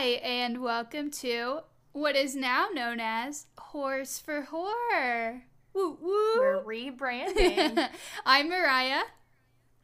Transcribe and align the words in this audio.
Hi, 0.00 0.10
and 0.22 0.62
welcome 0.62 1.10
to 1.10 1.62
what 1.90 2.14
is 2.14 2.36
now 2.36 2.68
known 2.72 3.00
as 3.00 3.46
Whores 3.58 4.22
for 4.22 4.42
Horror. 4.42 5.42
Woo 5.74 5.98
woo. 6.00 6.38
We're 6.38 6.62
rebranding. 6.62 7.88
I'm 8.24 8.48
Mariah. 8.48 9.02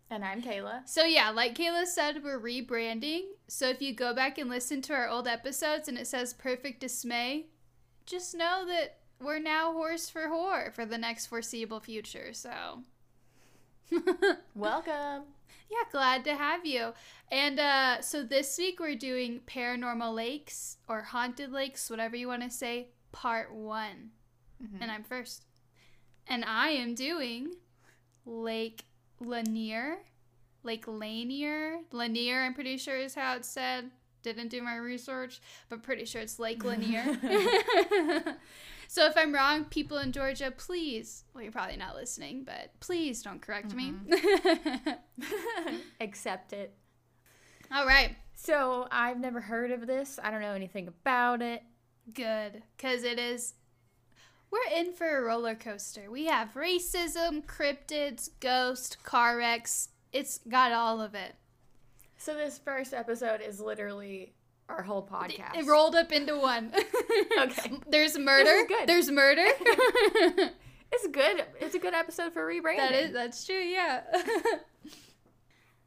and 0.09 0.25
I'm 0.25 0.41
Kayla. 0.41 0.89
So, 0.89 1.03
yeah, 1.03 1.31
like 1.31 1.57
Kayla 1.57 1.87
said, 1.87 2.23
we're 2.23 2.39
rebranding. 2.39 3.23
So, 3.49 3.69
if 3.69 3.83
you 3.83 3.93
go 3.93 4.15
back 4.15 4.39
and 4.39 4.49
listen 4.49 4.83
to 4.83 4.95
our 4.95 5.09
old 5.09 5.27
episodes 5.27 5.89
and 5.89 5.99
it 5.99 6.07
says 6.07 6.33
Perfect 6.33 6.79
Dismay, 6.79 7.47
just 8.07 8.37
know 8.37 8.65
that 8.69 8.99
we're 9.21 9.41
now 9.41 9.73
Whores 9.73 10.09
for 10.09 10.29
Horror 10.29 10.71
for 10.71 10.87
the 10.87 10.97
next 10.97 11.27
foreseeable 11.27 11.81
future. 11.81 12.33
So, 12.33 12.85
Welcome. 14.55 15.25
Yeah, 15.71 15.91
glad 15.91 16.25
to 16.25 16.35
have 16.37 16.65
you. 16.67 16.93
And 17.31 17.59
uh, 17.59 18.01
so 18.03 18.23
this 18.23 18.57
week 18.59 18.81
we're 18.81 18.95
doing 18.95 19.41
Paranormal 19.47 20.15
Lakes 20.15 20.77
or 20.89 21.03
Haunted 21.03 21.51
Lakes, 21.51 21.91
whatever 21.91 22.17
you 22.17 22.29
want 22.29 22.43
to 22.43 22.51
say, 22.51 22.89
part 23.13 23.53
one. 23.53 24.11
And 24.81 24.91
I'm 24.91 25.03
first. 25.05 25.45
And 26.27 26.45
I 26.45 26.71
am 26.71 26.95
doing 26.95 27.55
Lake 28.25 28.85
Lanier. 29.21 29.99
Lake 30.63 30.87
Lanier. 30.87 31.81
Lanier, 31.93 32.43
I'm 32.43 32.55
pretty 32.55 32.79
sure 32.79 32.97
is 32.97 33.15
how 33.15 33.37
it's 33.37 33.49
said. 33.49 33.91
Didn't 34.23 34.49
do 34.49 34.63
my 34.63 34.77
research, 34.77 35.41
but 35.69 35.83
pretty 35.83 36.07
sure 36.07 36.23
it's 36.23 36.39
Lake 36.39 36.65
Lanier. 36.65 37.19
so 38.89 39.07
if 39.07 39.17
I'm 39.17 39.35
wrong, 39.35 39.65
people 39.65 39.99
in 39.99 40.13
Georgia, 40.13 40.53
please, 40.57 41.25
well, 41.33 41.43
you're 41.43 41.53
probably 41.53 41.77
not 41.77 41.95
listening, 41.95 42.45
but 42.45 42.71
please 42.81 43.23
don't 43.23 43.41
correct 43.41 43.75
me. 43.75 43.95
Accept 46.01 46.53
it. 46.53 46.75
All 47.73 47.87
right. 47.87 48.17
So 48.35 48.87
I've 48.91 49.21
never 49.21 49.41
heard 49.41 49.71
of 49.71 49.87
this. 49.87 50.19
I 50.23 50.31
don't 50.31 50.41
know 50.41 50.53
anything 50.53 50.89
about 50.89 51.43
it. 51.43 51.63
Good. 52.13 52.63
Because 52.77 53.05
it 53.05 53.19
is. 53.19 53.55
We're 54.51 54.79
in 54.79 54.93
for 54.93 55.19
a 55.19 55.23
roller 55.23 55.55
coaster. 55.55 56.11
We 56.11 56.27
have 56.27 56.55
racism, 56.55 57.45
cryptids, 57.45 58.29
ghosts, 58.41 58.97
car 59.03 59.39
wrecks. 59.39 59.89
It's 60.13 60.39
got 60.49 60.73
all 60.73 61.01
of 61.01 61.15
it. 61.15 61.35
So 62.19 62.35
this 62.35 62.59
first 62.59 62.95
episode 62.95 63.41
is 63.41 63.61
literally 63.61 64.35
our 64.69 64.83
whole 64.83 65.07
podcast. 65.07 65.57
It 65.57 65.67
rolled 65.67 65.95
up 65.95 66.13
into 66.13 66.39
one. 66.39 66.73
Okay. 67.39 67.73
There's 67.89 68.17
murder. 68.19 68.67
Good. 68.67 68.89
There's 68.89 69.11
murder. 69.11 69.47
It's 70.97 71.09
good. 71.09 71.45
It's 71.61 71.75
a 71.75 71.79
good 71.81 71.93
episode 71.95 72.33
for 72.33 72.47
rebranding. 72.47 72.77
that 72.77 72.93
is 72.93 73.13
that's 73.13 73.45
true, 73.45 73.59
yeah. 73.59 74.03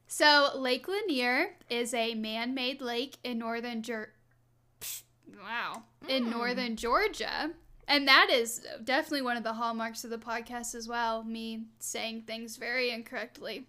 so 0.07 0.51
Lake 0.55 0.85
Lanier 0.87 1.51
is 1.69 1.93
a 1.93 2.13
man-made 2.15 2.81
lake 2.81 3.15
in 3.23 3.37
northern 3.39 3.81
Ger- 3.83 4.11
Wow. 5.41 5.83
In 6.09 6.25
Mm. 6.25 6.31
northern 6.31 6.75
Georgia. 6.75 7.51
And 7.87 8.05
that 8.09 8.29
is 8.29 8.65
definitely 8.83 9.21
one 9.21 9.37
of 9.37 9.43
the 9.43 9.53
hallmarks 9.53 10.03
of 10.03 10.09
the 10.09 10.17
podcast 10.17 10.75
as 10.75 10.89
well. 10.89 11.23
Me 11.23 11.63
saying 11.79 12.23
things 12.23 12.57
very 12.57 12.89
incorrectly. 12.91 13.65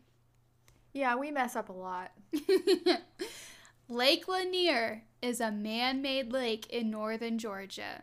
Yeah, 0.92 1.14
we 1.14 1.30
mess 1.30 1.54
up 1.54 1.68
a 1.68 1.72
lot. 1.72 2.10
Lake 3.88 4.28
Lanier 4.28 5.02
is 5.20 5.40
a 5.40 5.50
man 5.50 6.02
made 6.02 6.32
lake 6.32 6.66
in 6.68 6.90
northern 6.90 7.38
Georgia. 7.38 8.02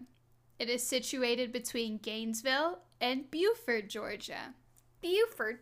It 0.59 0.69
is 0.69 0.83
situated 0.83 1.52
between 1.52 1.97
Gainesville 1.97 2.80
and 3.02 3.30
Beaufort, 3.30 3.89
Georgia. 3.89 4.53
Buford. 5.02 5.59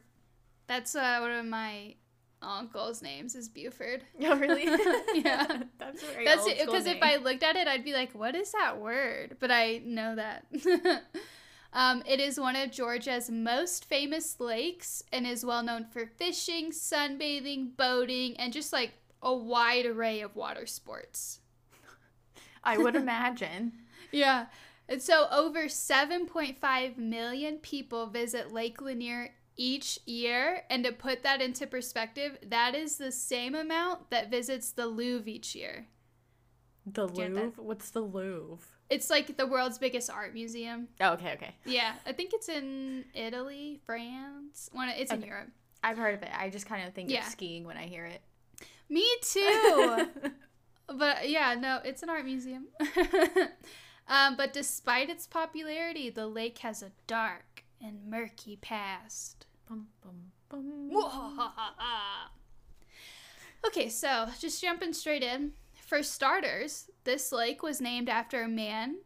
That's 0.67 0.95
uh, 0.95 1.17
one 1.19 1.31
of 1.31 1.45
my 1.45 1.95
uncle's 2.41 3.01
names 3.01 3.35
is 3.35 3.49
Beaufort. 3.49 4.03
Oh, 4.21 4.37
really? 4.37 4.65
Yeah. 5.13 5.45
That's 5.79 6.03
very 6.03 6.25
That's 6.25 6.43
old 6.43 6.51
it. 6.51 6.65
Because 6.65 6.85
if. 6.85 7.01
I 7.01 7.17
looked 7.17 7.43
at 7.43 7.55
it, 7.55 7.67
I'd 7.67 7.83
be 7.83 7.93
like, 7.93 8.13
what 8.13 8.35
is 8.35 8.51
that 8.51 8.79
word? 8.79 9.37
But 9.39 9.51
I 9.51 9.81
know 9.85 10.15
that. 10.15 10.45
um, 11.73 12.03
it 12.05 12.19
is 12.19 12.39
one 12.39 12.55
of 12.55 12.71
Georgia's 12.71 13.29
most 13.29 13.85
famous 13.85 14.39
lakes 14.39 15.03
and 15.11 15.25
is 15.25 15.45
well 15.45 15.63
known 15.63 15.85
for 15.85 16.05
fishing, 16.05 16.71
sunbathing, 16.71 17.75
boating, 17.77 18.37
and 18.37 18.53
just 18.53 18.73
like 18.73 18.93
a 19.23 19.33
wide 19.33 19.85
array 19.87 20.21
of 20.21 20.35
water 20.35 20.67
sports. 20.67 21.39
I 22.63 22.77
would 22.77 22.95
imagine. 22.95 23.73
Yeah. 24.11 24.45
And 24.87 25.01
so 25.01 25.27
over 25.31 25.63
7.5 25.63 26.97
million 26.99 27.57
people 27.57 28.05
visit 28.05 28.51
Lake 28.53 28.79
Lanier 28.79 29.33
each 29.57 29.97
year. 30.05 30.61
And 30.69 30.83
to 30.83 30.91
put 30.91 31.23
that 31.23 31.41
into 31.41 31.65
perspective, 31.65 32.37
that 32.47 32.75
is 32.75 32.97
the 32.97 33.11
same 33.11 33.55
amount 33.55 34.11
that 34.11 34.29
visits 34.29 34.71
the 34.71 34.85
Louvre 34.85 35.27
each 35.27 35.55
year. 35.55 35.87
The 36.85 37.07
Louvre? 37.07 37.53
What's 37.63 37.89
the 37.89 38.01
Louvre? 38.01 38.67
It's 38.89 39.09
like 39.09 39.35
the 39.35 39.47
world's 39.47 39.79
biggest 39.79 40.11
art 40.11 40.35
museum. 40.35 40.89
Oh, 41.01 41.13
okay, 41.13 41.33
okay. 41.33 41.55
Yeah, 41.65 41.93
I 42.05 42.11
think 42.11 42.31
it's 42.33 42.49
in 42.49 43.05
Italy, 43.15 43.79
France. 43.87 44.69
One, 44.73 44.89
it's 44.89 45.11
in 45.11 45.19
Okay. 45.19 45.27
Europe. 45.27 45.49
I've 45.83 45.97
heard 45.97 46.13
of 46.13 46.21
it. 46.21 46.29
I 46.37 46.49
just 46.51 46.67
kind 46.67 46.87
of 46.87 46.93
think 46.93 47.09
Yeah. 47.09 47.25
of 47.25 47.31
skiing 47.31 47.63
when 47.63 47.77
I 47.77 47.87
hear 47.87 48.05
it. 48.05 48.21
Me 48.93 49.07
too. 49.23 50.07
but 50.87 51.27
yeah, 51.27 51.55
no, 51.59 51.79
it's 51.83 52.03
an 52.03 52.11
art 52.11 52.25
museum. 52.25 52.67
um, 54.07 54.35
but 54.37 54.53
despite 54.53 55.09
its 55.09 55.25
popularity, 55.25 56.11
the 56.11 56.27
lake 56.27 56.59
has 56.59 56.83
a 56.83 56.91
dark 57.07 57.63
and 57.81 58.05
murky 58.07 58.55
past. 58.55 59.47
Bum, 59.67 59.87
bum, 60.03 60.31
bum. 60.47 60.91
okay, 63.65 63.89
so 63.89 64.27
just 64.39 64.61
jumping 64.61 64.93
straight 64.93 65.23
in. 65.23 65.53
For 65.87 66.03
starters, 66.03 66.91
this 67.03 67.31
lake 67.31 67.63
was 67.63 67.81
named 67.81 68.09
after 68.09 68.43
a 68.43 68.47
man 68.47 68.97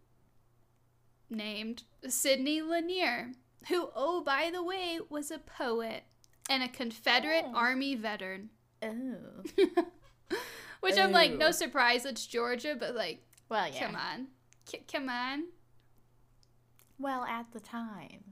named 1.30 1.84
Sidney 2.10 2.62
Lanier, 2.62 3.32
who, 3.70 3.88
oh, 3.96 4.22
by 4.22 4.50
the 4.54 4.64
way, 4.64 5.00
was 5.10 5.32
a 5.32 5.40
poet 5.40 6.04
and 6.50 6.62
a 6.62 6.68
Confederate 6.68 7.46
Oh. 7.48 7.56
Army 7.56 7.96
veteran. 7.96 8.50
Oh. 8.84 9.84
Which 10.82 10.98
I'm 10.98 11.12
like, 11.12 11.34
no 11.34 11.52
surprise, 11.52 12.06
it's 12.06 12.26
Georgia, 12.26 12.76
but 12.80 12.96
like, 12.96 13.24
Well, 13.50 13.68
yeah. 13.68 13.86
come 13.86 13.96
on. 13.96 14.28
C- 14.66 14.84
come 14.92 15.10
on. 15.10 15.46
Well, 17.00 17.24
at 17.26 17.48
the 17.54 17.60
time, 17.60 18.24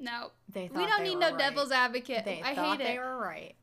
No. 0.00 0.30
they 0.48 0.68
thought 0.68 0.76
We 0.76 0.86
don't 0.86 0.98
they 1.02 1.10
need 1.10 1.18
no 1.18 1.30
right. 1.30 1.38
devil's 1.38 1.70
advocate. 1.72 2.24
They 2.24 2.42
I 2.44 2.54
thought 2.54 2.78
hate 2.78 2.86
they 2.86 2.96
it. 2.96 3.00
were 3.00 3.16
right. 3.18 3.54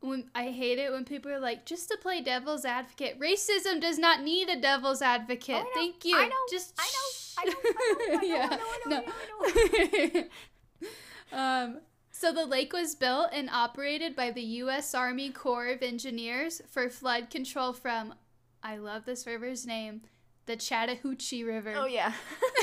When 0.00 0.30
I 0.34 0.50
hate 0.50 0.78
it 0.78 0.92
when 0.92 1.04
people 1.04 1.32
are 1.32 1.40
like, 1.40 1.66
just 1.66 1.88
to 1.88 1.96
play 2.00 2.20
devil's 2.20 2.64
advocate. 2.64 3.18
Racism 3.18 3.80
does 3.80 3.98
not 3.98 4.22
need 4.22 4.48
a 4.48 4.60
devil's 4.60 5.02
advocate. 5.02 5.64
Oh. 5.66 5.70
Thank 5.74 6.04
you. 6.04 6.16
I 6.16 6.28
know. 6.28 6.34
Just 6.50 6.74
I 6.78 6.84
know. 6.94 7.40
I 7.40 7.44
know. 7.44 7.54
I 7.64 8.14
know. 8.14 8.14
I 8.14 8.14
know. 8.14 8.22
yeah. 8.22 8.48
I 8.50 8.56
know. 8.56 8.62
I 8.86 8.88
know. 8.88 9.04
I 9.06 10.10
know. 10.14 10.24
I 10.24 10.28
know. 11.32 11.66
um, 11.72 11.80
so 12.18 12.32
the 12.32 12.44
lake 12.46 12.72
was 12.72 12.96
built 12.96 13.28
and 13.32 13.48
operated 13.48 14.16
by 14.16 14.32
the 14.32 14.42
U.S. 14.42 14.92
Army 14.92 15.30
Corps 15.30 15.68
of 15.68 15.82
Engineers 15.84 16.60
for 16.68 16.90
flood 16.90 17.30
control 17.30 17.72
from, 17.72 18.12
I 18.60 18.76
love 18.78 19.04
this 19.04 19.24
river's 19.24 19.64
name, 19.64 20.02
the 20.46 20.56
Chattahoochee 20.56 21.44
River. 21.44 21.74
Oh 21.76 21.86
yeah. 21.86 22.12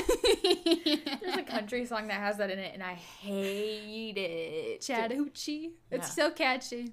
There's 0.44 1.36
a 1.38 1.42
country 1.42 1.86
song 1.86 2.08
that 2.08 2.20
has 2.20 2.36
that 2.36 2.50
in 2.50 2.58
it, 2.58 2.74
and 2.74 2.82
I 2.82 2.92
hate 2.94 4.18
it. 4.18 4.82
Chattahoochee. 4.82 5.70
It's 5.90 6.08
Yeah. 6.08 6.24
so 6.24 6.30
catchy. 6.32 6.92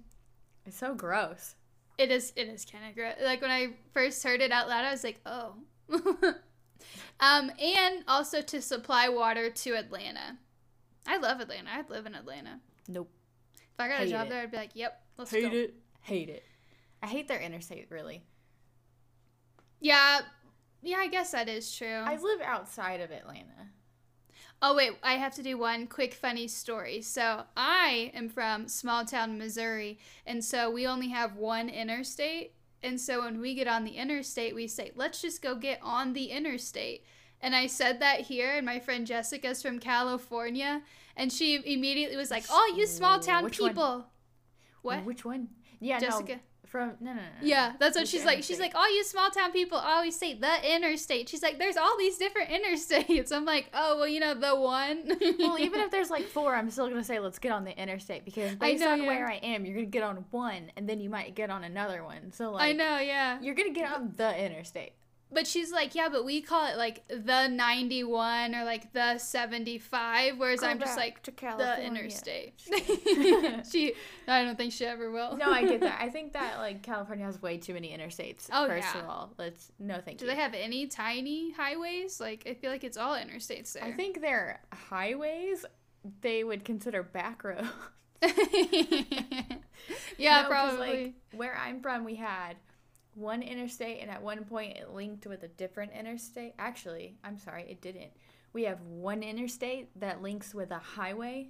It's 0.65 0.77
so 0.77 0.95
gross. 0.95 1.55
It 1.97 2.11
is. 2.11 2.31
It 2.37 2.47
is 2.47 2.63
kind 2.63 2.85
of 2.87 2.95
gross. 2.95 3.15
Like 3.21 3.41
when 3.41 3.51
I 3.51 3.71
first 3.91 4.23
heard 4.23 4.39
it 4.39 4.53
out 4.53 4.69
loud, 4.69 4.85
I 4.85 4.91
was 4.91 5.03
like, 5.03 5.19
oh. 5.25 5.55
um, 7.19 7.51
and 7.59 8.05
also 8.07 8.41
to 8.41 8.61
supply 8.61 9.09
water 9.09 9.49
to 9.49 9.75
Atlanta. 9.75 10.37
I 11.07 11.17
love 11.17 11.39
Atlanta. 11.39 11.69
I'd 11.73 11.89
live 11.89 12.05
in 12.05 12.15
Atlanta. 12.15 12.59
Nope. 12.87 13.09
If 13.55 13.79
I 13.79 13.87
got 13.87 13.99
Hate 13.99 14.07
a 14.07 14.11
job 14.11 14.27
it. 14.27 14.29
there, 14.29 14.43
I'd 14.43 14.51
be 14.51 14.57
like, 14.57 14.71
yep, 14.75 15.01
let's 15.17 15.31
Hate 15.31 15.51
go. 15.51 15.57
it. 15.57 15.73
Hate 16.01 16.29
it. 16.29 16.43
I 17.01 17.07
hate 17.07 17.27
their 17.27 17.39
interstate. 17.39 17.87
Really. 17.89 18.23
Yeah, 19.79 20.21
yeah. 20.81 20.97
I 20.97 21.07
guess 21.07 21.31
that 21.31 21.49
is 21.49 21.75
true. 21.75 21.87
I 21.87 22.15
live 22.15 22.41
outside 22.41 23.01
of 23.01 23.11
Atlanta. 23.11 23.69
Oh 24.61 24.75
wait, 24.75 24.93
I 25.03 25.15
have 25.15 25.35
to 25.35 25.43
do 25.43 25.57
one 25.57 25.87
quick 25.87 26.13
funny 26.13 26.47
story. 26.47 27.01
So 27.01 27.43
I 27.57 28.11
am 28.13 28.29
from 28.29 28.69
small 28.69 29.03
town 29.03 29.37
Missouri, 29.37 29.99
and 30.25 30.43
so 30.43 30.71
we 30.71 30.87
only 30.87 31.09
have 31.09 31.35
one 31.35 31.67
interstate. 31.67 32.53
And 32.81 32.99
so 32.99 33.21
when 33.23 33.41
we 33.41 33.55
get 33.55 33.67
on 33.67 33.83
the 33.83 33.97
interstate, 33.97 34.55
we 34.55 34.67
say, 34.67 34.91
"Let's 34.95 35.21
just 35.21 35.41
go 35.41 35.55
get 35.55 35.79
on 35.81 36.13
the 36.13 36.27
interstate." 36.27 37.05
And 37.43 37.53
I 37.53 37.67
said 37.67 37.99
that 37.99 38.21
here, 38.21 38.55
and 38.55 38.65
my 38.65 38.79
friend 38.79 39.05
Jessica's 39.05 39.61
from 39.61 39.77
California, 39.77 40.81
and 41.17 41.31
she 41.31 41.61
immediately 41.65 42.15
was 42.15 42.31
like, 42.31 42.45
"Oh, 42.49 42.73
you 42.75 42.87
small 42.87 43.19
town 43.19 43.43
Which 43.43 43.59
one? 43.59 43.69
people." 43.69 44.05
What? 44.81 45.03
Which 45.03 45.25
one? 45.25 45.49
Yeah, 45.81 45.99
Jessica. 45.99 46.35
no. 46.35 46.39
From 46.65 46.93
no 47.01 47.13
no 47.13 47.19
no. 47.19 47.27
Yeah, 47.43 47.73
that's 47.77 47.95
what 47.95 48.03
Which 48.03 48.09
she's 48.09 48.25
like. 48.25 48.43
She's 48.43 48.59
like, 48.59 48.73
all 48.73 48.91
you 48.91 49.03
small 49.03 49.29
town 49.29 49.51
people 49.51 49.77
always 49.77 50.17
say 50.17 50.33
the 50.33 50.75
interstate. 50.75 51.29
She's 51.29 51.43
like, 51.43 51.59
there's 51.59 51.77
all 51.77 51.97
these 51.99 52.17
different 52.17 52.49
interstates. 52.49 53.31
I'm 53.35 53.45
like, 53.45 53.69
oh 53.73 53.97
well, 53.97 54.07
you 54.07 54.19
know 54.19 54.33
the 54.33 54.55
one. 54.55 55.11
well, 55.39 55.59
even 55.59 55.81
if 55.81 55.91
there's 55.91 56.09
like 56.09 56.25
four, 56.25 56.55
I'm 56.55 56.71
still 56.71 56.87
gonna 56.87 57.03
say 57.03 57.19
let's 57.19 57.37
get 57.37 57.51
on 57.51 57.63
the 57.63 57.79
interstate 57.79 58.25
because 58.25 58.53
I 58.53 58.55
based 58.55 58.83
know, 58.83 58.91
on 58.91 59.01
yeah. 59.01 59.07
where 59.07 59.29
I 59.29 59.35
am, 59.35 59.65
you're 59.65 59.75
gonna 59.75 59.85
get 59.85 60.03
on 60.03 60.25
one, 60.31 60.71
and 60.77 60.89
then 60.89 60.99
you 60.99 61.09
might 61.09 61.35
get 61.35 61.49
on 61.49 61.63
another 61.63 62.03
one. 62.03 62.31
So 62.31 62.51
like, 62.51 62.69
I 62.69 62.71
know, 62.71 62.97
yeah. 62.97 63.37
you're 63.41 63.55
gonna 63.55 63.73
get 63.73 63.91
on 63.91 64.13
the 64.15 64.43
interstate. 64.43 64.93
But 65.33 65.47
she's 65.47 65.71
like, 65.71 65.95
yeah, 65.95 66.09
but 66.09 66.25
we 66.25 66.41
call 66.41 66.67
it 66.67 66.77
like 66.77 67.07
the 67.07 67.47
91 67.47 68.55
or 68.55 68.63
like 68.63 68.93
the 68.93 69.17
75, 69.17 70.37
whereas 70.37 70.59
Go 70.59 70.67
I'm 70.67 70.79
just 70.79 70.97
like 70.97 71.23
to 71.23 71.31
the 71.31 71.83
interstate. 71.83 72.61
she, 73.71 73.93
I 74.27 74.43
don't 74.43 74.57
think 74.57 74.73
she 74.73 74.85
ever 74.85 75.11
will. 75.11 75.35
No, 75.37 75.51
I 75.51 75.63
get 75.63 75.81
that. 75.81 75.99
I 76.01 76.09
think 76.11 76.33
that 76.33 76.59
like 76.59 76.83
California 76.83 77.25
has 77.25 77.41
way 77.41 77.57
too 77.57 77.73
many 77.73 77.89
interstates. 77.89 78.47
Oh, 78.51 78.67
first 78.67 78.87
yeah. 78.93 79.01
of 79.01 79.09
all, 79.09 79.33
let's 79.37 79.71
no 79.79 79.95
thank 79.95 80.17
Do 80.17 80.25
you. 80.25 80.31
Do 80.31 80.35
they 80.35 80.41
have 80.41 80.53
any 80.53 80.87
tiny 80.87 81.51
highways? 81.51 82.19
Like, 82.19 82.43
I 82.47 82.53
feel 82.53 82.71
like 82.71 82.83
it's 82.83 82.97
all 82.97 83.15
interstates 83.15 83.73
there. 83.73 83.83
I 83.83 83.91
think 83.91 84.21
their 84.21 84.61
highways 84.71 85.65
they 86.21 86.43
would 86.43 86.65
consider 86.65 87.01
back 87.03 87.43
roads. 87.43 87.67
yeah, 90.17 90.41
No, 90.43 90.47
probably. 90.47 91.03
Like, 91.05 91.13
where 91.33 91.55
I'm 91.57 91.81
from, 91.81 92.03
we 92.03 92.15
had 92.15 92.55
one 93.15 93.41
interstate, 93.41 94.01
and 94.01 94.09
at 94.09 94.21
one 94.21 94.43
point 94.45 94.77
it 94.77 94.89
linked 94.93 95.25
with 95.27 95.43
a 95.43 95.47
different 95.47 95.91
interstate. 95.97 96.53
Actually, 96.59 97.17
I'm 97.23 97.37
sorry, 97.37 97.65
it 97.69 97.81
didn't. 97.81 98.11
We 98.53 98.63
have 98.63 98.81
one 98.81 99.23
interstate 99.23 99.99
that 99.99 100.21
links 100.21 100.53
with 100.53 100.71
a 100.71 100.79
highway 100.79 101.49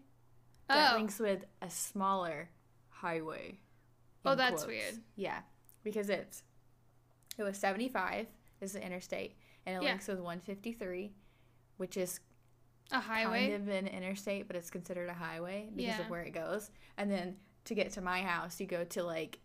that 0.69 0.94
oh, 0.94 0.95
links 0.95 1.19
with 1.19 1.45
a 1.62 1.69
smaller 1.69 2.50
highway. 2.89 3.60
Oh, 4.25 4.36
that's 4.36 4.63
quotes. 4.63 4.68
weird. 4.68 4.95
Yeah, 5.15 5.39
because 5.83 6.10
it's 6.10 6.44
it 7.38 7.44
was 7.44 7.57
75 7.57 8.27
is 8.62 8.74
the 8.74 8.86
interstate, 8.86 9.36
and 9.65 9.75
it 9.75 9.83
Yeah. 9.83 9.89
links 9.89 10.07
with 10.07 10.19
153, 10.19 11.13
which 11.77 11.98
is 11.98 12.19
a 12.92 13.00
highway. 13.00 13.50
kind 13.50 13.54
of 13.62 13.68
an 13.68 13.88
interstate, 13.88 14.48
but 14.48 14.56
it's 14.56 14.69
considered 14.69 15.10
a 15.10 15.13
highway 15.13 15.69
because 15.75 15.98
Yeah. 15.98 16.01
of 16.01 16.10
where 16.10 16.21
it 16.21 16.31
goes. 16.31 16.71
And 16.98 17.12
then 17.12 17.38
to 17.65 17.75
get 17.75 17.92
to 17.94 18.01
my 18.01 18.21
house, 18.21 18.60
you 18.60 18.68
go 18.68 18.83
to 18.86 19.04
like 19.04 19.39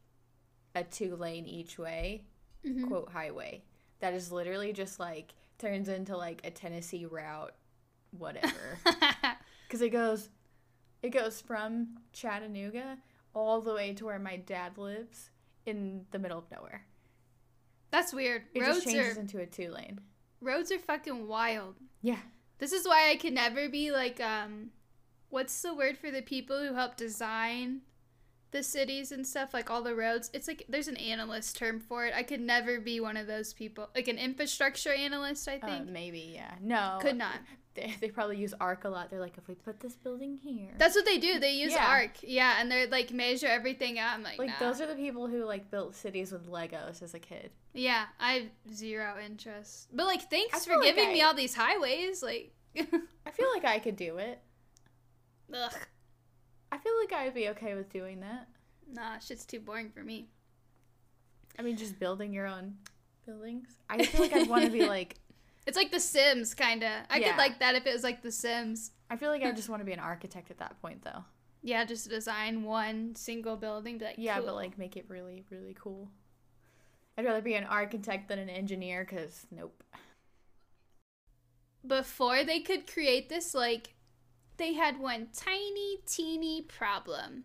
a 0.74 0.84
two 0.84 1.16
lane 1.16 1.46
each 1.46 1.78
way, 1.78 2.24
Mhm. 2.64 2.86
quote, 2.88 3.10
highway. 3.10 3.64
That 4.00 4.14
is 4.14 4.30
literally 4.32 4.72
just 4.72 4.98
like 5.00 5.34
turns 5.58 5.88
into 5.88 6.16
like 6.16 6.40
a 6.44 6.50
Tennessee 6.50 7.04
route, 7.06 7.54
whatever. 8.10 8.78
Because 9.66 9.82
it 9.82 9.90
goes, 9.90 10.30
it 11.02 11.10
goes 11.10 11.42
from 11.42 11.98
Chattanooga 12.14 12.96
all 13.34 13.60
the 13.60 13.74
way 13.74 13.92
to 13.92 14.06
where 14.06 14.18
my 14.18 14.36
dad 14.36 14.78
lives 14.78 15.28
in 15.66 16.06
the 16.10 16.18
middle 16.18 16.38
of 16.38 16.50
nowhere. 16.50 16.86
that's 17.90 18.12
weird. 18.14 18.44
It 18.54 18.60
roads 18.62 18.76
just 18.84 18.86
changes 18.86 19.16
are 19.16 19.20
into 19.20 19.40
a 19.40 19.46
two 19.46 19.70
lane. 19.70 20.00
roads 20.40 20.72
are 20.72 20.78
fucking 20.78 21.26
wild. 21.28 21.74
Yeah. 22.02 22.20
This 22.58 22.72
is 22.72 22.86
why 22.86 23.10
I 23.10 23.16
can 23.16 23.34
never 23.34 23.68
be 23.68 23.90
like 23.92 24.20
um 24.20 24.70
what's 25.28 25.60
the 25.60 25.74
word 25.74 25.98
for 25.98 26.10
the 26.10 26.22
people 26.22 26.58
who 26.66 26.72
help 26.74 26.96
design 26.96 27.82
the 28.50 28.62
cities 28.62 29.12
and 29.12 29.26
stuff 29.26 29.52
like 29.54 29.70
all 29.70 29.82
the 29.82 29.94
roads? 29.94 30.30
It's 30.32 30.48
like 30.48 30.64
there's 30.68 30.88
an 30.88 30.96
analyst 30.96 31.56
term 31.56 31.80
for 31.80 32.06
it. 32.06 32.14
I 32.14 32.22
could 32.22 32.40
never 32.40 32.80
be 32.80 33.00
one 33.00 33.16
of 33.16 33.26
those 33.26 33.52
people. 33.52 33.88
Like 33.94 34.08
an 34.08 34.18
infrastructure 34.18 34.92
analyst, 34.92 35.48
I 35.48 35.56
Uh, 35.62 35.66
think. 35.66 35.88
maybe, 35.88 36.32
yeah. 36.34 36.54
No. 36.60 36.98
could 37.00 37.16
not. 37.16 37.36
They, 37.74 37.94
they 38.00 38.08
probably 38.08 38.38
use 38.38 38.54
ARC 38.60 38.82
a 38.84 38.88
lot. 38.88 39.08
They're 39.08 39.20
like, 39.20 39.38
if 39.38 39.46
we 39.46 39.54
put 39.54 39.78
this 39.78 39.94
building 39.94 40.36
here. 40.42 40.70
That's 40.78 40.96
what 40.96 41.04
they 41.04 41.18
do. 41.18 41.38
They 41.38 41.52
use 41.52 41.70
Yeah. 41.72 41.86
ARC. 41.86 42.16
Yeah, 42.22 42.56
and 42.58 42.68
they're 42.68 42.88
like 42.88 43.12
measure 43.12 43.46
everything 43.46 44.00
out. 44.00 44.14
I'm 44.14 44.22
like, 44.24 44.36
like 44.38 44.48
nah. 44.48 44.58
those 44.58 44.80
are 44.80 44.86
the 44.86 44.96
people 44.96 45.28
who 45.28 45.44
like 45.44 45.70
built 45.70 45.94
cities 45.94 46.32
with 46.32 46.48
Legos 46.48 47.02
as 47.02 47.14
a 47.14 47.20
kid. 47.20 47.50
Yeah, 47.74 48.06
I 48.18 48.32
have 48.32 48.74
zero 48.74 49.14
interest. 49.24 49.88
But 49.92 50.06
like 50.06 50.28
thanks 50.28 50.64
for 50.66 50.76
like 50.76 50.96
giving 50.96 51.12
me 51.12 51.22
all 51.22 51.34
these 51.34 51.54
highways. 51.54 52.20
Like 52.22 52.52
I 52.76 53.30
feel 53.32 53.48
like 53.54 53.64
I 53.64 53.78
could 53.78 53.94
do 53.96 54.16
it. 54.18 54.40
Ugh. 55.54 55.72
I 56.70 56.78
feel 56.78 56.92
like 57.00 57.12
I 57.12 57.24
would 57.24 57.34
be 57.34 57.48
okay 57.50 57.74
with 57.74 57.90
doing 57.90 58.20
that. 58.20 58.48
Nah, 58.92 59.18
shit's 59.18 59.44
too 59.46 59.60
boring 59.60 59.90
for 59.90 60.02
me. 60.02 60.28
I 61.58 61.62
mean, 61.62 61.76
just 61.76 61.98
building 61.98 62.32
your 62.32 62.46
own 62.46 62.76
buildings. 63.26 63.68
I 63.90 64.04
feel 64.04 64.20
like 64.20 64.32
I'd 64.32 64.48
want 64.48 64.64
to 64.64 64.70
be 64.70 64.86
like. 64.86 65.16
It's 65.66 65.76
like 65.76 65.90
The 65.90 66.00
Sims, 66.00 66.54
kind 66.54 66.82
of. 66.82 66.90
I 67.10 67.18
Yeah. 67.18 67.28
could 67.28 67.36
like 67.36 67.58
that 67.58 67.74
if 67.74 67.86
it 67.86 67.92
was 67.92 68.02
like 68.02 68.22
The 68.22 68.32
Sims. 68.32 68.92
I 69.10 69.16
feel 69.16 69.28
like 69.28 69.42
I 69.42 69.52
just 69.60 69.68
want 69.68 69.80
to 69.82 69.84
be 69.84 69.92
an 69.92 69.98
architect 69.98 70.50
at 70.50 70.56
that 70.58 70.80
point, 70.80 71.02
though. 71.04 71.24
Yeah, 71.62 71.84
just 71.84 72.08
design 72.08 72.62
one 72.62 73.14
single 73.16 73.54
building. 73.56 73.98
Be 73.98 74.06
like, 74.06 74.14
Yeah, 74.16 74.38
cool. 74.38 74.46
but 74.46 74.54
like 74.54 74.78
make 74.78 74.96
it 74.96 75.04
really, 75.08 75.44
really 75.50 75.76
cool. 75.78 76.08
I'd 77.18 77.26
rather 77.26 77.42
be 77.42 77.52
an 77.52 77.64
architect 77.64 78.28
than 78.28 78.38
an 78.38 78.48
engineer, 78.48 79.04
cause 79.04 79.46
nope. 79.50 79.82
before 81.86 82.44
they 82.44 82.60
could 82.60 82.90
create 82.90 83.28
this, 83.28 83.54
like, 83.54 83.94
they 84.58 84.74
had 84.74 84.98
one 85.00 85.28
tiny, 85.34 85.98
teeny 86.06 86.62
problem. 86.62 87.44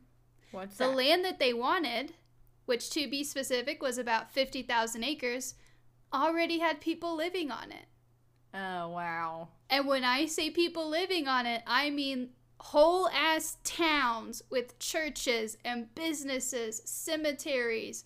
What's 0.52 0.78
The 0.78 0.86
that? 0.88 0.96
land 0.96 1.26
that 1.26 1.40
they 1.40 1.54
wanted, 1.54 2.14
which 2.66 2.90
to 2.92 3.10
be 3.10 3.24
specific 3.24 3.82
was 3.82 3.98
about 3.98 4.32
50,000 4.32 5.04
acres, 5.04 5.56
already 6.14 6.60
had 6.60 6.82
people 6.82 7.16
living 7.16 7.50
on 7.52 7.72
it. 7.72 7.86
oh 8.54 8.90
wow. 8.90 9.48
And 9.70 9.88
when 9.88 10.04
I 10.04 10.28
say 10.28 10.50
people 10.52 10.88
living 10.90 11.28
on 11.28 11.46
it, 11.46 11.64
I 11.66 11.90
mean 11.90 12.30
whole 12.60 13.10
ass 13.10 13.58
towns 13.64 14.42
with 14.50 14.78
churches 14.80 15.58
and 15.66 15.94
businesses, 15.96 16.82
cemeteries, 16.86 18.06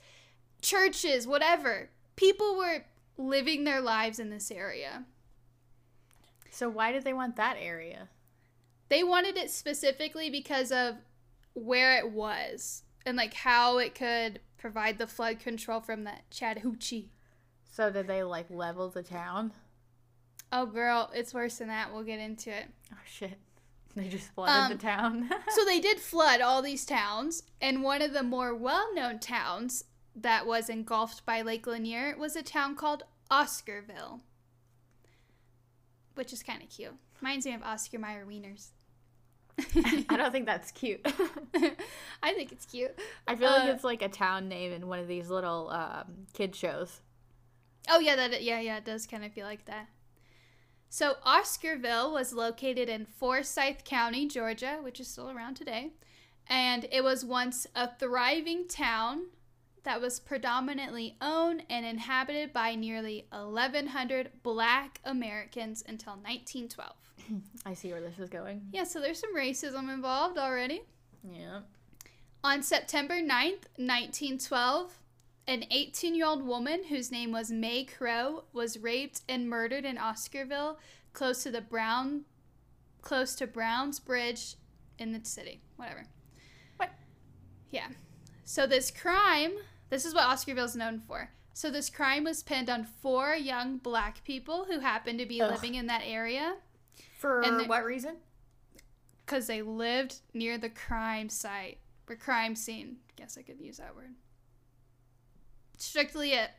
churches, 0.62 1.28
whatever. 1.28 1.90
People 2.16 2.56
were 2.58 2.86
living 3.18 3.64
their 3.66 3.82
lives 3.82 4.20
in 4.20 4.30
this 4.30 4.50
area. 4.50 5.04
So 6.50 6.70
why 6.70 6.92
did 6.92 7.04
they 7.04 7.14
want 7.14 7.36
that 7.36 7.58
area? 7.60 8.08
They 8.90 9.04
wanted 9.04 9.38
it 9.38 9.52
specifically 9.52 10.30
because 10.30 10.72
of 10.72 10.96
where 11.54 11.98
it 11.98 12.12
was 12.12 12.84
and 13.06 13.18
like 13.18 13.34
how 13.34 13.78
it 13.80 13.96
could 13.96 14.40
provide 14.58 14.98
the 14.98 15.08
flood 15.08 15.40
control 15.40 15.82
from 15.82 16.04
the 16.04 16.14
Chattahoochee. 16.32 17.10
So 17.72 17.92
did 17.92 18.08
they 18.08 18.24
like 18.24 18.50
level 18.50 18.90
the 18.90 19.04
town? 19.04 19.52
Oh, 20.52 20.66
girl, 20.66 21.12
it's 21.14 21.34
worse 21.34 21.58
than 21.58 21.68
that. 21.68 21.94
We'll 21.94 22.04
get 22.04 22.20
into 22.20 22.50
it. 22.50 22.66
Oh 22.94 22.98
shit. 23.06 23.38
They 23.96 24.10
just 24.10 24.32
flooded 24.36 24.54
Um, 24.56 24.70
the 24.70 24.78
town. 24.78 25.30
so 25.56 25.66
they 25.66 25.80
did 25.80 26.00
flood 26.00 26.40
all 26.40 26.62
these 26.62 26.86
towns, 26.86 27.42
and 27.60 27.82
one 27.82 28.04
of 28.04 28.14
the 28.14 28.22
more 28.22 28.54
well-known 28.54 29.18
towns 29.18 29.86
that 30.16 30.46
was 30.46 30.70
engulfed 30.70 31.26
by 31.26 31.42
Lake 31.42 31.66
Lanier 31.66 32.16
was 32.16 32.36
a 32.36 32.44
town 32.44 32.76
called 32.76 33.06
Oscarville, 33.32 34.20
which 36.14 36.32
is 36.32 36.44
kind 36.44 36.62
of 36.62 36.70
cute. 36.70 36.94
Reminds 37.22 37.48
me 37.48 37.56
of 37.56 37.64
Oscar 37.64 37.98
Mayer 37.98 38.24
wieners. 38.24 38.68
I 40.10 40.18
don't 40.18 40.32
think 40.32 40.46
that's 40.46 40.72
cute. 40.72 41.02
I 42.24 42.34
think 42.34 42.52
it's 42.52 42.66
cute. 42.66 42.98
I 43.28 43.36
feel 43.36 43.50
like 43.50 43.70
Uh, 43.70 43.74
it's 43.74 43.84
like 43.84 44.02
a 44.02 44.10
town 44.10 44.48
name 44.48 44.72
in 44.72 44.88
one 44.88 45.00
of 45.00 45.08
these 45.08 45.30
little 45.30 45.70
um, 45.70 46.28
kid 46.34 46.56
shows. 46.56 47.02
Oh 47.90 48.00
yeah, 48.00 48.16
that 48.16 48.44
yeah 48.44 48.60
yeah 48.60 48.78
it 48.78 48.86
does 48.86 49.08
kind 49.08 49.24
of 49.26 49.34
feel 49.34 49.46
like 49.46 49.66
that. 49.66 49.88
So 50.90 51.16
Oscarville 51.26 52.14
was 52.14 52.34
located 52.34 52.88
in 52.88 53.06
Forsyth 53.06 53.84
County, 53.84 54.28
Georgia, 54.28 54.80
which 54.82 55.00
is 55.00 55.08
still 55.08 55.30
around 55.30 55.56
today, 55.56 55.92
and 56.48 56.86
it 56.92 57.04
was 57.04 57.26
once 57.26 57.68
a 57.76 57.90
thriving 57.98 58.68
town 58.68 59.24
that 59.84 60.02
was 60.02 60.20
predominantly 60.20 61.16
owned 61.22 61.64
and 61.70 61.86
inhabited 61.86 62.52
by 62.54 62.76
nearly 62.76 63.26
1,100 63.32 64.32
Black 64.44 65.00
Americans 65.06 65.82
until 65.88 66.14
1912. 66.14 66.94
I 67.66 67.74
see 67.74 67.92
where 67.92 68.02
this 68.02 68.20
is 68.20 68.30
going. 68.30 68.62
Yeah, 68.72 68.84
so 68.84 69.00
there's 69.00 69.20
some 69.20 69.36
racism 69.36 69.94
involved 69.94 70.38
already. 70.38 70.84
Yeah. 71.24 71.62
On 72.44 72.62
September 72.64 73.16
9th, 73.16 73.66
1912, 73.78 74.98
an 75.48 75.66
18 75.72 76.16
year 76.16 76.26
old 76.26 76.46
woman 76.46 76.86
whose 76.86 77.12
name 77.12 77.32
was 77.32 77.52
Mae 77.52 77.86
Crow 77.86 78.44
was 78.54 78.78
raped 78.78 79.22
and 79.28 79.50
murdered 79.50 79.86
in 79.86 79.98
Oscarville, 79.98 80.78
close 81.14 81.44
to 81.44 81.52
the 81.52 81.62
Brown, 81.62 82.26
close 83.02 83.36
to 83.36 83.48
Brown's 83.48 84.00
Bridge 84.00 84.56
in 85.00 85.14
the 85.14 85.24
city. 85.24 85.62
Whatever. 85.78 86.06
What? 86.78 86.92
Yeah. 87.72 87.88
So 88.44 88.68
this 88.68 88.92
crime, 88.92 89.54
this 89.90 90.06
is 90.06 90.14
what 90.14 90.28
Oscarville 90.30 90.66
is 90.66 90.76
known 90.76 91.00
for. 91.00 91.32
So 91.54 91.72
this 91.72 91.90
crime 91.90 92.26
was 92.26 92.44
pinned 92.44 92.70
on 92.70 92.86
four 92.86 93.34
young 93.34 93.78
black 93.78 94.24
people 94.24 94.66
who 94.70 94.80
happened 94.80 95.18
to 95.20 95.26
be 95.26 95.42
Ugh. 95.42 95.52
living 95.52 95.76
in 95.76 95.88
that 95.88 96.04
area 96.06 96.56
For 97.20 97.42
And 97.42 97.68
what 97.68 97.84
reason? 97.84 98.18
because 99.26 99.48
they 99.48 99.62
lived 99.62 100.22
near 100.34 100.58
the 100.58 100.70
crime 100.70 101.28
site 101.30 101.80
or 102.10 102.16
crime 102.16 102.56
scene. 102.56 102.98
Guess 103.18 103.38
I 103.38 103.42
could 103.42 103.60
use 103.60 103.78
that 103.78 103.94
word. 103.96 104.14
Strictly 105.78 106.32
it. 106.32 106.50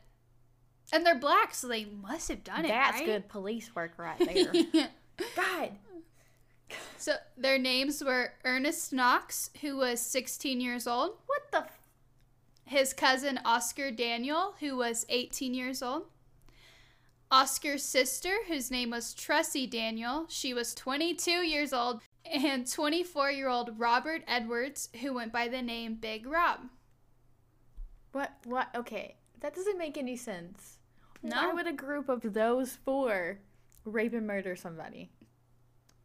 And 0.91 1.05
they're 1.05 1.19
black, 1.19 1.53
so 1.53 1.67
they 1.67 1.85
must 1.85 2.29
have 2.29 2.43
done 2.43 2.65
it. 2.65 2.69
That's 2.69 2.97
right? 2.97 3.05
good 3.05 3.27
police 3.29 3.75
work 3.75 3.93
right 3.97 4.17
there. 4.19 4.89
God. 5.35 5.71
so 6.97 7.13
their 7.37 7.57
names 7.59 8.03
were 8.03 8.33
Ernest 8.43 8.91
Knox, 8.93 9.49
who 9.61 9.77
was 9.77 9.99
16 9.99 10.61
years 10.61 10.87
old, 10.87 11.11
What 11.27 11.51
the? 11.51 11.57
F- 11.59 11.79
his 12.65 12.93
cousin 12.93 13.39
Oscar 13.45 13.89
Daniel, 13.91 14.55
who 14.59 14.77
was 14.77 15.05
18 15.09 15.53
years 15.53 15.81
old. 15.83 16.03
Oscar's 17.31 17.83
sister, 17.83 18.37
whose 18.47 18.71
name 18.71 18.89
was 18.89 19.13
Tressie 19.13 19.69
Daniel, 19.69 20.25
she 20.29 20.53
was 20.53 20.73
22 20.73 21.31
years 21.31 21.73
old, 21.73 22.01
and 22.25 22.69
24 22.69 23.31
year 23.31 23.49
old 23.49 23.79
Robert 23.79 24.23
Edwards, 24.27 24.89
who 25.01 25.13
went 25.13 25.31
by 25.31 25.47
the 25.47 25.61
name 25.61 25.95
Big 25.95 26.25
Rob. 26.25 26.61
What? 28.11 28.31
What? 28.45 28.69
Okay, 28.75 29.17
that 29.41 29.53
doesn't 29.55 29.77
make 29.77 29.97
any 29.97 30.15
sense. 30.15 30.77
No. 31.21 31.35
Why 31.35 31.53
would 31.53 31.67
a 31.67 31.73
group 31.73 32.09
of 32.09 32.33
those 32.33 32.77
four 32.83 33.39
rape 33.85 34.13
and 34.13 34.25
murder 34.25 34.55
somebody? 34.55 35.11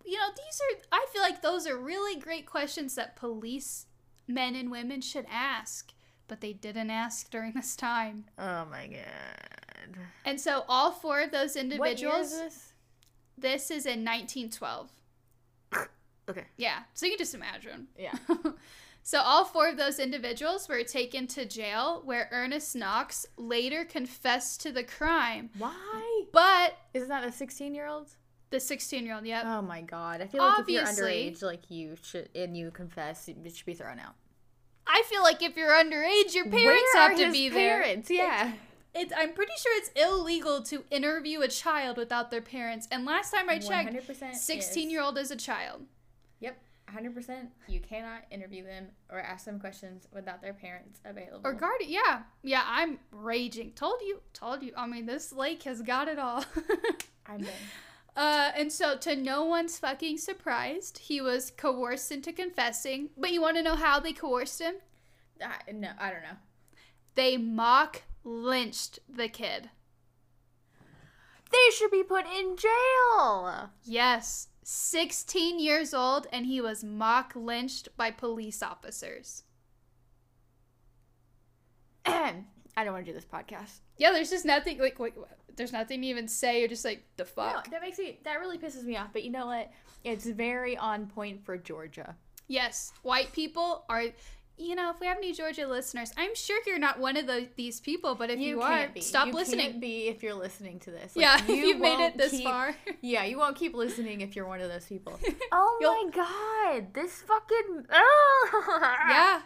You 0.05 0.19
know, 0.19 0.29
these 0.37 0.61
are, 0.61 0.83
I 0.93 1.07
feel 1.13 1.23
like 1.23 1.41
those 1.41 1.67
are 1.67 1.79
really 1.79 2.21
great 2.21 2.45
questions 2.45 2.95
that 2.97 3.17
police 3.17 3.87
men 4.29 4.55
and 4.55 4.71
women 4.71 5.01
should 5.01 5.27
ask, 5.31 5.93
but 6.29 6.43
they 6.43 6.53
didn't 6.53 6.91
ask 6.91 7.31
during 7.31 7.53
this 7.53 7.75
time. 7.77 8.27
Oh 8.39 8.67
my 8.67 8.89
god. 8.89 9.64
And 10.25 10.41
so 10.41 10.65
all 10.69 10.91
four 10.91 11.21
of 11.21 11.31
those 11.31 11.57
individuals, 11.57 12.33
is 12.33 12.41
this? 12.41 12.73
this 13.37 13.71
is 13.71 13.87
in 13.87 14.05
1912. 14.05 14.91
Okay. 16.27 16.45
Yeah, 16.57 16.85
so 16.95 17.05
you 17.05 17.13
can 17.13 17.19
just 17.19 17.35
imagine. 17.35 17.89
Yeah. 17.99 18.15
so 19.03 19.21
all 19.21 19.45
four 19.45 19.69
of 19.69 19.77
those 19.77 19.99
individuals 19.99 20.67
were 20.71 20.83
taken 20.83 21.27
to 21.27 21.45
jail 21.45 22.01
where 22.03 22.31
Ernest 22.33 22.75
Knox 22.75 23.27
later 23.37 23.85
confessed 23.85 24.63
to 24.63 24.73
the 24.73 24.85
crime. 24.85 25.51
Why? 25.59 26.25
But 26.33 26.79
Isn't 26.95 27.11
that 27.11 27.25
a 27.25 27.31
16 27.31 27.75
year 27.75 27.87
old? 27.87 28.09
the 28.55 28.61
16 28.61 29.05
year 29.05 29.17
old, 29.17 29.27
yep. 29.27 29.45
Oh 29.45 29.61
my 29.61 29.83
god. 29.83 30.23
I 30.23 30.27
feel 30.27 30.43
like 30.43 30.61
Obviously. 30.61 30.93
if 30.93 30.99
you're 30.99 31.33
underage, 31.33 31.43
like 31.43 31.71
you 31.71 31.97
should, 32.03 32.29
and 32.35 32.57
you 32.57 32.71
confess, 32.71 33.29
it 33.29 33.37
should 33.55 33.67
be 33.67 33.75
thrown 33.75 33.99
out. 33.99 34.15
I 34.87 35.03
feel 35.07 35.23
like 35.23 35.43
if 35.43 35.57
you're 35.57 35.73
underage, 35.73 36.35
your 36.35 36.45
parents 36.45 36.85
Where 36.95 37.09
have 37.09 37.19
to 37.19 37.33
be 37.33 37.51
parents? 37.51 38.11
Yeah. 38.11 38.53
I'm 38.97 39.33
pretty 39.33 39.53
sure 39.59 39.77
it's 39.77 39.91
illegal 39.97 40.63
to 40.63 40.85
interview 40.91 41.41
a 41.41 41.49
child 41.49 41.97
without 41.97 42.31
their 42.31 42.43
parents. 42.43 42.87
And 42.91 43.05
last 43.05 43.33
time 43.33 43.49
I 43.49 43.59
checked, 43.59 43.93
100% 43.93 44.35
16 44.35 44.91
year 44.91 45.03
old 45.03 45.19
is 45.19 45.31
a 45.31 45.37
child. 45.37 45.83
Yep. 46.41 46.59
100%. 46.95 47.49
You 47.67 47.81
cannot 47.81 48.25
interview 48.31 48.65
them 48.65 48.89
or 49.11 49.19
ask 49.19 49.47
them 49.47 49.59
questions 49.59 50.07
without 50.13 50.43
their 50.43 50.53
parents 50.53 51.01
available. 51.05 51.41
Or 51.43 51.53
guardian, 51.53 51.91
yeah. 51.91 52.23
Yeah, 52.43 52.63
I'm 52.67 52.99
raging. 53.11 53.73
Told 53.73 54.01
you, 54.03 54.21
told 54.33 54.63
you. 54.63 54.73
I 54.77 54.87
mean, 54.87 55.07
this 55.07 55.33
lake 55.33 55.63
has 55.65 55.83
got 55.83 56.09
it 56.09 56.19
all. 56.19 56.45
I'm 57.27 57.41
done. 57.41 57.53
Uh, 58.17 58.53
and 58.57 58.73
so, 58.73 58.97
to 58.97 59.17
no 59.17 59.45
one's 59.45 59.79
fucking 59.79 60.19
surprised, 60.19 60.99
he 60.99 61.21
was 61.21 61.51
coerced 61.51 62.13
into 62.13 62.33
confessing. 62.33 63.11
But 63.17 63.33
you 63.33 63.41
want 63.41 63.57
to 63.57 63.63
know 63.63 63.75
how 63.75 63.99
they 63.99 64.13
coerced 64.13 64.61
him? 64.61 64.77
I, 65.43 65.73
no, 65.73 65.91
I 65.99 66.11
don't 66.11 66.23
know. 66.23 66.37
They 67.17 67.37
mock 67.37 68.03
lynched 68.25 68.99
the 69.09 69.29
kid. 69.29 69.71
They 71.51 71.75
should 71.77 71.91
be 71.91 72.03
put 72.03 72.27
in 72.27 72.57
jail. 72.57 73.71
Yes, 73.85 74.49
16 74.65 75.61
years 75.61 75.95
old, 75.95 76.27
and 76.33 76.47
he 76.47 76.61
was 76.61 76.83
mock 76.83 77.33
lynched 77.37 77.89
by 77.97 78.11
police 78.11 78.63
officers. 78.63 79.45
I 82.07 82.83
don't 82.83 82.93
want 82.93 83.07
to 83.07 83.13
do 83.13 83.15
this 83.15 83.25
podcast. 83.25 83.81
Yeah, 83.97 84.13
there's 84.13 84.31
just 84.31 84.45
nothing 84.45 84.79
like 84.79 84.99
wait, 84.99 85.15
there's 85.57 85.73
nothing 85.73 86.03
to 86.03 86.07
even 86.09 86.27
say. 86.27 86.59
You're 86.59 86.69
just 86.69 86.85
like 86.85 87.05
the 87.17 87.25
fuck. 87.25 87.67
No, 87.67 87.71
that 87.71 87.83
makes 87.83 87.99
me 87.99 88.19
that 88.25 88.41
really 88.41 88.59
pisses 88.59 88.85
me 88.85 88.97
off. 88.97 89.11
But 89.13 89.23
you 89.23 89.31
know 89.31 89.47
what? 89.47 89.71
It's 90.03 90.27
very 90.27 90.77
on 90.77 91.07
point 91.07 91.45
for 91.45 91.57
Georgia. 91.57 92.17
Yes, 92.49 92.93
white 93.03 93.33
people 93.33 93.85
are. 93.89 94.05
You 94.57 94.77
know, 94.77 94.91
if 94.91 95.01
we 95.01 95.07
have 95.09 95.17
any 95.17 95.33
Georgia 95.33 95.67
listeners, 95.67 96.13
I'm 96.17 96.35
sure 96.37 96.61
you're 96.65 96.79
not 96.79 97.01
one 97.01 97.17
of 97.17 97.27
the, 97.27 97.49
these 97.57 97.81
people. 97.81 98.15
But 98.15 98.31
if 98.31 98.39
you, 98.39 98.61
are, 98.63 98.69
can't 98.71 98.95
be. 98.95 99.01
stop 99.01 99.27
You 99.27 99.33
listening. 99.33 99.81
Be 99.81 100.07
if 100.07 100.23
you're 100.23 100.35
listening 100.35 100.79
to 100.81 100.91
this. 100.93 101.13
yeah, 101.17 101.45
you 101.49 101.55
you've 101.55 101.81
made 101.81 101.99
it 102.07 102.17
this 102.17 102.31
keep- 102.31 102.45
far. 102.45 102.75
Yeah, 103.01 103.25
you 103.25 103.37
won't 103.37 103.57
keep 103.57 103.75
listening 103.75 104.21
if 104.21 104.37
you're 104.37 104.47
one 104.47 104.61
of 104.61 104.71
those 104.71 104.85
people. 104.87 105.19
oh 105.53 105.79
You'll- 105.81 106.05
my 106.05 106.11
god, 106.81 106.95
this 106.95 107.23
fucking. 107.23 107.87
Oh. 107.91 108.79
yeah, 109.09 109.43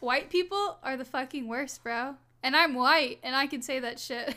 white 0.00 0.28
people 0.30 0.78
are 0.82 0.96
the 0.96 1.04
fucking 1.06 1.48
worst, 1.48 1.82
bro. 1.82 2.16
And 2.42 2.54
I'm 2.54 2.74
white, 2.74 3.18
and 3.22 3.34
I 3.34 3.46
can 3.46 3.62
say 3.62 3.80
that 3.80 3.98
shit. 3.98 4.34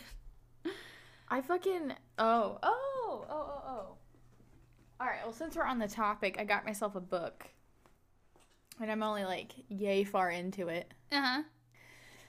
I 1.30 1.42
fucking. 1.42 1.94
Oh, 2.18 2.60
oh, 2.64 2.80
oh, 3.04 3.26
oh, 3.30 3.62
oh. 3.68 3.96
All 5.00 5.08
right. 5.08 5.20
Well, 5.24 5.34
since 5.34 5.56
we're 5.56 5.64
on 5.66 5.80
the 5.80 5.88
topic, 5.88 6.38
I 6.40 6.44
got 6.46 6.66
myself 6.66 6.96
a 6.96 7.00
book, 7.02 7.46
and 8.82 8.92
I'm 8.92 9.04
only 9.04 9.24
like 9.24 9.52
yay 9.70 10.04
far 10.04 10.30
into 10.30 10.68
it. 10.68 10.92
Uh 11.12 11.22
huh. 11.22 11.44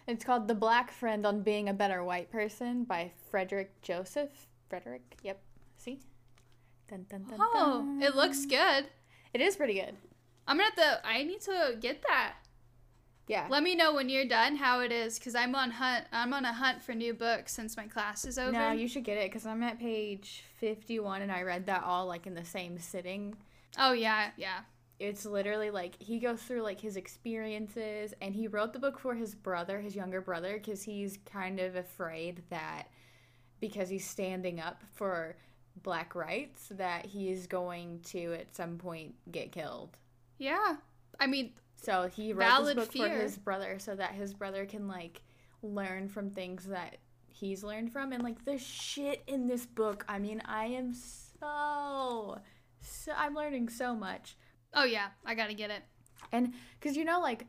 It's 0.06 0.24
called 0.24 0.48
"The 0.48 0.54
Black 0.54 0.90
Friend 0.90 1.24
on 1.26 1.42
Being 1.42 1.68
a 1.68 1.74
Better 1.74 2.04
White 2.04 2.30
Person" 2.30 2.84
by 2.84 3.12
Frederick 3.30 3.80
Joseph. 3.82 4.46
Frederick. 4.68 5.16
Yep. 5.22 5.40
See. 5.78 6.00
Dun, 6.88 7.06
dun, 7.08 7.24
dun, 7.24 7.38
Oh, 7.40 7.98
it 8.02 8.14
looks 8.14 8.44
good. 8.44 8.86
It 9.32 9.40
is 9.40 9.56
pretty 9.56 9.74
good. 9.74 9.96
I'm 10.46 10.58
gonna 10.58 10.64
have 10.64 10.76
to. 10.76 11.06
I 11.06 11.22
need 11.22 11.40
to 11.42 11.76
get 11.80 12.02
that. 12.06 12.34
Yeah. 13.26 13.46
Let 13.48 13.62
me 13.62 13.74
know 13.74 13.94
when 13.94 14.10
you're 14.10 14.26
done 14.28 14.56
how 14.56 14.80
it 14.80 14.92
is, 14.92 15.18
cause 15.18 15.34
I'm 15.34 15.54
on 15.54 15.70
hunt. 15.70 16.04
I'm 16.12 16.34
on 16.34 16.44
a 16.44 16.52
hunt 16.52 16.82
for 16.82 16.92
new 16.92 17.14
books 17.14 17.54
since 17.54 17.74
my 17.74 17.86
class 17.86 18.26
is 18.26 18.38
over. 18.38 18.52
No, 18.52 18.72
you 18.72 18.86
should 18.86 19.04
get 19.04 19.16
it 19.16 19.30
because 19.30 19.46
I'm 19.46 19.62
at 19.62 19.78
page 19.78 20.44
51 20.58 21.22
and 21.22 21.32
I 21.32 21.40
read 21.42 21.64
that 21.66 21.84
all 21.84 22.06
like 22.06 22.26
in 22.26 22.34
the 22.34 22.44
same 22.44 22.78
sitting. 22.78 23.34
oh 23.78 23.92
yeah, 23.92 24.30
yeah. 24.36 24.60
It's 25.00 25.26
literally 25.26 25.70
like 25.70 26.00
he 26.00 26.18
goes 26.20 26.40
through 26.42 26.62
like 26.62 26.80
his 26.80 26.96
experiences 26.96 28.14
and 28.22 28.34
he 28.34 28.46
wrote 28.48 28.72
the 28.72 28.78
book 28.78 28.98
for 28.98 29.14
his 29.14 29.34
brother, 29.34 29.80
his 29.80 29.96
younger 29.96 30.20
brother, 30.20 30.54
because 30.54 30.82
he's 30.84 31.18
kind 31.30 31.58
of 31.60 31.74
afraid 31.76 32.42
that 32.50 32.84
because 33.60 33.88
he's 33.88 34.06
standing 34.08 34.60
up 34.60 34.82
for 34.92 35.36
black 35.82 36.14
rights 36.14 36.68
that 36.70 37.06
he's 37.06 37.46
going 37.46 38.00
to 38.04 38.34
at 38.34 38.54
some 38.54 38.78
point 38.78 39.14
get 39.32 39.50
killed. 39.52 39.96
Yeah. 40.38 40.76
I 41.18 41.26
mean, 41.26 41.52
So 41.76 42.08
he 42.14 42.32
wrote 42.32 42.64
this 42.64 42.74
book 42.74 42.92
fear. 42.92 43.08
for 43.08 43.14
his 43.22 43.38
brother 43.38 43.78
so 43.78 43.94
that 43.96 44.12
his 44.12 44.32
brother 44.32 44.64
can 44.66 44.86
like 44.86 45.22
learn 45.62 46.08
from 46.08 46.30
things 46.30 46.66
that 46.66 46.98
he's 47.28 47.64
learned 47.64 47.92
from 47.92 48.12
and 48.12 48.22
like 48.22 48.44
the 48.44 48.58
shit 48.58 49.22
in 49.26 49.48
this 49.48 49.66
book. 49.66 50.04
I 50.08 50.18
mean, 50.18 50.40
I 50.44 50.66
am 50.66 50.92
so 50.92 52.38
so 52.80 53.12
I'm 53.16 53.34
learning 53.34 53.68
so 53.70 53.94
much. 53.94 54.36
Oh 54.74 54.84
yeah, 54.84 55.08
I 55.24 55.34
gotta 55.34 55.54
get 55.54 55.70
it. 55.70 55.82
And 56.32 56.52
cuz 56.80 56.96
you 56.96 57.04
know 57.04 57.20
like 57.20 57.46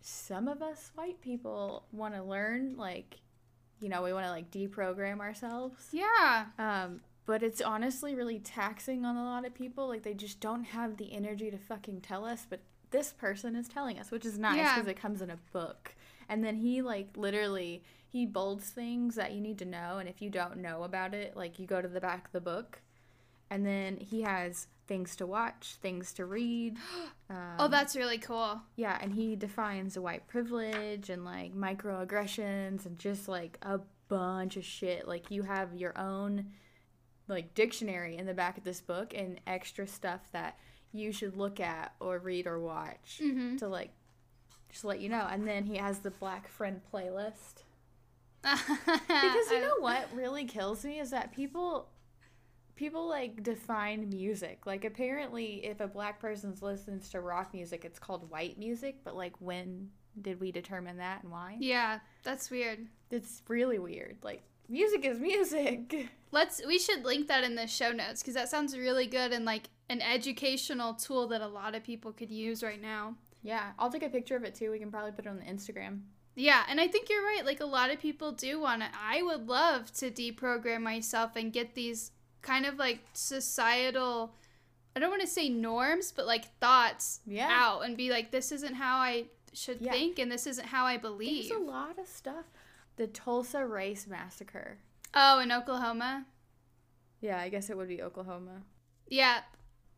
some 0.00 0.48
of 0.48 0.62
us 0.62 0.90
white 0.94 1.20
people 1.20 1.86
want 1.92 2.14
to 2.14 2.22
learn 2.22 2.76
like 2.76 3.20
you 3.80 3.88
know, 3.88 4.02
we 4.02 4.12
want 4.12 4.26
to 4.26 4.30
like 4.30 4.50
deprogram 4.50 5.20
ourselves. 5.20 5.88
Yeah. 5.92 6.46
Um 6.58 7.00
but 7.26 7.42
it's 7.42 7.60
honestly 7.60 8.14
really 8.14 8.38
taxing 8.40 9.04
on 9.04 9.16
a 9.16 9.24
lot 9.24 9.46
of 9.46 9.54
people. 9.54 9.86
Like 9.88 10.02
they 10.02 10.14
just 10.14 10.40
don't 10.40 10.64
have 10.64 10.96
the 10.96 11.12
energy 11.12 11.50
to 11.50 11.58
fucking 11.58 12.00
tell 12.00 12.24
us, 12.26 12.46
but 12.48 12.60
this 12.90 13.12
person 13.12 13.54
is 13.54 13.68
telling 13.68 13.98
us, 14.00 14.10
which 14.10 14.26
is 14.26 14.36
nice 14.38 14.56
Yeah. 14.56 14.74
because 14.74 14.88
it 14.88 14.96
comes 15.00 15.22
in 15.22 15.30
a 15.30 15.38
book. 15.52 15.94
And 16.28 16.44
then 16.44 16.56
he 16.56 16.82
like 16.82 17.16
literally 17.16 17.82
he 18.08 18.26
bolds 18.26 18.70
things 18.70 19.14
that 19.14 19.32
you 19.32 19.40
need 19.40 19.58
to 19.58 19.64
know, 19.64 19.98
and 19.98 20.08
if 20.08 20.20
you 20.20 20.28
don't 20.30 20.56
know 20.56 20.82
about 20.82 21.14
it, 21.14 21.36
like 21.36 21.58
you 21.60 21.66
go 21.66 21.80
to 21.80 21.86
the 21.88 22.00
back 22.00 22.26
of 22.26 22.32
the 22.32 22.40
book, 22.40 22.82
and 23.50 23.66
then 23.66 23.96
he 23.98 24.22
has 24.22 24.66
things 24.86 25.14
to 25.16 25.26
watch, 25.26 25.76
things 25.82 26.12
to 26.14 26.24
read. 26.24 26.76
Um, 27.30 27.36
Oh, 27.60 27.68
that's 27.68 27.94
really 27.94 28.18
cool. 28.18 28.60
yeah, 28.74 28.98
and 29.00 29.12
he 29.12 29.36
defines 29.36 29.96
white 29.96 30.26
privilege 30.26 31.10
and 31.10 31.24
like 31.24 31.54
microaggressions 31.54 32.86
and 32.86 32.98
just 32.98 33.28
like 33.28 33.56
a 33.62 33.78
bunch 34.08 34.56
of 34.56 34.64
shit. 34.64 35.06
Like 35.06 35.30
you 35.30 35.42
have 35.44 35.74
your 35.76 35.96
own 35.96 36.46
like 37.28 37.54
dictionary 37.54 38.16
in 38.16 38.26
the 38.26 38.34
back 38.34 38.58
of 38.58 38.64
this 38.64 38.80
book 38.80 39.14
and 39.14 39.40
extra 39.46 39.86
stuff 39.86 40.22
that 40.32 40.58
you 40.92 41.12
should 41.12 41.36
look 41.36 41.60
at 41.60 41.94
or 42.00 42.18
read 42.18 42.48
or 42.48 42.58
watch 42.58 43.20
Mm-hmm. 43.22 43.58
to 43.58 43.68
like 43.68 43.90
just 44.70 44.84
let 44.84 44.98
you 45.00 45.08
know. 45.08 45.24
And 45.30 45.46
then 45.46 45.62
he 45.64 45.76
has 45.76 46.00
the 46.00 46.10
Black 46.10 46.48
Friend 46.48 46.80
playlist. 46.92 47.62
because 48.42 48.58
Because 49.06 49.50
you 49.52 49.60
know 49.60 49.76
what 49.78 50.08
really 50.14 50.46
kills 50.46 50.84
me 50.84 50.98
is 50.98 51.10
that 51.10 51.32
people 51.32 51.88
people 52.80 53.06
like 53.06 53.42
define 53.42 54.08
music. 54.08 54.64
Like 54.64 54.86
apparently 54.86 55.66
if 55.66 55.80
a 55.80 55.86
black 55.86 56.18
person 56.18 56.54
listens 56.62 57.10
to 57.10 57.20
rock 57.20 57.52
music 57.52 57.84
it's 57.84 57.98
called 57.98 58.28
white 58.30 58.58
music, 58.58 58.96
but 59.04 59.14
like 59.14 59.34
when 59.38 59.90
did 60.22 60.40
we 60.40 60.50
determine 60.50 60.96
that 60.96 61.22
and 61.22 61.30
why? 61.30 61.58
Yeah, 61.60 62.00
that's 62.22 62.50
weird. 62.50 62.86
It's 63.10 63.42
really 63.48 63.78
weird. 63.78 64.16
Like 64.22 64.42
music 64.66 65.04
is 65.04 65.20
music. 65.20 66.08
Let's 66.32 66.62
we 66.66 66.78
should 66.78 67.04
link 67.04 67.28
that 67.28 67.44
in 67.44 67.54
the 67.54 67.66
show 67.66 67.92
notes 67.92 68.22
because 68.22 68.34
that 68.34 68.48
sounds 68.48 68.76
really 68.76 69.06
good 69.06 69.32
and 69.32 69.44
like 69.44 69.68
an 69.90 70.00
educational 70.00 70.94
tool 70.94 71.28
that 71.28 71.42
a 71.42 71.46
lot 71.46 71.74
of 71.74 71.84
people 71.84 72.12
could 72.12 72.30
use 72.30 72.62
right 72.62 72.80
now. 72.80 73.14
Yeah, 73.42 73.72
I'll 73.78 73.90
take 73.90 74.04
a 74.04 74.08
picture 74.08 74.36
of 74.36 74.44
it 74.44 74.54
too. 74.54 74.70
We 74.70 74.78
can 74.78 74.90
probably 74.90 75.12
put 75.12 75.26
it 75.26 75.28
on 75.28 75.38
the 75.38 75.44
Instagram. 75.44 76.00
Yeah, 76.34 76.62
and 76.66 76.80
I 76.80 76.88
think 76.88 77.10
you're 77.10 77.22
right. 77.22 77.44
Like 77.44 77.60
a 77.60 77.66
lot 77.66 77.90
of 77.90 78.00
people 78.00 78.32
do 78.32 78.58
want 78.58 78.80
to. 78.80 78.88
I 78.98 79.20
would 79.20 79.48
love 79.48 79.92
to 79.94 80.10
deprogram 80.10 80.80
myself 80.80 81.36
and 81.36 81.52
get 81.52 81.74
these 81.74 82.12
kind 82.42 82.66
of 82.66 82.76
like 82.78 83.00
societal. 83.12 84.34
I 84.96 85.00
don't 85.00 85.10
want 85.10 85.22
to 85.22 85.28
say 85.28 85.48
norms, 85.48 86.12
but 86.12 86.26
like 86.26 86.58
thoughts 86.58 87.20
Yeah. 87.26 87.48
out 87.50 87.80
and 87.84 87.96
be 87.96 88.10
like, 88.10 88.30
this 88.30 88.50
isn't 88.52 88.74
how 88.74 88.96
I 88.98 89.26
should 89.52 89.80
Yeah. 89.80 89.92
think, 89.92 90.18
and 90.18 90.30
this 90.30 90.46
isn't 90.46 90.66
how 90.66 90.84
I 90.84 90.96
believe. 90.96 91.48
There's 91.48 91.60
a 91.60 91.64
lot 91.64 91.98
of 91.98 92.06
stuff. 92.06 92.46
The 92.96 93.06
Tulsa 93.06 93.64
Race 93.66 94.06
Massacre. 94.06 94.78
Oh, 95.14 95.38
in 95.40 95.50
Oklahoma. 95.52 96.26
Yeah, 97.20 97.38
I 97.38 97.48
guess 97.48 97.68
it 97.70 97.76
would 97.76 97.88
be 97.88 98.02
Oklahoma. 98.02 98.62
Yeah, 99.08 99.42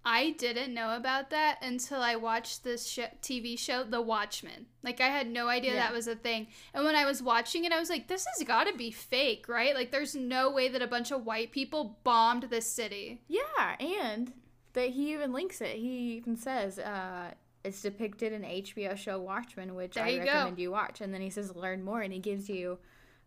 I 0.04 0.30
didn't 0.30 0.74
know 0.74 0.96
about 0.96 1.30
that 1.30 1.58
until 1.62 2.00
I 2.02 2.16
watched 2.16 2.64
this 2.64 2.88
sh- 2.88 2.98
TV 3.22 3.56
show, 3.58 3.84
The 3.84 4.00
Watchmen. 4.00 4.66
Like, 4.82 5.00
I 5.00 5.06
had 5.08 5.30
no 5.30 5.48
idea 5.48 5.74
Yeah. 5.74 5.80
that 5.80 5.92
was 5.92 6.08
a 6.08 6.16
thing. 6.16 6.48
And 6.74 6.84
when 6.84 6.96
I 6.96 7.04
was 7.04 7.22
watching 7.22 7.64
it, 7.64 7.72
I 7.72 7.78
was 7.78 7.88
like, 7.88 8.08
this 8.08 8.26
has 8.36 8.46
got 8.46 8.64
to 8.66 8.76
be 8.76 8.90
fake, 8.90 9.48
right? 9.48 9.74
Like, 9.74 9.92
there's 9.92 10.16
no 10.16 10.50
way 10.50 10.68
that 10.68 10.82
a 10.82 10.88
bunch 10.88 11.12
of 11.12 11.24
white 11.24 11.52
people 11.52 11.98
bombed 12.02 12.44
this 12.44 12.66
city. 12.66 13.22
Yeah, 13.28 13.76
and 13.78 14.32
that 14.72 14.90
he 14.90 15.12
even 15.12 15.32
links 15.32 15.60
it. 15.60 15.76
He 15.76 16.14
even 16.16 16.36
says 16.36 16.78
uh, 16.80 17.30
it's 17.62 17.80
depicted 17.82 18.32
in 18.32 18.42
HBO 18.42 18.96
show 18.96 19.20
Watchmen, 19.20 19.74
which 19.76 19.94
There 19.94 20.04
I 20.04 20.08
you 20.08 20.18
go. 20.20 20.24
recommend 20.26 20.58
you 20.58 20.72
watch. 20.72 21.00
And 21.00 21.14
then 21.14 21.20
he 21.20 21.30
says 21.30 21.54
learn 21.54 21.84
more, 21.84 22.00
and 22.00 22.12
he 22.12 22.18
gives 22.18 22.48
you 22.50 22.78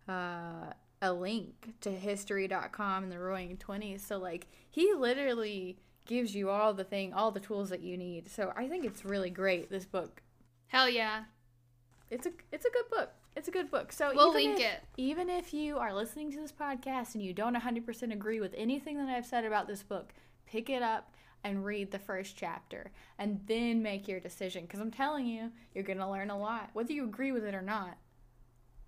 uh, 0.09 0.73
a 1.01 1.13
link 1.13 1.73
to 1.81 1.91
history.com 1.91 3.03
and 3.03 3.11
the 3.11 3.19
Roaring 3.19 3.55
Twenties. 3.57 4.05
So 4.05 4.17
like 4.17 4.47
he 4.69 4.93
literally 4.93 5.77
gives 6.05 6.35
you 6.35 6.49
all 6.49 6.73
the 6.73 6.83
thing, 6.83 7.13
all 7.13 7.31
the 7.31 7.39
tools 7.39 7.69
that 7.69 7.81
you 7.81 7.97
need. 7.97 8.29
So 8.29 8.53
I 8.55 8.67
think 8.67 8.85
it's 8.85 9.03
really 9.05 9.29
great. 9.29 9.69
This 9.69 9.85
book. 9.85 10.21
Hell 10.67 10.89
yeah. 10.89 11.23
It's 12.09 12.25
a 12.27 12.31
it's 12.51 12.65
a 12.65 12.69
good 12.71 12.89
book. 12.89 13.09
It's 13.35 13.47
a 13.47 13.51
good 13.51 13.69
book. 13.69 13.91
So 13.91 14.11
We'll 14.15 14.29
even 14.37 14.51
link 14.51 14.59
if- 14.61 14.65
it. 14.73 14.83
Even 14.97 15.29
if 15.29 15.53
you 15.53 15.77
are 15.77 15.93
listening 15.93 16.31
to 16.31 16.39
this 16.39 16.51
podcast 16.53 17.15
and 17.15 17.23
you 17.23 17.33
don't 17.33 17.55
100% 17.55 18.13
agree 18.13 18.39
with 18.39 18.53
anything 18.55 18.97
that 18.97 19.09
I've 19.09 19.25
said 19.25 19.43
about 19.45 19.67
this 19.67 19.83
book, 19.83 20.13
pick 20.45 20.69
it 20.69 20.81
up 20.81 21.11
and 21.43 21.65
read 21.65 21.91
the 21.91 21.99
first 21.99 22.37
chapter 22.37 22.91
and 23.19 23.41
then 23.45 23.83
make 23.83 24.07
your 24.07 24.19
decision 24.19 24.63
because 24.63 24.79
I'm 24.79 24.89
telling 24.91 25.25
you, 25.27 25.51
you're 25.73 25.83
going 25.83 25.99
to 25.99 26.09
learn 26.09 26.29
a 26.29 26.37
lot 26.37 26.69
whether 26.73 26.93
you 26.93 27.03
agree 27.03 27.31
with 27.31 27.43
it 27.43 27.53
or 27.53 27.61
not. 27.61 27.97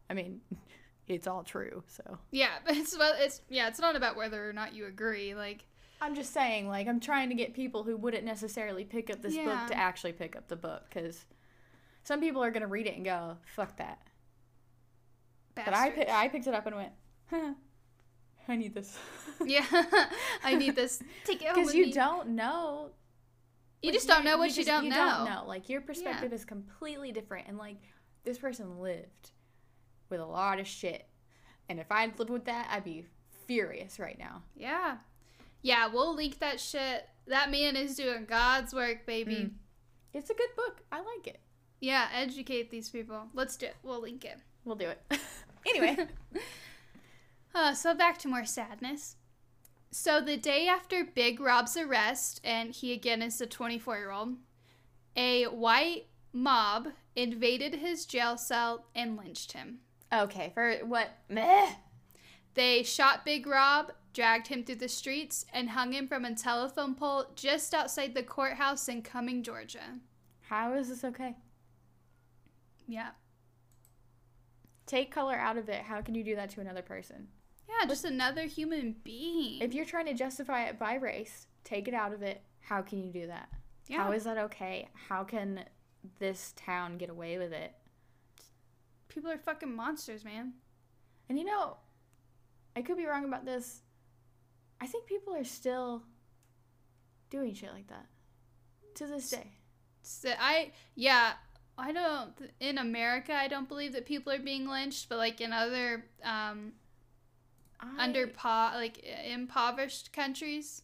I 0.09 0.13
mean, 0.13 0.39
it's 1.07 1.27
all 1.27 1.43
true. 1.43 1.83
So, 1.87 2.17
Yeah, 2.31 2.51
but 2.65 2.77
it's 2.77 2.97
well, 2.97 3.13
it's 3.17 3.41
yeah, 3.49 3.67
it's 3.67 3.79
not 3.79 3.95
about 3.97 4.15
whether 4.15 4.47
or 4.49 4.53
not 4.53 4.73
you 4.73 4.85
agree. 4.85 5.35
Like, 5.35 5.65
I'm 6.01 6.13
just 6.15 6.33
saying 6.33 6.67
like 6.67 6.87
I'm 6.87 6.99
trying 6.99 7.29
to 7.29 7.35
get 7.35 7.53
people 7.53 7.83
who 7.83 7.97
wouldn't 7.97 8.23
necessarily 8.23 8.85
pick 8.85 9.09
up 9.09 9.21
this 9.21 9.33
Yeah. 9.35 9.45
book 9.45 9.67
to 9.71 9.77
actually 9.77 10.13
pick 10.13 10.35
up 10.35 10.47
the 10.47 10.55
book 10.55 10.89
cuz 10.91 11.25
some 12.03 12.19
people 12.21 12.43
are 12.43 12.51
going 12.51 12.61
to 12.61 12.67
read 12.67 12.87
it 12.87 12.95
and 12.95 13.03
go, 13.03 13.37
"Fuck 13.55 13.77
that." 13.77 13.99
But 15.55 15.73
I 15.73 16.05
I 16.09 16.27
picked 16.27 16.47
it 16.47 16.53
up 16.53 16.65
and 16.67 16.75
went, 16.75 16.91
huh, 17.29 17.53
I 18.47 18.55
need 18.55 18.73
this. 18.75 18.97
yeah, 19.45 19.65
I 20.43 20.55
need 20.55 20.75
this. 20.75 21.01
Take 21.25 21.41
it 21.41 21.53
Because 21.53 21.73
you 21.73 21.87
me. 21.87 21.91
don't 21.91 22.29
know. 22.29 22.91
You 23.81 23.89
like, 23.89 23.93
just 23.95 24.07
don't 24.07 24.23
know 24.23 24.37
what 24.37 24.49
you, 24.49 24.55
just- 24.55 24.67
don't, 24.67 24.87
know. 24.89 24.95
don't 24.95 25.25
know. 25.25 25.43
Like 25.47 25.67
your 25.69 25.81
perspective 25.81 26.31
is 26.33 26.45
completely 26.45 27.11
different, 27.11 27.47
and 27.47 27.57
like 27.57 27.77
this 28.23 28.37
person 28.37 28.79
lived 28.79 29.31
with 30.09 30.19
a 30.19 30.25
lot 30.25 30.59
of 30.59 30.67
shit, 30.67 31.07
and 31.69 31.79
if 31.79 31.91
I'd 31.91 32.17
lived 32.19 32.29
with 32.31 32.45
that, 32.45 32.67
I'd 32.71 32.83
be 32.83 33.05
furious 33.47 33.99
right 33.99 34.17
now. 34.17 34.43
Yeah, 34.55 34.97
yeah. 35.61 35.87
We'll 35.87 36.15
link 36.15 36.39
that 36.39 36.59
shit. 36.59 37.07
That 37.27 37.51
man 37.51 37.75
is 37.75 37.95
doing 37.95 38.25
God's 38.25 38.73
work, 38.73 39.05
baby. 39.05 39.35
Mm. 39.35 39.51
It's 40.13 40.29
a 40.29 40.33
good 40.33 40.49
book. 40.55 40.81
I 40.91 40.97
like 40.99 41.27
it. 41.27 41.39
Yeah, 41.79 42.07
educate 42.13 42.71
these 42.71 42.89
people. 42.89 43.27
Let's 43.33 43.55
do 43.57 43.67
it. 43.67 43.75
We'll 43.83 44.01
link 44.01 44.25
it. 44.25 44.37
We'll 44.65 44.75
do 44.77 44.87
it. 44.89 45.01
anyway, 45.67 46.07
Uh, 47.55 47.73
so 47.73 47.95
back 47.95 48.19
to 48.19 48.27
more 48.27 48.45
sadness. 48.45 49.15
So 49.89 50.21
the 50.21 50.37
day 50.37 50.67
after 50.67 51.03
Big 51.03 51.39
Rob's 51.39 51.75
arrest, 51.75 52.39
and 52.43 52.71
he 52.71 52.93
again 52.93 53.21
is 53.23 53.37
the 53.39 53.47
24 53.47 53.97
year 53.97 54.11
old, 54.11 54.35
a 55.15 55.45
white 55.45 56.05
mob 56.33 56.89
invaded 57.15 57.75
his 57.75 58.05
jail 58.05 58.37
cell 58.37 58.85
and 58.93 59.17
lynched 59.17 59.53
him. 59.53 59.79
okay. 60.13 60.51
For 60.53 60.75
what? 60.85 61.09
Meh. 61.29 61.69
They 62.57 62.81
shot 62.81 63.23
Big 63.23 63.45
Rob, 63.45 63.91
dragged 64.13 64.47
him 64.47 64.63
through 64.63 64.77
the 64.77 64.89
streets, 64.89 65.45
and 65.53 65.69
hung 65.69 65.91
him 65.91 66.07
from 66.07 66.25
a 66.25 66.33
telephone 66.33 66.95
pole 66.95 67.27
just 67.35 67.71
outside 67.71 68.15
the 68.15 68.23
courthouse 68.23 68.89
in 68.89 69.03
Cumming, 69.03 69.43
Georgia. 69.43 69.99
How 70.41 70.73
is 70.73 70.89
this 70.89 71.03
okay? 71.03 71.35
Yeah. 72.87 73.09
Take 74.87 75.11
color 75.11 75.35
out 75.35 75.57
of 75.57 75.69
it. 75.69 75.83
How 75.83 76.01
can 76.01 76.15
you 76.15 76.23
do 76.23 76.35
that 76.35 76.49
to 76.51 76.61
another 76.61 76.81
person? 76.81 77.27
Yeah, 77.69 77.85
just 77.85 78.05
another 78.05 78.47
human 78.47 78.95
being. 79.03 79.61
If 79.61 79.75
you're 79.75 79.85
trying 79.85 80.07
to 80.07 80.15
justify 80.15 80.63
it 80.63 80.79
by 80.79 80.95
race, 80.95 81.45
take 81.63 81.87
it 81.87 81.93
out 81.93 82.11
of 82.11 82.23
it. 82.23 82.41
How 82.61 82.81
can 82.81 83.03
you 83.03 83.11
do 83.11 83.27
that? 83.27 83.49
yeah. 83.87 84.03
How 84.03 84.13
is 84.13 84.23
that 84.23 84.39
okay? 84.39 84.89
How 85.09 85.23
can 85.23 85.63
this 86.17 86.55
town 86.55 86.97
get 86.97 87.11
away 87.11 87.37
with 87.37 87.53
it? 87.53 87.75
People 89.09 89.29
are 89.29 89.37
fucking 89.37 89.75
monsters, 89.75 90.25
man. 90.25 90.53
And 91.29 91.37
you 91.37 91.45
know, 91.45 91.77
I 92.77 92.83
could 92.83 92.95
be 92.95 93.07
wrong 93.07 93.25
about 93.25 93.43
this. 93.43 93.81
I 94.79 94.85
think 94.85 95.07
people 95.07 95.33
are 95.33 95.43
still 95.43 96.03
doing 97.31 97.55
shit 97.55 97.73
like 97.73 97.87
that 97.87 98.05
to 98.93 99.07
this 99.07 99.31
day. 99.31 99.53
So 100.03 100.29
I 100.39 100.73
yeah, 100.93 101.33
I 101.75 101.91
don't 101.91 102.33
in 102.59 102.77
America 102.77 103.33
I 103.33 103.47
don't 103.47 103.67
believe 103.67 103.93
that 103.93 104.05
people 104.05 104.31
are 104.31 104.37
being 104.37 104.67
lynched, 104.67 105.09
but 105.09 105.17
like 105.17 105.41
in 105.41 105.51
other 105.53 106.05
um 106.23 106.73
I, 107.79 108.03
under 108.03 108.27
po- 108.27 108.75
like 108.75 109.03
impoverished 109.25 110.13
countries. 110.13 110.83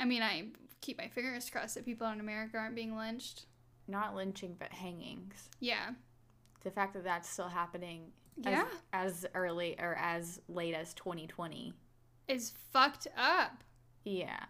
I 0.00 0.06
mean, 0.06 0.22
I 0.22 0.46
keep 0.80 0.96
my 0.96 1.08
fingers 1.08 1.50
crossed 1.50 1.74
that 1.74 1.84
people 1.84 2.06
in 2.08 2.20
America 2.20 2.56
aren't 2.56 2.74
being 2.74 2.96
lynched. 2.96 3.44
not 3.86 4.16
lynching 4.16 4.56
but 4.58 4.72
hangings. 4.72 5.50
Yeah. 5.60 5.90
The 6.64 6.70
fact 6.70 6.94
that 6.94 7.04
that's 7.04 7.28
still 7.28 7.48
happening 7.48 8.12
Yeah. 8.36 8.64
as, 8.92 9.24
as 9.24 9.26
early 9.34 9.76
or 9.78 9.94
as 9.94 10.40
late 10.48 10.74
as 10.74 10.94
2020. 10.94 11.74
is 12.28 12.52
fucked 12.72 13.06
up. 13.16 13.62
Yeah. 14.04 14.44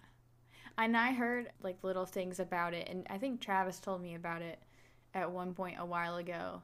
And 0.78 0.96
I 0.96 1.12
heard 1.12 1.50
like 1.62 1.82
little 1.82 2.06
things 2.06 2.40
about 2.40 2.74
it 2.74 2.88
and 2.88 3.06
I 3.10 3.18
think 3.18 3.40
Travis 3.40 3.78
told 3.80 4.00
me 4.02 4.14
about 4.14 4.42
it 4.42 4.58
at 5.14 5.30
one 5.30 5.52
point 5.54 5.76
a 5.78 5.84
while 5.84 6.16
ago 6.16 6.62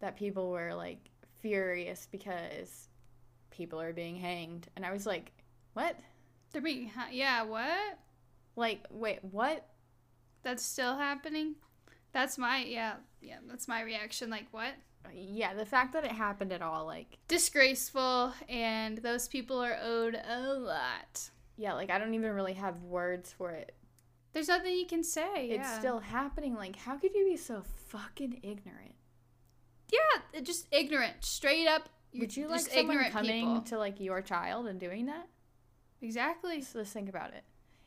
that 0.00 0.16
people 0.16 0.50
were 0.50 0.74
like 0.74 0.98
furious 1.40 2.06
because 2.10 2.88
people 3.50 3.80
are 3.80 3.92
being 3.92 4.16
hanged 4.16 4.68
and 4.76 4.84
I 4.84 4.92
was 4.92 5.06
like, 5.06 5.32
"What? 5.72 5.96
They're 6.52 6.60
being 6.62 6.88
ha- 6.88 7.08
yeah, 7.10 7.42
what? 7.44 7.98
Like, 8.56 8.86
wait, 8.90 9.20
what? 9.22 9.66
That's 10.42 10.62
still 10.62 10.96
happening? 10.96 11.54
That's 12.12 12.36
my 12.38 12.58
yeah, 12.64 12.96
yeah, 13.22 13.38
that's 13.48 13.66
my 13.68 13.80
reaction 13.82 14.28
like 14.30 14.46
what? 14.50 14.74
Yeah, 15.12 15.54
the 15.54 15.66
fact 15.66 15.92
that 15.92 16.04
it 16.04 16.12
happened 16.12 16.52
at 16.52 16.62
all 16.62 16.86
like 16.86 17.18
Disgraceful 17.28 18.32
and 18.48 18.98
those 18.98 19.28
people 19.28 19.62
are 19.62 19.78
owed 19.82 20.14
a 20.14 20.54
lot. 20.54 21.30
yeah, 21.56 21.74
like 21.74 21.90
I 21.90 21.98
don't 21.98 22.14
even 22.14 22.32
really 22.32 22.54
have 22.54 22.82
words 22.82 23.32
for 23.32 23.50
it. 23.50 23.74
There's 24.32 24.48
nothing 24.48 24.74
you 24.74 24.86
can 24.86 25.04
say. 25.04 25.46
It's 25.50 25.58
yeah. 25.62 25.78
still 25.78 26.00
happening. 26.00 26.54
Like, 26.54 26.74
how 26.74 26.96
could 26.96 27.14
you 27.14 27.24
be 27.24 27.36
so 27.36 27.62
fucking 27.86 28.40
ignorant? 28.42 28.96
Yeah, 29.92 30.40
just 30.40 30.66
ignorant, 30.72 31.24
straight 31.24 31.68
up. 31.68 31.88
Would 32.14 32.36
you 32.36 32.48
like 32.48 32.60
someone 32.60 33.10
coming 33.10 33.46
people. 33.46 33.60
to 33.62 33.78
like 33.78 34.00
your 34.00 34.22
child 34.22 34.66
and 34.66 34.80
doing 34.80 35.06
that? 35.06 35.28
Exactly. 36.00 36.60
So 36.62 36.78
let's 36.78 36.90
think 36.90 37.08
about 37.08 37.32
it. 37.32 37.44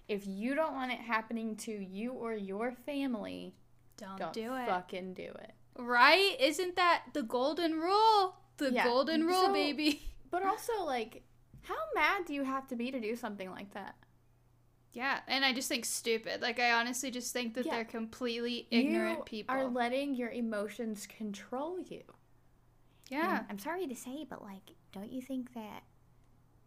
If 0.07 0.25
you 0.25 0.55
don't 0.55 0.73
want 0.73 0.91
it 0.91 0.99
happening 0.99 1.55
to 1.57 1.71
you 1.71 2.13
or 2.13 2.33
your 2.33 2.71
family, 2.71 3.55
Don't, 3.97 4.17
don't 4.17 4.33
do 4.33 4.55
it. 4.55 4.65
fucking 4.67 5.13
do 5.13 5.23
it. 5.23 5.51
Right? 5.77 6.35
Isn't 6.39 6.75
that 6.75 7.03
the 7.13 7.23
golden 7.23 7.73
rule? 7.79 8.35
The 8.57 8.71
Yeah, 8.71 8.83
golden 8.85 9.25
rule, 9.25 9.45
so- 9.47 9.53
baby. 9.53 10.01
But 10.29 10.43
also, 10.45 10.83
like, 10.83 11.23
how 11.61 11.77
mad 11.95 12.25
do 12.25 12.33
you 12.33 12.43
have 12.43 12.67
to 12.67 12.75
be 12.75 12.91
to 12.91 12.99
do 12.99 13.15
something 13.15 13.49
like 13.49 13.73
that? 13.73 13.95
Yeah, 14.91 15.19
and 15.27 15.45
I 15.45 15.53
just 15.53 15.69
think 15.69 15.85
stupid. 15.85 16.41
Like 16.41 16.59
I 16.59 16.71
honestly 16.73 17.11
just 17.11 17.31
think 17.31 17.53
that 17.53 17.65
Yeah. 17.65 17.75
they're 17.75 17.85
completely 17.85 18.67
ignorant 18.71 19.19
you 19.19 19.23
people. 19.23 19.55
are 19.55 19.65
letting 19.65 20.15
your 20.15 20.29
emotions 20.31 21.07
control 21.07 21.79
you. 21.79 22.03
yeah. 23.09 23.37
And 23.39 23.45
I'm 23.51 23.59
sorry 23.59 23.87
to 23.87 23.95
say, 23.95 24.25
but 24.29 24.41
like, 24.41 24.71
don't 24.91 25.11
you 25.11 25.21
think 25.21 25.53
that, 25.53 25.83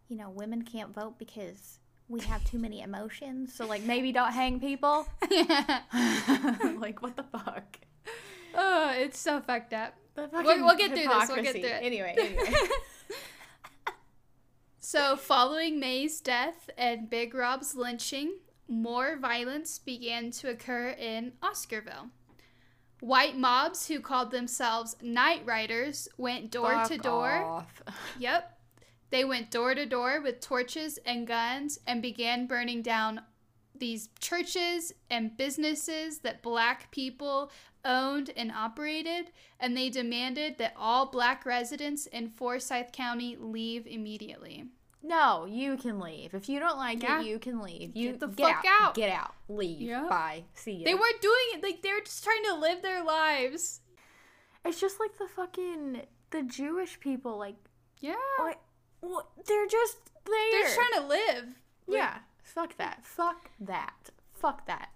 you 0.08 0.16
know, 0.16 0.30
women 0.30 0.62
can't 0.62 0.94
vote 0.94 1.18
because 1.18 1.80
we 2.08 2.20
have 2.20 2.42
too 2.44 2.58
many 2.58 2.80
emotions? 2.82 3.52
So 3.54 3.66
like, 3.66 3.82
maybe 3.82 4.10
don't 4.12 4.32
hang 4.32 4.58
people. 4.60 5.06
yeah. 5.30 5.80
like, 6.78 7.02
what 7.02 7.16
the 7.16 7.24
fuck? 7.24 7.78
Oh, 8.54 8.92
it's 8.96 9.18
so 9.18 9.40
fucked 9.40 9.72
up. 9.72 9.94
We'll- 10.16 10.42
we'll 10.64 10.76
get 10.76 10.90
through 10.92 11.06
this, 11.08 11.28
we'll 11.28 11.42
get 11.42 11.52
through 11.54 11.64
it. 11.64 11.82
Anyway, 11.82 12.14
anyway. 12.18 12.52
So, 14.78 15.16
following 15.16 15.78
Mae's 15.78 16.20
death 16.20 16.70
and 16.76 17.08
Big 17.08 17.34
Rob's 17.34 17.74
lynching, 17.74 18.38
more 18.66 19.16
violence 19.16 19.78
began 19.78 20.30
to 20.32 20.48
occur 20.50 20.88
in 20.90 21.32
Oscarville. 21.42 22.10
White 23.00 23.36
mobs 23.36 23.86
who 23.88 24.00
called 24.00 24.30
themselves 24.30 24.96
Night 25.02 25.42
Riders 25.46 26.08
went 26.16 26.50
door 26.50 26.84
to 26.86 26.98
door. 26.98 27.30
off. 27.30 27.82
Yep. 28.18 28.58
They 29.10 29.24
went 29.24 29.50
door 29.50 29.74
to 29.74 29.86
door 29.86 30.20
with 30.20 30.40
torches 30.40 30.98
and 31.06 31.26
guns 31.26 31.78
and 31.86 32.02
began 32.02 32.46
burning 32.46 32.82
down 32.82 33.22
these 33.80 34.08
churches 34.20 34.92
and 35.10 35.36
businesses 35.36 36.18
that 36.20 36.42
black 36.42 36.90
people 36.92 37.50
owned 37.84 38.30
and 38.36 38.52
operated, 38.52 39.32
and 39.58 39.76
they 39.76 39.88
demanded 39.90 40.58
that 40.58 40.74
all 40.76 41.06
black 41.06 41.44
residents 41.44 42.06
in 42.06 42.28
Forsyth 42.28 42.92
County 42.92 43.36
leave 43.40 43.86
immediately. 43.86 44.66
No, 45.02 45.46
you 45.46 45.78
can 45.78 45.98
leave. 45.98 46.34
If 46.34 46.46
you 46.48 46.60
don't 46.60 46.76
like 46.76 47.02
Yeah. 47.02 47.20
it, 47.20 47.26
you 47.26 47.38
can 47.38 47.60
leave. 47.60 47.96
You 47.96 48.10
Get 48.10 48.20
the 48.20 48.26
get 48.28 48.56
fuck 48.56 48.64
out. 48.66 48.82
out. 48.88 48.94
Get 48.94 49.10
out. 49.10 49.34
Leave. 49.48 49.80
Yeah. 49.80 50.06
Bye. 50.08 50.44
See 50.52 50.72
ya. 50.72 50.84
They 50.84 50.94
weren't 50.94 51.22
doing 51.22 51.46
it 51.54 51.62
like 51.62 51.80
they 51.80 51.90
were 51.92 52.00
just 52.04 52.22
trying 52.22 52.44
to 52.44 52.54
live 52.56 52.82
their 52.82 53.02
lives. 53.02 53.80
It's 54.62 54.78
just 54.78 55.00
like 55.00 55.16
the 55.16 55.26
fucking 55.26 56.02
the 56.30 56.42
Jewish 56.42 57.00
people. 57.00 57.38
Like, 57.38 57.56
Yeah. 58.00 58.14
what? 58.38 58.60
what 59.00 59.26
they're 59.46 59.66
just 59.66 59.96
there. 60.26 60.50
They're 60.50 60.62
just 60.64 60.74
trying 60.76 61.00
to 61.02 61.08
live. 61.08 61.44
Yeah. 61.88 62.18
Fuck 62.54 62.76
that. 62.78 63.04
Fuck 63.04 63.50
that. 63.60 64.10
Fuck 64.34 64.66
that. 64.66 64.90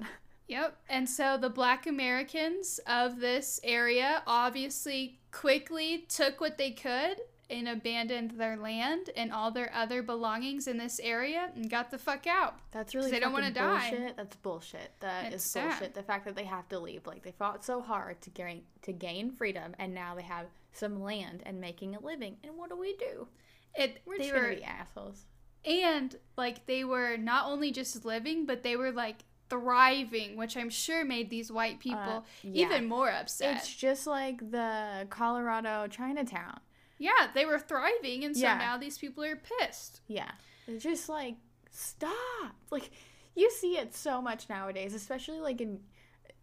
Yep. 0.49 0.77
And 0.91 1.09
so 1.09 1.39
the 1.39 1.49
black 1.49 1.87
Americans 1.87 2.79
of 2.87 3.21
this 3.21 3.61
area 3.65 4.23
obviously 4.27 5.19
quickly 5.33 6.05
took 6.09 6.41
what 6.41 6.59
they 6.59 6.71
could 6.71 7.21
and 7.51 7.69
abandoned 7.69 8.33
their 8.33 8.57
land 8.57 9.11
and 9.17 9.33
all 9.33 9.51
their 9.51 9.73
other 9.75 10.03
belongings 10.03 10.67
in 10.67 10.77
this 10.79 11.01
area 11.03 11.51
and 11.55 11.71
got 11.71 11.91
the 11.91 11.99
fuck 11.99 12.27
out. 12.27 12.57
That's 12.73 12.95
really 12.95 13.11
they 13.11 13.21
don't 13.21 13.33
wanna 13.33 13.53
die. 13.53 14.13
That's 14.17 14.37
bullshit. 14.37 14.93
That 15.01 15.29
is 15.29 15.35
It's 15.35 15.45
sad. 15.45 15.69
bullshit. 15.71 15.95
The 15.95 16.03
fact 16.03 16.25
that 16.25 16.37
they 16.37 16.45
have 16.45 16.69
to 16.71 16.79
leave, 16.79 17.07
like 17.07 17.23
they 17.23 17.33
fought 17.33 17.65
so 17.65 17.81
hard 17.81 18.21
to 18.23 18.31
gain 18.31 18.65
to 18.83 18.93
gain 18.93 19.31
freedom, 19.31 19.75
and 19.79 19.95
now 19.95 20.15
they 20.15 20.23
have 20.23 20.47
some 20.73 21.03
land 21.03 21.43
and 21.47 21.61
making 21.61 21.95
a 21.95 22.01
living. 22.01 22.37
And 22.43 22.57
what 22.57 22.71
do 22.71 22.77
we 22.77 22.97
do? 22.97 23.29
It 23.75 24.01
We're 24.05 24.19
they 24.19 24.31
just 24.31 24.35
were 24.35 24.57
assholes. 24.65 25.25
And 25.65 26.15
like 26.37 26.67
they 26.67 26.85
were 26.85 27.17
not 27.17 27.47
only 27.47 27.71
just 27.73 28.05
living, 28.05 28.47
but 28.47 28.63
they 28.63 28.77
were 28.77 28.93
like 28.93 29.25
thriving, 29.51 30.37
which 30.37 30.57
I'm 30.57 30.71
sure 30.71 31.05
made 31.05 31.31
these 31.31 31.51
white 31.53 31.79
people 31.81 31.99
Uh, 31.99 32.23
yeah. 32.43 32.67
even 32.67 32.87
more 32.89 33.11
upset. 33.11 33.57
It's 33.57 33.75
just 33.75 34.07
like 34.07 34.51
the 34.51 35.07
Colorado 35.11 35.87
Chinatown. 35.89 36.61
yeah, 36.99 37.29
they 37.35 37.45
were 37.45 37.59
thriving, 37.59 38.25
and 38.25 38.37
so 38.37 38.43
Yeah. 38.43 38.57
now 38.59 38.77
these 38.79 38.99
people 38.99 39.23
are 39.25 39.37
pissed. 39.37 40.01
Yeah. 40.09 40.31
It's 40.67 40.83
just 40.83 41.09
like 41.09 41.37
stop. 41.71 42.55
Like 42.71 42.91
you 43.35 43.51
see 43.51 43.77
it 43.77 43.95
so 43.95 44.23
much 44.23 44.49
nowadays, 44.49 44.95
especially 44.95 45.41
like 45.41 45.61
in 45.61 45.81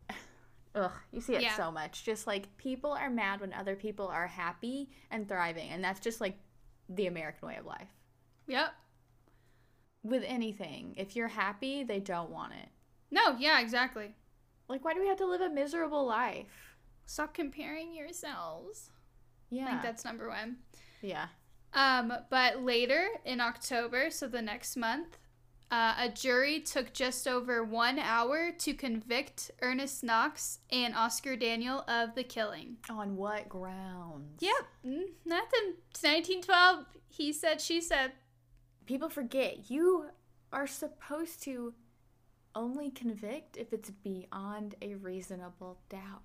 Ugh, 0.75 0.91
you 1.11 1.19
see 1.21 1.35
it 1.35 1.41
Yeah. 1.41 1.55
so 1.55 1.71
much. 1.71 2.03
Just 2.05 2.27
like 2.27 2.55
people 2.57 2.91
are 2.91 3.09
mad 3.09 3.41
when 3.41 3.51
other 3.53 3.75
people 3.75 4.07
are 4.07 4.27
happy 4.27 4.89
and 5.09 5.27
thriving, 5.27 5.69
and 5.69 5.83
that's 5.83 5.99
just 5.99 6.21
like 6.21 6.37
the 6.89 7.07
American 7.07 7.47
way 7.47 7.55
of 7.57 7.65
life. 7.65 7.89
Yep. 8.47 8.73
With 10.03 10.23
anything, 10.25 10.95
if 10.97 11.15
you're 11.15 11.27
happy, 11.27 11.83
they 11.83 11.99
don't 11.99 12.31
want 12.31 12.53
it. 12.53 12.69
No, 13.11 13.35
yeah, 13.37 13.59
exactly. 13.61 14.15
Like 14.67 14.83
why 14.83 14.93
do 14.93 15.01
we 15.01 15.07
have 15.07 15.17
to 15.17 15.25
live 15.27 15.41
a 15.41 15.49
miserable 15.49 16.05
life? 16.05 16.75
Stop 17.05 17.33
comparing 17.33 17.93
yourselves. 17.93 18.89
I 19.51 19.55
Yeah. 19.55 19.67
think 19.67 19.81
that's 19.83 20.05
number 20.05 20.29
one. 20.29 20.57
yeah. 21.01 21.27
Um, 21.73 22.11
but 22.29 22.61
later 22.63 23.07
in 23.25 23.39
October, 23.39 24.09
so 24.11 24.27
the 24.27 24.41
next 24.41 24.75
month, 24.75 25.17
uh, 25.71 25.93
a 25.97 26.09
jury 26.09 26.59
took 26.59 26.91
just 26.93 27.27
over 27.27 27.63
one 27.63 27.97
hour 27.97 28.51
to 28.51 28.73
convict 28.73 29.51
Ernest 29.61 30.03
Knox 30.03 30.59
and 30.69 30.93
Oscar 30.95 31.37
Daniel 31.37 31.85
of 31.87 32.13
the 32.15 32.23
killing. 32.25 32.77
On 32.89 33.15
what 33.15 33.47
grounds? 33.47 34.41
Yep, 34.41 34.65
mm, 34.85 35.03
nothing. 35.25 35.75
It's 35.91 36.03
1912. 36.03 36.85
He 37.07 37.31
said, 37.31 37.61
she 37.61 37.79
said. 37.79 38.11
People 38.85 39.09
forget 39.09 39.69
you 39.69 40.05
are 40.51 40.67
supposed 40.67 41.41
to 41.43 41.73
only 42.53 42.89
convict 42.91 43.55
if 43.55 43.71
it's 43.71 43.89
beyond 43.89 44.75
a 44.81 44.95
reasonable 44.95 45.79
doubt. 45.89 46.21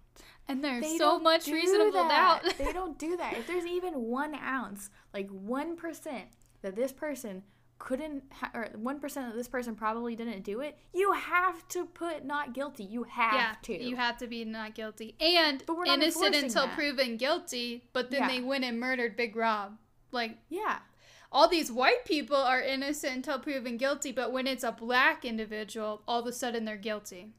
And 0.48 0.62
there's 0.64 0.82
They 0.82 0.98
so 0.98 1.18
much 1.20 1.46
reasonable 1.46 1.92
that. 2.08 2.42
doubt. 2.42 2.54
they 2.58 2.72
don't 2.80 2.98
do 2.98 3.16
that. 3.16 3.34
If 3.34 3.46
there's 3.46 3.66
even 3.66 3.94
one 3.94 4.34
ounce, 4.34 4.90
like 5.14 5.28
one 5.30 5.76
percent, 5.76 6.26
that 6.62 6.74
this 6.74 6.90
person 6.92 7.44
couldn't, 7.78 8.24
ha- 8.32 8.50
or 8.54 8.70
one 8.74 8.98
percent 8.98 9.30
that 9.30 9.36
this 9.36 9.46
person 9.48 9.76
probably 9.76 10.16
didn't 10.16 10.42
do 10.42 10.60
it, 10.62 10.76
you 10.92 11.12
have 11.12 11.68
to 11.68 11.84
put 11.84 12.24
not 12.24 12.54
guilty. 12.54 12.82
You 12.84 13.04
have 13.04 13.34
yeah, 13.34 13.54
to. 13.62 13.80
you 13.84 13.94
have 13.94 14.16
to 14.18 14.26
be 14.26 14.44
not 14.44 14.74
guilty 14.74 15.14
and 15.20 15.62
But 15.66 15.76
we're 15.76 15.84
not 15.84 15.98
innocent 15.98 16.34
until 16.34 16.66
that. 16.66 16.74
proven 16.74 17.18
guilty. 17.18 17.84
But 17.92 18.10
then 18.10 18.22
Yeah. 18.22 18.28
they 18.28 18.40
went 18.40 18.64
and 18.64 18.80
murdered 18.80 19.14
Big 19.16 19.36
Rob. 19.36 19.76
Like 20.10 20.38
yeah. 20.48 20.78
All 21.32 21.48
these 21.48 21.70
white 21.70 22.04
people 22.04 22.36
are 22.36 22.60
innocent 22.60 23.16
until 23.16 23.38
proven 23.38 23.76
guilty, 23.76 24.12
but 24.12 24.32
when 24.32 24.46
it's 24.46 24.64
a 24.64 24.72
black 24.72 25.24
individual, 25.24 26.02
all 26.08 26.20
of 26.20 26.26
a 26.26 26.32
sudden 26.32 26.64
they're 26.64 26.76
guilty. 26.76 27.32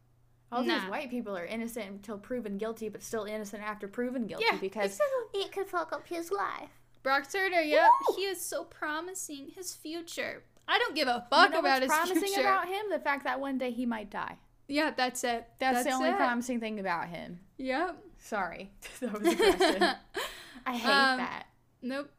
All 0.51 0.63
these 0.63 0.81
white 0.83 1.09
people 1.09 1.37
are 1.37 1.45
innocent 1.45 1.87
until 1.89 2.17
proven 2.17 2.57
guilty, 2.57 2.87
but 2.87 3.03
still 3.03 3.25
innocent 3.25 3.61
after 3.63 3.85
proven 3.87 4.27
guilty 4.27 4.45
Yeah, 4.49 4.57
because 4.57 4.91
exactly. 4.91 5.41
it 5.41 5.51
could 5.51 5.67
fuck 5.67 5.91
up 5.91 6.07
his 6.07 6.31
life. 6.31 6.69
Brock 7.03 7.29
Turner, 7.29 7.59
yep, 7.61 7.89
Woo! 8.09 8.15
he 8.15 8.21
is 8.23 8.39
so 8.39 8.63
promising. 8.63 9.51
His 9.55 9.73
future. 9.75 10.43
I 10.67 10.77
don't 10.79 10.95
give 10.95 11.07
a 11.09 11.25
You 11.29 11.37
fuck 11.37 11.51
know 11.51 11.59
about 11.59 11.81
what's 11.81 11.83
his 11.83 11.91
promising 11.91 12.23
future. 12.33 12.41
about 12.41 12.67
him? 12.67 12.85
The 12.89 12.99
fact 12.99 13.23
that 13.25 13.39
one 13.41 13.57
day 13.57 13.71
he 13.71 13.85
might 13.85 14.09
die. 14.09 14.37
yeah, 14.69 14.91
that's 14.95 15.23
it. 15.25 15.47
That's, 15.59 15.83
the 15.83 15.91
only 15.91 16.09
it. 16.09 16.15
promising 16.17 16.59
thing 16.61 16.79
about 16.79 17.07
him. 17.09 17.39
Yep. 17.57 17.97
Sorry, 18.19 18.71
that 19.01 19.19
was 19.21 19.27
aggressive. 19.33 19.81
I 20.65 20.73
hate 20.77 20.89
Um, 20.89 21.17
that. 21.17 21.45
Nope. 21.81 22.09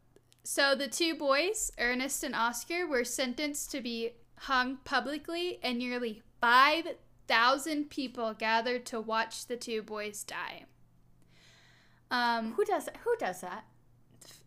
So 0.50 0.74
the 0.74 0.88
two 0.88 1.14
boys, 1.14 1.70
Ernest 1.78 2.24
and 2.24 2.34
Oscar, 2.34 2.87
were 2.87 3.04
sentenced 3.04 3.70
to 3.72 3.82
be 3.82 4.12
hung 4.38 4.78
publicly, 4.78 5.58
and 5.62 5.78
nearly 5.78 6.22
5,000 6.40 7.90
people 7.90 8.32
gathered 8.32 8.87
to 8.87 8.98
watch 8.98 9.44
the 9.44 9.58
two 9.58 9.82
boys 9.82 10.24
die. 10.24 10.64
Um, 12.11 12.54
Who 12.54 12.64
does 12.64 12.88
who 13.04 13.14
does 13.18 13.42
that? 13.42 13.66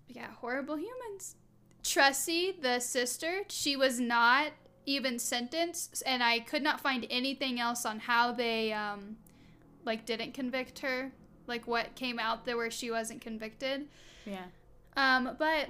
yeah, 0.08 0.32
horrible 0.40 0.76
humans. 0.76 1.36
Tressie, 1.84 2.60
the 2.60 2.80
sister, 2.80 3.42
she 3.50 3.76
was 3.76 4.00
not 4.00 4.54
even 4.88 5.20
sentenced, 5.20 6.02
and 6.08 6.24
I 6.24 6.40
could 6.40 6.64
not 6.64 6.82
find 6.82 7.06
anything 7.12 7.60
else 7.60 7.86
on 7.86 8.00
how 8.00 8.32
they, 8.32 8.74
um, 8.74 9.18
like, 9.86 10.08
didn't 10.08 10.34
convict 10.34 10.80
her. 10.80 11.12
Like, 11.46 11.68
what 11.68 11.94
came 11.94 12.18
out 12.18 12.46
there 12.46 12.58
where 12.58 12.72
she 12.72 12.90
wasn't 12.90 13.22
convicted. 13.22 13.88
Yeah. 14.26 14.46
Um, 14.98 15.36
but 15.38 15.70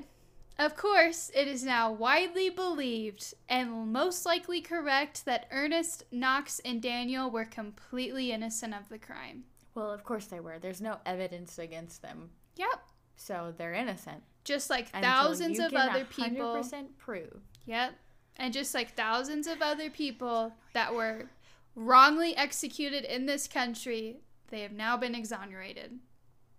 of 0.60 0.76
course, 0.76 1.32
it 1.36 1.48
is 1.48 1.64
now 1.64 1.92
widely 1.92 2.50
believed 2.50 3.34
and 3.50 3.92
most 3.92 4.26
likely 4.26 4.62
correct 4.62 5.26
that 5.26 5.48
Ernest, 5.52 6.04
Knox, 6.12 6.60
and 6.64 6.82
Daniel 6.82 7.30
were 7.30 7.46
completely 7.46 8.32
innocent 8.32 8.74
of 8.74 8.90
the 8.90 9.00
crime. 9.00 9.44
Well, 9.74 9.92
of 9.92 10.04
course 10.04 10.26
they 10.26 10.40
were. 10.40 10.60
There's 10.60 10.82
no 10.82 10.98
evidence 11.06 11.58
against 11.58 12.02
them, 12.02 12.30
Yep. 12.58 12.82
so 13.16 13.54
they're 13.58 13.74
innocent. 13.74 14.22
Just 14.44 14.70
like 14.70 14.90
thousands 14.90 15.60
of 15.60 15.74
other 15.74 16.04
people. 16.06 16.56
100% 16.56 16.98
prove. 16.98 17.42
Yep. 17.66 17.94
And 18.38 18.54
just 18.54 18.74
like 18.74 18.96
thousands 18.96 19.48
of 19.48 19.62
other 19.62 19.90
people 19.90 20.54
that 20.74 20.94
were 20.94 21.30
wrongly 21.76 22.36
executed 22.36 23.04
in 23.04 23.26
this 23.26 23.48
country, 23.48 24.18
they 24.50 24.62
have 24.62 24.72
now 24.74 24.98
been 24.98 25.16
exonerated. 25.16 26.00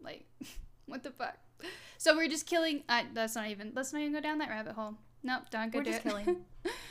Like, 0.01 0.25
what 0.87 1.03
the 1.03 1.11
fuck? 1.11 1.37
So 1.99 2.17
we're 2.17 2.29
just 2.29 2.47
killing. 2.47 2.83
Uh, 2.89 3.05
that's 3.15 3.37
not 3.37 3.49
even. 3.49 3.71
Let's 3.77 3.93
not 3.93 4.01
even 4.01 4.13
go 4.13 4.21
down 4.21 4.39
that 4.39 4.49
rabbit 4.49 4.73
hole. 4.73 4.97
Nope, 5.23 5.45
don't 5.51 5.73
go 5.73 5.79
We're 5.79 5.85
do 5.85 5.93
just 5.93 6.05
it. 6.05 6.09
killing. 6.09 6.37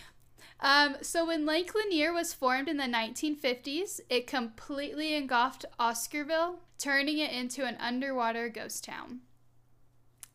um, 0.61 0.95
so 1.01 1.25
when 1.25 1.45
Lake 1.45 1.75
Lanier 1.75 2.13
was 2.13 2.33
formed 2.33 2.69
in 2.69 2.77
the 2.77 2.85
1950s, 2.85 3.99
it 4.09 4.25
completely 4.25 5.13
engulfed 5.13 5.65
Oscarville, 5.79 6.59
turning 6.77 7.17
it 7.17 7.31
into 7.31 7.65
an 7.65 7.75
underwater 7.79 8.47
ghost 8.47 8.85
town. 8.85 9.19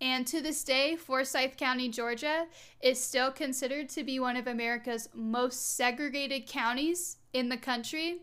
And 0.01 0.27
to 0.27 0.43
this 0.43 0.63
day, 0.63 0.95
Forsyth 0.95 1.57
County, 1.57 1.89
Georgia, 1.89 2.47
is 2.83 3.01
still 3.01 3.31
considered 3.31 3.89
to 3.91 4.05
be 4.05 4.21
one 4.21 4.37
of 4.37 4.47
America's 4.47 5.09
most 5.15 5.75
segregated 5.75 6.47
counties 6.47 7.17
in 7.33 7.49
the 7.49 7.57
country. 7.57 8.19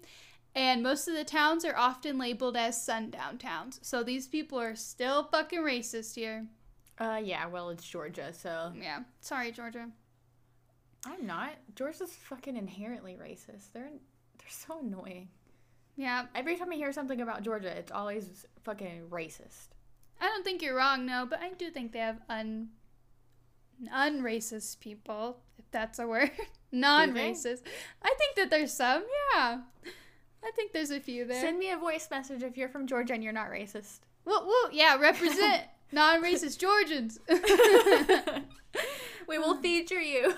And 0.55 0.83
most 0.83 1.07
of 1.07 1.15
the 1.15 1.23
towns 1.23 1.65
are 1.65 1.75
often 1.75 2.17
labeled 2.17 2.55
as 2.55 2.83
sundown 2.83 3.37
towns. 3.39 3.79
So 3.81 4.03
these 4.03 4.27
people 4.27 4.59
are 4.59 4.75
still 4.75 5.23
fucking 5.23 5.61
racist 5.61 6.15
here. 6.15 6.45
Uh, 6.99 7.19
yeah. 7.23 7.47
Well, 7.47 7.69
it's 7.69 7.87
Georgia, 7.87 8.31
so 8.33 8.71
Yeah. 8.79 8.99
Sorry, 9.19 9.51
Georgia. 9.51 9.89
I'm 11.05 11.25
not. 11.25 11.55
Georgia's 11.75 12.11
fucking 12.13 12.55
inherently 12.55 13.17
racist. 13.21 13.71
They're 13.73 13.89
they're 13.89 14.49
so 14.49 14.79
annoying. 14.79 15.29
Yeah. 15.95 16.25
Every 16.35 16.55
time 16.55 16.71
I 16.71 16.75
hear 16.75 16.93
something 16.93 17.21
about 17.21 17.43
Georgia, 17.43 17.75
it's 17.75 17.91
always 17.91 18.45
fucking 18.63 19.07
racist. 19.09 19.69
I 20.21 20.25
don't 20.27 20.43
think 20.43 20.61
you're 20.61 20.75
wrong, 20.75 21.05
no, 21.05 21.25
but 21.29 21.39
I 21.41 21.49
do 21.51 21.69
think 21.69 21.91
they 21.91 21.99
have 21.99 22.21
un 22.29 22.69
unracist 23.93 24.79
people, 24.79 25.39
if 25.57 25.65
that's 25.71 25.99
a 25.99 26.07
word. 26.07 26.31
Non-racist. 26.71 27.61
I 28.01 28.15
think 28.17 28.35
that 28.37 28.49
there's 28.49 28.73
some, 28.73 29.03
yeah. 29.35 29.59
I 30.45 30.51
think 30.51 30.73
there's 30.73 30.91
a 30.91 30.99
few 30.99 31.25
there. 31.25 31.41
Send 31.41 31.59
me 31.59 31.71
a 31.71 31.77
voice 31.77 32.07
message 32.11 32.43
if 32.43 32.57
you're 32.57 32.69
from 32.69 32.87
Georgia 32.87 33.13
and 33.13 33.23
you're 33.23 33.33
not 33.33 33.49
racist. 33.49 33.99
Woo, 34.25 34.45
woo, 34.45 34.69
yeah, 34.71 34.97
represent 34.97 35.63
non-racist 35.91 36.57
Georgians. 36.57 37.19
we 39.27 39.37
will 39.37 39.55
feature 39.55 40.01
you. 40.01 40.33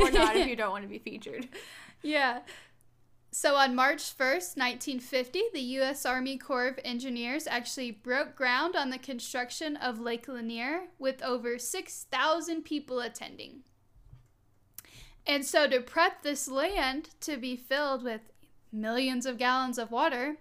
or 0.00 0.10
not 0.10 0.36
if 0.36 0.46
you 0.46 0.56
don't 0.56 0.70
want 0.70 0.84
to 0.84 0.88
be 0.88 0.98
featured. 0.98 1.48
yeah. 2.02 2.40
So 3.30 3.56
on 3.56 3.74
March 3.74 4.16
1st, 4.16 4.56
1950, 4.56 5.42
the 5.52 5.60
U.S. 5.60 6.06
Army 6.06 6.38
Corps 6.38 6.68
of 6.68 6.78
Engineers 6.82 7.46
actually 7.46 7.90
broke 7.90 8.34
ground 8.34 8.74
on 8.74 8.88
the 8.88 8.96
construction 8.96 9.76
of 9.76 10.00
Lake 10.00 10.26
Lanier 10.26 10.84
with 10.98 11.22
over 11.22 11.58
6,000 11.58 12.62
people 12.62 13.00
attending. 13.00 13.64
And 15.26 15.44
so, 15.44 15.68
to 15.68 15.80
prep 15.80 16.22
this 16.22 16.48
land 16.48 17.10
to 17.20 17.36
be 17.36 17.56
filled 17.56 18.04
with 18.04 18.20
millions 18.76 19.26
of 19.26 19.38
gallons 19.38 19.78
of 19.78 19.90
water, 19.90 20.36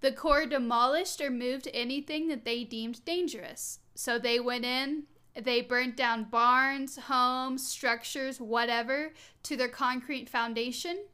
the 0.00 0.12
Corps 0.12 0.46
demolished 0.46 1.20
or 1.20 1.30
moved 1.30 1.68
anything 1.72 2.28
that 2.28 2.44
they 2.44 2.64
deemed 2.64 3.04
dangerous. 3.04 3.80
So, 3.94 4.18
they 4.18 4.40
went 4.40 4.64
in, 4.64 5.04
they 5.34 5.60
burnt 5.60 5.96
down 5.96 6.24
barns, 6.24 6.96
homes, 6.96 7.66
structures, 7.66 8.40
whatever, 8.40 9.12
to 9.44 9.56
their 9.56 9.68
concrete 9.68 10.28
foundation 10.28 11.04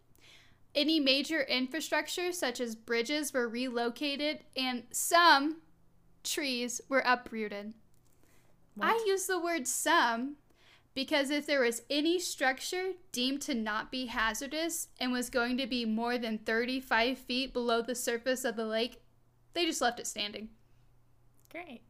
any 0.75 1.01
major 1.01 1.43
infrastructure, 1.43 2.33
such 2.33 2.61
as 2.61 2.75
bridges, 2.75 3.33
were 3.33 3.49
relocated, 3.49 4.45
and 4.57 4.85
some 4.91 5.57
trees 6.23 6.81
were 6.89 7.03
uprooted. 7.05 7.75
What? 8.75 8.89
I 8.89 9.05
use 9.07 9.27
the 9.27 9.41
word 9.41 9.67
some 9.67 10.37
because 10.99 11.31
if 11.31 11.47
there 11.47 11.61
was 11.61 11.83
any 11.89 12.19
structure 12.19 12.95
deemed 13.13 13.41
to 13.41 13.55
not 13.55 13.89
be 13.89 14.07
hazardous 14.07 14.89
and 14.99 15.13
was 15.13 15.31
going 15.31 15.57
to 15.57 15.65
be 15.65 15.85
more 15.85 16.19
than 16.19 16.39
35 16.39 17.17
feet 17.17 17.53
below 17.53 17.81
the 17.81 17.95
surface 17.95 18.45
of 18.45 18.57
the 18.57 18.65
lake, 18.65 19.01
they 19.55 19.65
just 19.65 19.81
left 19.81 20.01
it 20.01 20.09
standing. 20.09 20.49
Great. 21.53 21.83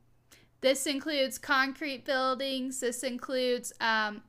This 0.60 0.86
includes 0.86 1.38
concrete 1.38 2.04
buildings. 2.04 2.80
This 2.80 3.02
includes 3.02 3.72
um, 3.80 4.20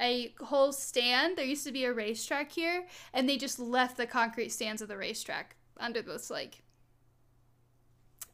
a 0.00 0.34
whole 0.40 0.72
stand. 0.72 1.36
There 1.36 1.44
used 1.44 1.66
to 1.66 1.72
be 1.72 1.84
a 1.84 1.92
racetrack 1.92 2.52
here, 2.52 2.86
and 3.12 3.28
they 3.28 3.36
just 3.36 3.58
left 3.58 3.98
the 3.98 4.06
concrete 4.06 4.52
stands 4.52 4.80
of 4.80 4.88
the 4.88 4.96
racetrack 4.96 5.54
under 5.78 6.00
this 6.00 6.30
lake. 6.30 6.62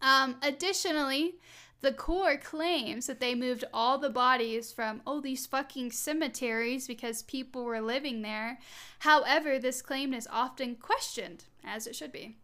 Um, 0.01 0.37
additionally, 0.41 1.35
the 1.83 1.93
Corps 1.93 2.37
claims 2.37 3.07
that 3.09 3.21
they 3.21 3.35
moved 3.35 3.65
all 3.75 3.99
the 3.99 4.09
bodies 4.09 4.73
from, 4.73 5.03
oh, 5.07 5.21
these 5.21 5.47
fucking 5.47 5.91
cemeteries 5.91 6.87
because 6.87 7.23
people 7.23 7.65
were 7.65 7.81
living 7.81 8.23
there. 8.23 8.59
However, 9.01 9.59
this 9.59 9.83
claim 9.83 10.15
is 10.15 10.29
often 10.31 10.77
questioned, 10.77 11.45
as 11.65 11.89
it 11.89 11.97
should 11.97 12.13
be. 12.13 12.37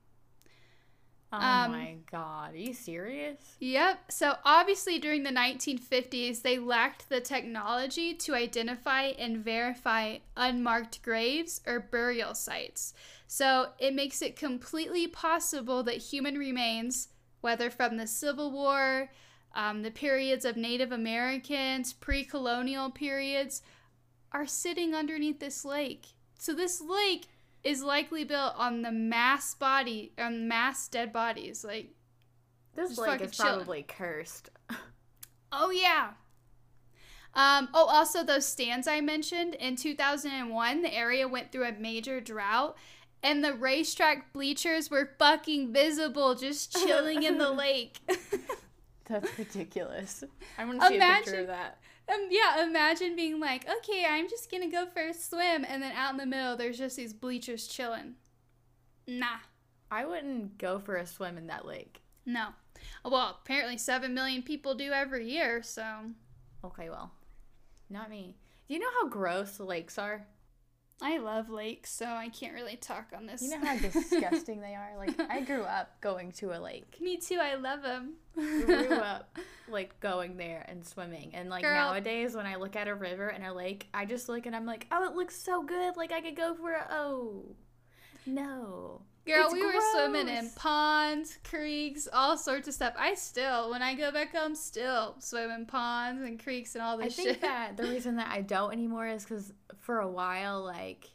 Oh 1.31 1.37
um, 1.37 1.73
my 1.73 1.97
god, 2.11 2.55
are 2.55 2.57
you 2.57 2.73
serious? 2.73 3.39
Yep. 3.61 4.11
So 4.11 4.37
obviously 4.45 4.99
during 4.99 5.25
the 5.25 5.31
1950s, 5.31 6.41
they 6.41 6.59
lacked 6.59 7.09
the 7.09 7.21
technology 7.21 8.15
to 8.15 8.35
identify 8.35 9.13
and 9.19 9.45
verify 9.45 10.19
unmarked 10.37 11.03
graves 11.03 11.61
or 11.67 11.81
burial 11.81 12.35
sites. 12.35 12.95
So 13.27 13.69
it 13.79 13.95
makes 13.95 14.23
it 14.23 14.37
completely 14.37 15.07
possible 15.07 15.83
that 15.83 15.99
human 15.99 16.39
remains, 16.39 17.09
whether 17.43 17.69
from 17.69 17.99
the 17.99 18.07
Civil 18.07 18.51
War, 18.51 19.11
um, 19.55 19.83
the 19.83 19.91
periods 19.91 20.45
of 20.45 20.57
Native 20.57 20.93
Americans, 20.93 21.93
pre 21.93 22.25
colonial 22.25 22.91
periods, 22.91 23.63
are 24.33 24.47
sitting 24.47 24.95
underneath 24.95 25.41
this 25.41 25.65
lake. 25.65 26.09
So 26.39 26.55
this 26.55 26.81
lake 26.81 27.27
is 27.65 27.83
likely 27.83 28.25
built 28.25 28.55
on 28.57 28.83
the 28.83 28.93
mass 28.93 29.55
body 29.55 30.13
on 30.19 30.49
mass 30.49 30.89
dead 30.89 31.13
bodies. 31.13 31.65
Like 31.65 31.91
this 32.75 32.97
lake 32.99 33.21
is 33.21 33.33
chilling. 33.33 33.55
probably 33.55 33.83
cursed. 33.83 34.51
oh 35.53 35.71
yeah. 35.71 36.11
Um, 37.35 37.69
oh, 37.75 37.87
also 37.87 38.25
those 38.25 38.47
stands 38.47 38.89
I 38.89 39.01
mentioned 39.01 39.55
in 39.55 39.77
2001, 39.77 40.83
the 40.83 40.95
area 40.95 41.29
went 41.29 41.53
through 41.53 41.67
a 41.67 41.73
major 41.73 42.21
drought, 42.21 42.77
and 43.23 43.45
the 43.45 43.53
racetrack 43.53 44.33
bleachers 44.33 44.91
were 44.91 45.11
fucking 45.19 45.73
visible, 45.73 46.35
just 46.35 46.73
chilling 46.87 47.23
in 47.23 47.39
the 47.39 47.51
lake. 47.51 47.99
That's 49.09 49.39
ridiculous. 49.39 50.25
I 50.57 50.65
want 50.65 50.81
to 50.81 50.89
see 50.89 50.97
Imagine, 50.97 51.23
a 51.23 51.25
picture 51.25 51.41
of 51.41 51.47
that. 51.49 51.79
Um, 52.13 52.29
yeah, 52.31 52.65
imagine 52.65 53.17
being 53.17 53.41
like, 53.41 53.67
okay, 53.69 54.07
I'm 54.09 54.29
just 54.29 54.51
gonna 54.51 54.71
go 54.71 54.87
for 54.87 55.03
a 55.03 55.15
swim, 55.15 55.65
and 55.69 55.83
then 55.83 55.93
out 55.93 56.13
in 56.13 56.17
the 56.17 56.27
middle, 56.27 56.57
there's 56.57 56.79
just 56.79 56.97
these 56.97 57.13
bleachers 57.13 57.67
chilling. 57.67 58.15
Nah. 59.07 59.39
I 59.91 60.05
wouldn't 60.05 60.59
go 60.59 60.79
for 60.79 60.97
a 60.97 61.07
swim 61.07 61.39
in 61.39 61.47
that 61.47 61.65
lake. 61.65 62.03
No. 62.27 62.49
Well, 63.05 63.39
apparently 63.43 63.79
7 63.79 64.13
million 64.13 64.43
people 64.43 64.75
do 64.75 64.93
every 64.93 65.31
year, 65.31 65.63
so. 65.63 65.85
Okay, 66.63 66.91
well, 66.91 67.13
not 67.89 68.11
me. 68.11 68.37
Do 68.69 68.75
you 68.75 68.81
know 68.81 68.91
how 69.01 69.09
gross 69.09 69.59
lakes 69.59 69.97
are? 69.99 70.27
I 71.01 71.19
love 71.19 71.49
lakes, 71.49 71.91
so 71.93 72.07
I 72.07 72.29
can't 72.29 72.55
really 72.55 72.77
talk 72.77 73.13
on 73.17 73.27
this. 73.27 73.41
You 73.41 73.51
know 73.51 73.65
how 73.65 73.77
disgusting 73.79 74.61
they 74.61 74.75
are? 74.75 74.95
Like, 74.99 75.19
I 75.31 75.41
grew 75.43 75.63
up 75.63 76.01
going 76.01 76.33
to 76.33 76.57
a 76.57 76.59
lake. 76.59 76.97
Me 77.01 77.19
too, 77.19 77.39
I 77.41 77.55
love 77.55 77.83
them. 77.83 78.15
grew 78.35 78.95
up, 78.95 79.39
like, 79.69 80.01
going 80.01 80.37
there 80.37 80.65
and 80.69 80.85
swimming. 80.85 81.31
And, 81.35 81.51
like, 81.51 81.63
Girl. 81.63 81.75
nowadays, 81.75 82.35
when 82.35 82.47
I 82.47 82.57
look 82.57 82.75
at 82.75 82.89
a 82.89 82.95
river 82.95 83.29
and 83.29 83.45
a 83.45 83.53
lake, 83.53 83.87
I 83.95 84.07
just 84.07 84.29
look 84.29 84.47
and 84.47 84.57
I'm 84.57 84.67
like, 84.67 84.87
oh, 84.91 85.05
it 85.05 85.15
looks 85.15 85.41
so 85.41 85.63
good. 85.63 85.97
Like, 85.97 86.11
I 86.11 86.21
could 86.21 86.37
go 86.37 86.55
for 86.55 86.73
a, 86.73 86.87
oh, 86.91 87.45
no. 88.27 89.03
Girl, 89.29 89.45
it's 89.45 89.53
we 89.53 89.61
gross. 89.61 89.75
were 89.75 89.81
swimming 89.93 90.29
in 90.29 90.51
ponds, 90.57 91.39
creeks, 91.45 92.09
all 92.13 92.37
sorts 92.37 92.67
of 92.67 92.75
stuff. 92.75 92.95
I 92.99 93.15
still, 93.15 93.71
when 93.71 93.83
I 93.83 93.95
go 93.95 94.11
back 94.11 94.35
home, 94.35 94.55
still 94.55 95.17
swim 95.19 95.51
in 95.51 95.67
ponds 95.67 96.23
and 96.23 96.43
creeks 96.43 96.75
and 96.75 96.83
all 96.83 96.97
this 96.97 97.15
shit. 97.15 97.21
I 97.21 97.29
think 97.31 97.41
that 97.43 97.77
the 97.77 97.85
reason 97.85 98.17
that 98.17 98.29
I 98.31 98.41
don't 98.41 98.73
anymore 98.73 99.07
is 99.07 99.25
because 99.25 99.53
for 99.81 100.01
a 100.01 100.09
while, 100.09 100.65
like 100.65 101.09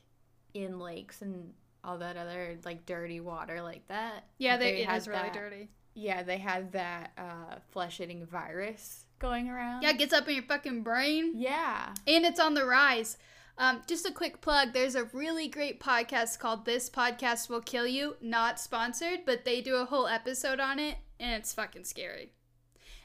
in 0.54 0.80
lakes 0.80 1.22
and 1.22 1.54
all 1.84 1.98
that 1.98 2.16
other 2.16 2.58
like 2.64 2.86
dirty 2.86 3.20
water 3.20 3.62
like 3.62 3.88
that. 3.88 4.26
Yeah, 4.38 4.58
they, 4.58 4.74
they 4.74 4.84
it 4.84 4.90
is 4.92 5.08
really 5.08 5.32
dirty. 5.34 5.70
Yeah, 5.96 6.24
they 6.24 6.38
had 6.38 6.72
that 6.72 7.12
uh, 7.18 7.56
flesh-eating 7.72 8.26
virus 8.26 9.06
going 9.20 9.50
around. 9.50 9.84
Yeah, 9.84 9.92
it 9.92 9.98
gets 9.98 10.14
up 10.14 10.28
in 10.28 10.36
your 10.36 10.44
fucking 10.44 10.82
brain. 10.82 11.34
Yeah, 11.36 11.94
and 12.08 12.26
it's 12.26 12.40
on 12.40 12.54
the 12.54 12.66
rise. 12.66 13.18
Um, 13.58 13.82
just 13.88 14.08
a 14.08 14.12
quick 14.12 14.42
plug 14.42 14.74
there's 14.74 14.96
a 14.96 15.04
really 15.06 15.48
great 15.48 15.80
podcast 15.80 16.40
called 16.40 16.66
This 16.66 16.90
Podcast 16.90 17.50
Will 17.50 17.62
Kill 17.62 17.88
You. 17.88 18.16
Not 18.22 18.60
sponsored, 18.60 19.22
but 19.26 19.46
they 19.46 19.62
do 19.62 19.76
a 19.76 19.86
whole 19.86 20.08
episode 20.08 20.60
on 20.60 20.80
it, 20.80 20.98
and 21.20 21.34
it's 21.34 21.54
fucking 21.54 21.84
scary. 21.84 22.32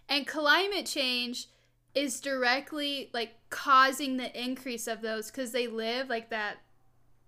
And 0.08 0.26
climate 0.26 0.86
change 0.86 1.48
is 1.94 2.20
directly 2.20 3.10
like 3.12 3.34
causing 3.50 4.16
the 4.16 4.42
increase 4.42 4.86
of 4.86 5.02
those 5.02 5.30
because 5.30 5.52
they 5.52 5.66
live 5.66 6.08
like 6.08 6.30
that 6.30 6.58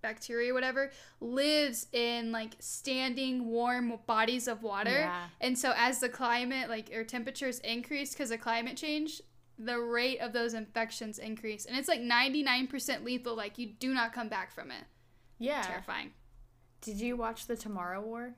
bacteria 0.03 0.55
whatever 0.55 0.91
lives 1.21 1.87
in 1.93 2.33
like 2.33 2.55
standing 2.59 3.47
warm 3.47 3.99
bodies 4.07 4.49
of 4.49 4.63
water 4.63 4.91
yeah. 4.91 5.27
and 5.43 5.59
so 5.59 5.75
as 5.77 6.01
the 6.01 6.09
climate 6.09 6.71
like 6.71 6.91
or 6.95 7.05
temperatures 7.05 7.59
increase 7.61 8.15
because 8.15 8.31
of 8.31 8.41
climate 8.41 8.79
change 8.79 9.21
the 9.65 9.79
rate 9.79 10.21
of 10.21 10.33
those 10.33 10.55
infections 10.55 11.19
increase. 11.19 11.67
And 11.67 11.77
it's 11.77 11.89
like 11.89 12.01
99% 12.01 13.05
lethal 13.05 13.37
like 13.37 13.59
you 13.59 13.67
do 13.67 13.93
not 13.93 14.13
come 14.13 14.29
back 14.29 14.53
from 14.53 14.71
it. 14.71 14.85
Yeah. 15.39 15.63
Terrifying. 15.63 16.11
Did 16.81 17.01
you 17.01 17.17
watch 17.17 17.47
the 17.47 17.57
tomorrow 17.57 18.01
war? 18.01 18.35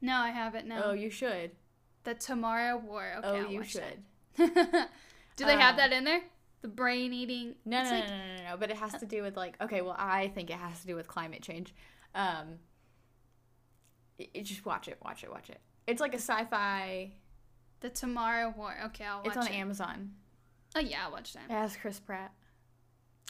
No 0.00 0.16
i 0.16 0.30
haven't 0.30 0.66
no. 0.66 0.82
Oh 0.86 0.92
you 0.92 1.10
should. 1.10 1.52
The 2.04 2.14
tomorrow 2.14 2.76
war. 2.78 3.12
Okay 3.18 3.28
oh 3.28 3.36
I'll 3.36 3.50
you 3.50 3.62
should. 3.62 4.02
Do 4.36 5.44
they 5.44 5.56
have 5.56 5.76
that 5.76 5.92
in 5.92 6.04
there? 6.04 6.22
The 6.62 6.68
brain 6.68 7.12
eating? 7.12 7.54
No 7.64 7.82
no, 7.82 7.90
like, 7.90 8.08
no 8.08 8.16
no 8.16 8.36
no 8.36 8.50
no 8.50 8.56
but 8.56 8.70
it 8.70 8.76
has 8.76 8.94
to 8.94 9.06
do 9.06 9.22
with 9.22 9.36
like 9.36 9.60
okay 9.60 9.82
well 9.82 9.96
i 9.98 10.28
think 10.28 10.50
it 10.50 10.56
has 10.56 10.80
to 10.80 10.86
do 10.86 10.96
with 10.96 11.06
climate 11.06 11.42
change. 11.42 11.74
Um 12.14 12.58
it, 14.18 14.30
it, 14.34 14.42
just 14.42 14.64
watch 14.64 14.88
it 14.88 14.98
watch 15.04 15.22
it 15.22 15.30
watch 15.30 15.50
it. 15.50 15.60
It's 15.86 16.00
like 16.00 16.14
a 16.14 16.18
sci-fi 16.18 17.12
the 17.80 17.90
tomorrow 17.90 18.54
war. 18.56 18.74
Okay 18.86 19.04
i'll 19.04 19.18
watch 19.18 19.28
it's 19.28 19.36
on 19.36 19.46
it. 19.46 19.54
amazon 19.54 20.12
Oh 20.74 20.80
yeah, 20.80 21.04
I'll 21.04 21.12
watch 21.12 21.34
that. 21.34 21.50
Has 21.50 21.76
Chris 21.76 22.00
Pratt. 22.00 22.32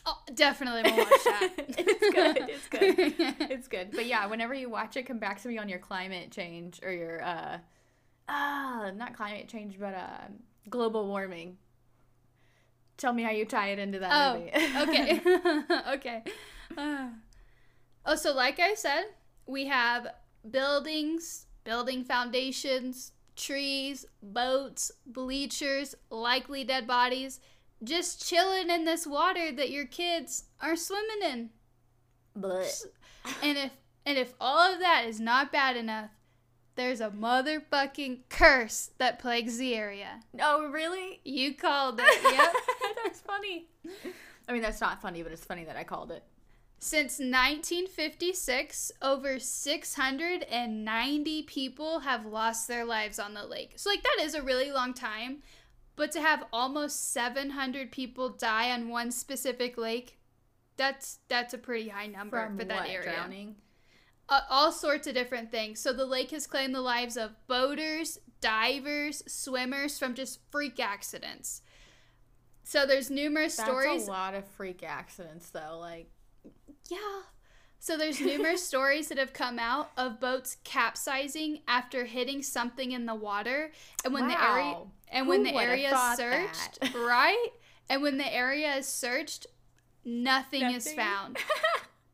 Oh, 0.04 0.18
definitely 0.34 0.82
will 0.90 0.98
watch 0.98 1.24
that. 1.24 1.50
it's 1.58 2.14
good. 2.14 2.38
It's 2.48 2.68
good. 2.68 2.94
it's 3.50 3.68
good. 3.68 3.90
But 3.92 4.06
yeah, 4.06 4.26
whenever 4.26 4.52
you 4.54 4.68
watch 4.68 4.96
it, 4.96 5.04
come 5.04 5.18
back 5.18 5.40
to 5.42 5.48
me 5.48 5.58
on 5.58 5.68
your 5.68 5.78
climate 5.78 6.32
change 6.32 6.80
or 6.82 6.92
your 6.92 7.22
uh, 7.22 7.58
ah, 8.28 8.90
not 8.94 9.16
climate 9.16 9.48
change, 9.48 9.76
but 9.78 9.94
uh, 9.94 10.28
global 10.68 11.06
warming. 11.06 11.56
Tell 12.96 13.12
me 13.12 13.22
how 13.22 13.30
you 13.30 13.44
tie 13.44 13.68
it 13.68 13.78
into 13.78 13.98
that 14.00 14.12
oh, 14.12 14.38
movie. 14.38 14.90
okay. 14.90 15.20
okay. 15.94 16.22
Uh. 16.76 17.08
Oh, 18.04 18.16
so 18.16 18.34
like 18.34 18.58
I 18.58 18.74
said, 18.74 19.04
we 19.46 19.66
have 19.66 20.08
buildings, 20.48 21.46
building 21.64 22.04
foundations, 22.04 23.12
trees, 23.36 24.06
boats, 24.22 24.92
bleachers, 25.06 25.94
likely 26.10 26.64
dead 26.64 26.86
bodies, 26.86 27.40
just 27.82 28.26
chilling 28.26 28.70
in 28.70 28.84
this 28.84 29.06
water 29.06 29.52
that 29.52 29.70
your 29.70 29.86
kids 29.86 30.44
are 30.60 30.76
swimming 30.76 31.22
in. 31.24 31.50
But 32.34 32.84
and 33.42 33.58
if 33.58 33.72
and 34.06 34.18
if 34.18 34.34
all 34.40 34.72
of 34.72 34.80
that 34.80 35.04
is 35.06 35.20
not 35.20 35.52
bad 35.52 35.76
enough, 35.76 36.10
there's 36.76 37.00
a 37.00 37.10
motherfucking 37.10 38.20
curse 38.28 38.90
that 38.98 39.18
plagues 39.18 39.58
the 39.58 39.74
area. 39.74 40.20
Oh, 40.40 40.68
really? 40.70 41.20
You 41.24 41.54
called 41.54 42.00
it. 42.02 42.22
Yep. 42.32 42.54
that's 43.04 43.20
funny. 43.20 43.68
I 44.48 44.52
mean, 44.52 44.62
that's 44.62 44.80
not 44.80 45.02
funny, 45.02 45.22
but 45.22 45.32
it's 45.32 45.44
funny 45.44 45.64
that 45.64 45.76
I 45.76 45.84
called 45.84 46.10
it. 46.10 46.24
Since 46.84 47.20
1956, 47.20 48.90
over 49.00 49.38
690 49.38 51.42
people 51.44 52.00
have 52.00 52.26
lost 52.26 52.66
their 52.66 52.84
lives 52.84 53.20
on 53.20 53.34
the 53.34 53.46
lake. 53.46 53.74
So, 53.76 53.88
like, 53.88 54.02
that 54.02 54.18
is 54.20 54.34
a 54.34 54.42
really 54.42 54.72
long 54.72 54.92
time. 54.92 55.44
But 55.94 56.10
to 56.10 56.20
have 56.20 56.44
almost 56.52 57.12
700 57.12 57.92
people 57.92 58.30
die 58.30 58.72
on 58.72 58.88
one 58.88 59.12
specific 59.12 59.78
lake, 59.78 60.18
that's 60.76 61.20
that's 61.28 61.54
a 61.54 61.58
pretty 61.58 61.88
high 61.88 62.08
number 62.08 62.44
From 62.44 62.58
for 62.58 62.64
that 62.64 62.80
what, 62.80 62.90
area. 62.90 63.12
Drowning. 63.12 63.54
Uh, 64.28 64.40
all 64.50 64.72
sorts 64.72 65.06
of 65.06 65.14
different 65.14 65.52
things. 65.52 65.78
So 65.78 65.92
the 65.92 66.04
lake 66.04 66.32
has 66.32 66.48
claimed 66.48 66.74
the 66.74 66.80
lives 66.80 67.16
of 67.16 67.36
boaters, 67.46 68.18
divers, 68.40 69.22
swimmers 69.28 70.00
from 70.00 70.14
just 70.14 70.40
freak 70.50 70.80
accidents. 70.80 71.62
So 72.64 72.86
there's 72.86 73.08
numerous 73.08 73.56
That's 73.56 73.68
stories. 73.68 74.08
a 74.08 74.10
lot 74.10 74.34
of 74.34 74.48
freak 74.48 74.82
accidents, 74.82 75.50
though. 75.50 75.78
Like, 75.78 76.10
Yeah. 76.92 77.22
So 77.78 77.96
there's 77.96 78.20
numerous 78.20 78.64
stories 78.72 79.08
that 79.08 79.18
have 79.18 79.32
come 79.32 79.58
out 79.58 79.90
of 79.96 80.20
boats 80.20 80.58
capsizing 80.62 81.60
after 81.66 82.04
hitting 82.04 82.42
something 82.42 82.92
in 82.92 83.06
the 83.06 83.14
water, 83.14 83.72
and 84.04 84.12
when 84.14 84.28
the 84.28 84.40
area 84.40 84.64
Wow. 84.72 84.90
and 85.08 85.24
Who 85.24 85.30
when 85.30 85.42
the 85.42 85.54
area 85.54 85.92
is 85.92 86.16
searched, 86.16 86.80
that? 86.80 86.94
right? 86.94 87.48
And 87.88 88.02
when 88.02 88.18
the 88.18 88.32
area 88.32 88.74
is 88.76 88.86
searched, 88.86 89.46
nothing, 90.04 90.62
is 90.62 90.92
found. 90.92 91.38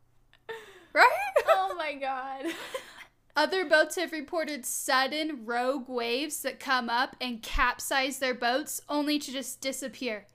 right? 0.94 1.10
oh 1.48 1.74
my 1.76 1.94
god. 1.94 2.46
Other 3.36 3.64
boats 3.64 3.96
have 3.96 4.10
reported 4.12 4.64
sudden 4.66 5.44
rogue 5.44 5.88
waves 5.88 6.42
that 6.42 6.58
come 6.58 6.88
up 6.88 7.14
and 7.20 7.42
capsize 7.42 8.18
their 8.18 8.34
boats 8.34 8.80
only 8.88 9.18
to 9.20 9.30
just 9.30 9.60
disappear. 9.60 10.26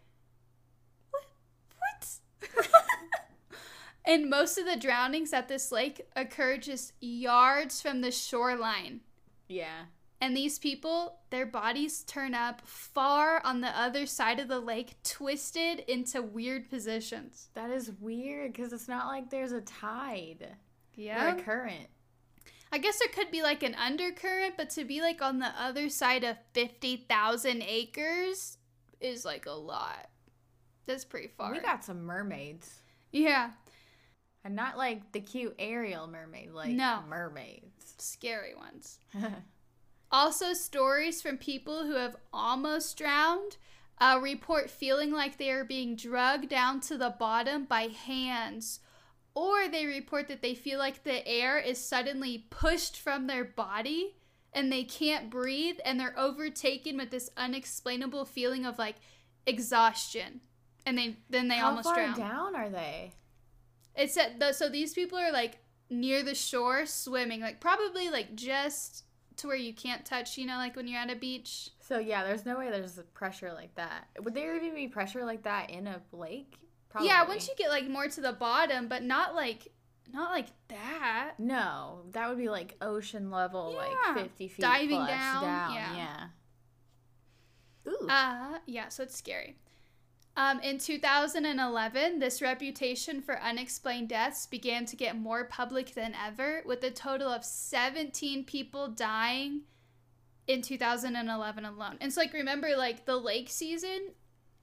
What? 1.11 2.07
What? 2.55 2.67
And 4.05 4.29
most 4.29 4.57
of 4.57 4.65
the 4.65 4.75
drownings 4.77 5.33
at 5.33 5.47
this 5.47 5.71
lake 5.71 6.01
occur 6.15 6.57
just 6.57 6.93
yards 6.99 7.81
from 7.81 8.01
the 8.01 8.11
shoreline. 8.11 9.01
yeah. 9.47 9.85
And 10.21 10.37
these 10.37 10.57
people, 10.57 11.17
their 11.31 11.45
bodies 11.45 12.01
turn 12.03 12.33
up 12.33 12.61
far 12.65 13.41
on 13.45 13.59
the 13.59 13.77
other 13.77 14.05
side 14.05 14.39
of 14.39 14.47
the 14.47 14.61
lake, 14.61 14.95
twisted 15.03 15.79
into 15.79 16.21
weird 16.21 16.69
positions. 16.69 17.49
That 17.55 17.69
is 17.71 17.91
weird 17.99 18.53
because 18.53 18.71
it's 18.71 18.87
not 18.87 19.07
like 19.07 19.29
there's 19.29 19.51
a 19.51 19.59
tide 19.59 20.55
Yeah. 20.95 21.25
or 21.25 21.37
a 21.37 21.41
current. 21.41 21.89
I 22.71 22.77
guess 22.77 22.99
there 22.99 23.09
could 23.13 23.31
be 23.31 23.43
like 23.43 23.63
an 23.63 23.75
undercurrent, 23.75 24.55
but 24.55 24.69
to 24.71 24.85
be 24.85 25.01
like 25.01 25.21
on 25.21 25.39
the 25.39 25.51
other 25.61 25.89
side 25.89 26.23
of 26.23 26.37
50,000 26.53 27.61
acres 27.61 28.59
is 29.01 29.25
like 29.25 29.45
a 29.45 29.51
lot. 29.51 30.09
That's 30.85 31.03
pretty 31.03 31.27
far. 31.37 31.51
We 31.51 31.59
got 31.59 31.83
some 31.83 32.03
mermaids. 32.05 32.79
yeah, 33.11 33.51
And 34.45 34.55
not 34.55 34.77
like 34.77 35.11
the 35.13 35.21
cute 35.21 35.55
Ariel 35.57 36.05
mermaid, 36.07 36.51
like 36.51 36.71
No. 36.71 37.01
mermaids. 37.07 37.95
scary 37.97 38.55
ones. 38.55 38.99
Also, 40.11 40.53
stories 40.53 41.23
from 41.23 41.37
people 41.39 41.85
who 41.85 41.95
have 41.95 42.15
almost 42.31 42.95
drowned 42.99 43.57
uh, 43.99 44.19
report 44.21 44.69
feeling 44.69 45.11
like 45.11 45.37
they 45.39 45.49
are 45.49 45.63
being 45.63 45.95
drugged 45.95 46.49
down 46.49 46.79
to 46.81 46.97
the 46.97 47.09
bottom 47.17 47.65
by 47.65 47.83
hands. 47.87 48.79
Or 49.33 49.67
they 49.67 49.87
report 49.87 50.27
that 50.27 50.43
they 50.43 50.53
feel 50.53 50.77
like 50.77 51.03
the 51.03 51.27
air 51.27 51.57
is 51.57 51.83
suddenly 51.83 52.45
pushed 52.51 52.99
from 52.99 53.25
their 53.25 53.43
body 53.43 54.13
and 54.53 54.71
they 54.71 54.83
can't 54.83 55.31
breathe 55.31 55.77
and 55.83 55.99
they're 55.99 56.13
overtaken 56.15 56.97
with 56.97 57.09
this 57.09 57.31
unexplainable 57.35 58.25
feeling 58.25 58.65
of 58.67 58.77
like 58.77 58.97
exhaustion. 59.47 60.41
And 60.85 60.95
they 60.95 61.17
then 61.29 61.47
they 61.47 61.55
How 61.57 61.69
almost 61.69 61.85
far 61.85 61.95
drown. 61.95 62.17
down 62.19 62.55
are 62.55 62.69
they? 62.69 63.13
It's 63.95 64.13
said 64.13 64.39
the 64.39 64.53
so 64.53 64.69
these 64.69 64.93
people 64.93 65.17
are 65.17 65.31
like 65.31 65.59
near 65.89 66.23
the 66.23 66.35
shore 66.35 66.85
swimming, 66.85 67.41
like 67.41 67.59
probably 67.59 68.09
like 68.09 68.35
just 68.35 69.05
to 69.37 69.47
where 69.47 69.55
you 69.55 69.73
can't 69.73 70.05
touch, 70.05 70.37
you 70.37 70.45
know, 70.45 70.57
like 70.57 70.75
when 70.75 70.87
you're 70.87 70.99
at 70.99 71.11
a 71.11 71.15
beach. 71.15 71.69
So 71.81 71.99
yeah, 71.99 72.23
there's 72.23 72.45
no 72.45 72.57
way 72.57 72.69
there's 72.71 72.99
pressure 73.13 73.51
like 73.53 73.73
that. 73.75 74.07
Would 74.21 74.33
there 74.33 74.55
even 74.55 74.75
be 74.75 74.87
pressure 74.87 75.25
like 75.25 75.43
that 75.43 75.69
in 75.69 75.87
a 75.87 76.01
lake? 76.11 76.55
Yeah, 77.01 77.27
once 77.27 77.47
you 77.47 77.55
get 77.57 77.69
like 77.69 77.87
more 77.89 78.07
to 78.07 78.21
the 78.21 78.33
bottom, 78.33 78.87
but 78.87 79.01
not 79.03 79.33
like 79.35 79.69
not 80.13 80.31
like 80.31 80.47
that. 80.67 81.33
No, 81.39 82.01
that 82.11 82.29
would 82.29 82.37
be 82.37 82.49
like 82.49 82.75
ocean 82.81 83.31
level, 83.31 83.73
Yeah. 83.75 84.13
like 84.13 84.17
50 84.25 84.47
feet 84.47 84.61
Diving 84.61 85.05
down, 85.05 85.43
down. 85.43 85.73
yeah. 85.73 85.95
Yeah. 85.95 87.91
Ooh. 87.91 88.07
Uh 88.07 88.59
yeah, 88.65 88.89
so 88.89 89.03
it's 89.03 89.17
scary. 89.17 89.57
Um, 90.35 90.59
in 90.61 90.79
2011, 90.79 92.17
this 92.19 92.41
reputation 92.41 93.21
for 93.21 93.39
unexplained 93.39 94.09
deaths 94.09 94.47
began 94.47 94.85
to 94.87 94.95
get 94.95 95.15
more 95.17 95.43
public 95.45 95.93
than 95.93 96.15
ever, 96.15 96.63
with 96.65 96.83
a 96.83 96.89
total 96.89 97.29
of 97.29 97.45
17 97.45 98.43
people 98.45 98.87
dying 98.87 99.61
in 100.47 100.61
2011 100.63 101.65
alone. 101.65 101.97
And 102.01 102.11
so, 102.11 102.21
like, 102.21 102.33
remember, 102.33 102.75
like 102.75 103.05
the 103.05 103.15
lake 103.17 103.49
season. 103.49 104.09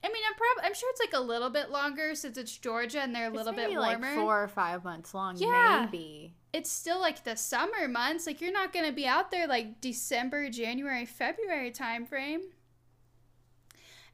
I 0.03 0.07
mean, 0.07 0.23
I'm 0.27 0.33
probably 0.35 0.67
I'm 0.67 0.73
sure 0.73 0.89
it's 0.89 0.99
like 0.99 1.13
a 1.13 1.23
little 1.23 1.51
bit 1.51 1.69
longer 1.69 2.15
since 2.15 2.35
it's 2.35 2.57
Georgia 2.57 3.01
and 3.01 3.13
they're 3.13 3.27
a 3.27 3.33
little 3.33 3.53
bit 3.53 3.69
warmer. 3.69 3.99
like 4.07 4.15
four 4.15 4.43
or 4.43 4.47
five 4.47 4.83
months 4.83 5.13
long, 5.13 5.37
Yeah. 5.37 5.85
maybe. 5.85 6.33
it's 6.53 6.71
still 6.71 6.99
like 6.99 7.23
the 7.23 7.35
summer 7.37 7.87
months. 7.87 8.25
Like 8.25 8.41
you're 8.41 8.51
not 8.51 8.73
gonna 8.73 8.91
be 8.91 9.05
out 9.05 9.29
there 9.29 9.45
like 9.45 9.79
December, 9.79 10.49
January, 10.49 11.05
February 11.05 11.69
time 11.69 12.07
frame. 12.07 12.41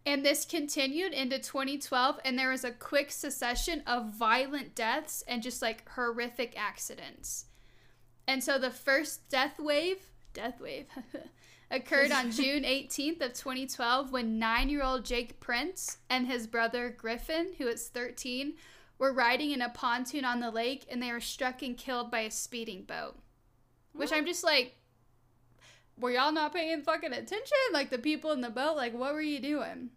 And 0.08 0.26
this 0.26 0.46
continued 0.46 1.12
into 1.12 1.38
2012, 1.38 2.22
and 2.24 2.39
there 2.39 2.52
was 2.52 2.63
a 2.63 2.72
quick 2.72 3.12
succession 3.12 3.84
of 3.86 4.13
violent 4.13 4.74
deaths 4.74 5.22
and 5.28 5.43
just 5.43 5.62
like 5.62 5.86
horrific 5.89 6.54
accidents. 6.58 7.43
And 8.26 8.41
so 8.41 8.58
the 8.58 8.70
first 8.70 9.28
death 9.28 9.60
wave, 9.60 9.98
death 10.34 10.62
wave, 10.62 10.86
occurred 11.72 12.13
on 12.13 12.32
June 12.32 12.63
18th 12.63 13.20
of 13.20 13.34
2012 13.34 14.13
when 14.13 14.39
nine-year-old 14.39 15.04
Jake 15.04 15.41
Prince 15.41 15.98
and 16.10 16.26
his 16.26 16.48
brother 16.48 16.89
Griffin, 16.89 17.48
who 17.58 17.67
is 17.67 17.89
13, 17.89 18.54
were 18.98 19.12
riding 19.12 19.52
in 19.52 19.62
a 19.62 19.67
pontoon 19.67 20.24
on 20.24 20.39
the 20.39 20.52
lake 20.52 20.86
and 20.89 21.04
they 21.04 21.12
were 21.12 21.20
struck 21.20 21.62
and 21.62 21.78
killed 21.78 22.10
by 22.10 22.22
a 22.22 22.32
speeding 22.32 22.84
boat. 22.84 23.17
Which 23.91 24.13
I'm 24.13 24.26
just 24.26 24.46
like, 24.46 24.78
were 26.00 26.12
y'all 26.12 26.32
not 26.32 26.54
paying 26.54 26.82
fucking 26.84 27.14
attention? 27.14 27.58
Like 27.74 27.90
the 27.90 27.98
people 27.98 28.32
in 28.32 28.42
the 28.42 28.50
boat, 28.50 28.76
like 28.76 28.94
what 28.94 29.14
were 29.14 29.22
you 29.22 29.40
doing? 29.40 29.90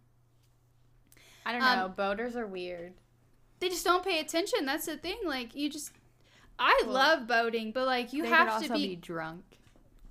I 1.46 1.52
don't 1.52 1.62
Um, 1.62 1.78
know. 1.78 1.88
Boaters 1.88 2.36
are 2.36 2.46
weird. 2.46 2.94
They 3.60 3.68
just 3.68 3.84
don't 3.84 4.04
pay 4.04 4.20
attention. 4.20 4.64
That's 4.66 4.86
the 4.86 4.96
thing. 4.96 5.18
Like 5.24 5.54
you 5.54 5.68
just, 5.70 5.92
I 6.58 6.82
Well, 6.84 6.92
love 6.94 7.26
boating, 7.26 7.72
but 7.72 7.86
like 7.86 8.12
you 8.12 8.24
have 8.24 8.60
could 8.60 8.68
to 8.68 8.72
be, 8.74 8.88
be 8.88 8.96
drunk. 8.96 9.44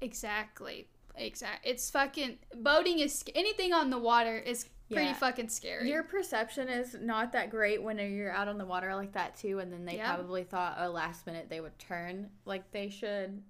exactly, 0.02 0.88
exact. 1.16 1.66
It's 1.66 1.90
fucking 1.90 2.40
boating 2.56 3.00
is 3.00 3.24
anything 3.36 3.74
on 3.74 3.90
the 3.90 3.98
water 4.00 4.38
is 4.38 4.68
pretty 4.92 5.06
Yeah. 5.08 5.14
fucking 5.14 5.50
scary. 5.50 5.90
Your 5.90 6.04
perception 6.04 6.68
is 6.68 6.96
not 7.00 7.32
that 7.34 7.52
great 7.52 7.82
when 7.84 8.00
you're 8.00 8.32
out 8.32 8.48
on 8.48 8.58
the 8.58 8.66
water 8.66 8.96
like 8.96 9.14
that 9.14 9.36
too, 9.36 9.60
and 9.60 9.72
then 9.72 9.86
they 9.86 9.98
Yeah. 9.98 10.16
probably 10.16 10.44
thought, 10.44 10.78
oh, 10.80 10.90
last 10.90 11.26
minute 11.28 11.48
they 11.50 11.62
would 11.62 11.78
turn 11.78 12.32
like 12.46 12.72
they 12.72 12.90
should. 12.90 13.44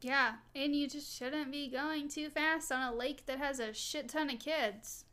Yeah, 0.00 0.34
and 0.54 0.74
you 0.74 0.88
just 0.88 1.16
shouldn't 1.16 1.50
be 1.52 1.68
going 1.68 2.08
too 2.08 2.30
fast 2.30 2.70
on 2.72 2.92
a 2.92 2.94
lake 2.96 3.26
that 3.26 3.38
has 3.38 3.60
a 3.60 3.72
shit 3.74 4.08
ton 4.08 4.30
of 4.30 4.38
kids. 4.38 5.04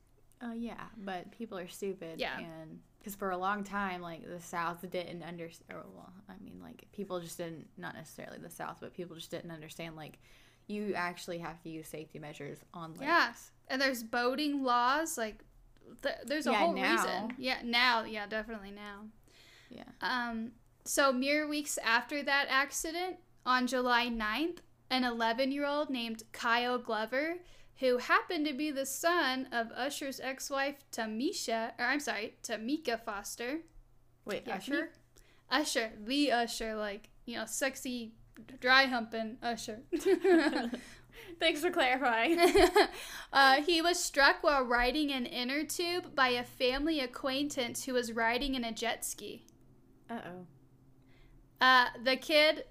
Oh 0.41 0.53
yeah, 0.53 0.83
but 0.97 1.31
people 1.31 1.57
are 1.57 1.67
stupid. 1.67 2.19
Yeah. 2.19 2.37
and 2.39 2.79
because 2.99 3.15
for 3.15 3.31
a 3.31 3.37
long 3.37 3.63
time, 3.63 4.01
like 4.01 4.27
the 4.27 4.41
South 4.41 4.81
didn't 4.89 5.23
understand. 5.23 5.79
Well, 5.95 6.11
I 6.29 6.33
mean, 6.43 6.59
like 6.61 6.85
people 6.91 7.19
just 7.19 7.37
didn't, 7.37 7.67
not 7.77 7.95
necessarily 7.95 8.37
the 8.39 8.49
South, 8.49 8.77
but 8.81 8.93
people 8.93 9.15
just 9.15 9.31
didn't 9.31 9.51
understand. 9.51 9.95
Like 9.95 10.19
you 10.67 10.93
actually 10.93 11.37
have 11.39 11.61
to 11.63 11.69
use 11.69 11.87
safety 11.87 12.19
measures 12.19 12.59
on 12.73 12.91
lakes. 12.93 13.03
Yeah. 13.03 13.33
And 13.69 13.81
there's 13.81 14.03
boating 14.03 14.63
laws, 14.63 15.17
like 15.17 15.43
th- 16.03 16.15
there's 16.25 16.47
a 16.47 16.51
Yeah, 16.51 16.57
whole 16.59 16.73
now. 16.73 16.91
reason. 16.91 17.33
Yeah, 17.37 17.57
now, 17.63 18.03
yeah, 18.03 18.27
definitely 18.27 18.71
now. 18.71 19.05
Yeah. 19.69 19.83
Um, 20.01 20.51
so 20.83 21.11
mere 21.11 21.47
weeks 21.47 21.77
after 21.83 22.21
that 22.23 22.47
accident, 22.49 23.17
on 23.45 23.65
July 23.67 24.07
9th, 24.09 24.57
an 24.89 25.03
11-year-old 25.03 25.89
named 25.89 26.23
Kyle 26.31 26.77
Glover, 26.77 27.35
who 27.79 27.97
happened 27.97 28.45
to 28.47 28.53
be 28.53 28.71
the 28.71 28.85
son 28.85 29.47
of 29.51 29.71
Usher's 29.75 30.19
ex-wife 30.19 30.75
Tamisha, 30.91 31.71
or 31.77 31.85
I'm 31.85 31.99
sorry, 31.99 32.35
Tameka 32.43 33.03
Foster. 33.03 33.59
Wait, 34.25 34.43
Yeah, 34.45 34.55
Usher? 34.55 34.89
Usher, 35.49 35.91
the 36.05 36.31
Usher, 36.31 36.75
like 36.75 37.09
you 37.25 37.37
know, 37.37 37.45
sexy, 37.45 38.13
dry 38.59 38.85
humping 38.85 39.37
Usher. 39.41 39.79
Thanks 41.39 41.61
for 41.61 41.69
clarifying. 41.69 42.39
uh, 43.33 43.61
he 43.61 43.81
was 43.81 44.03
struck 44.03 44.37
while 44.41 44.63
riding 44.63 45.11
an 45.11 45.25
inner 45.25 45.63
tube 45.63 46.15
by 46.15 46.29
a 46.29 46.43
family 46.43 46.99
acquaintance 46.99 47.85
who 47.85 47.93
was 47.93 48.11
riding 48.11 48.55
in 48.55 48.63
a 48.63 48.71
jet 48.71 49.05
ski. 49.05 49.45
Uh 50.09 50.19
oh. 50.25 50.45
Uh, 51.59 51.85
the 52.03 52.15
kid, 52.15 52.65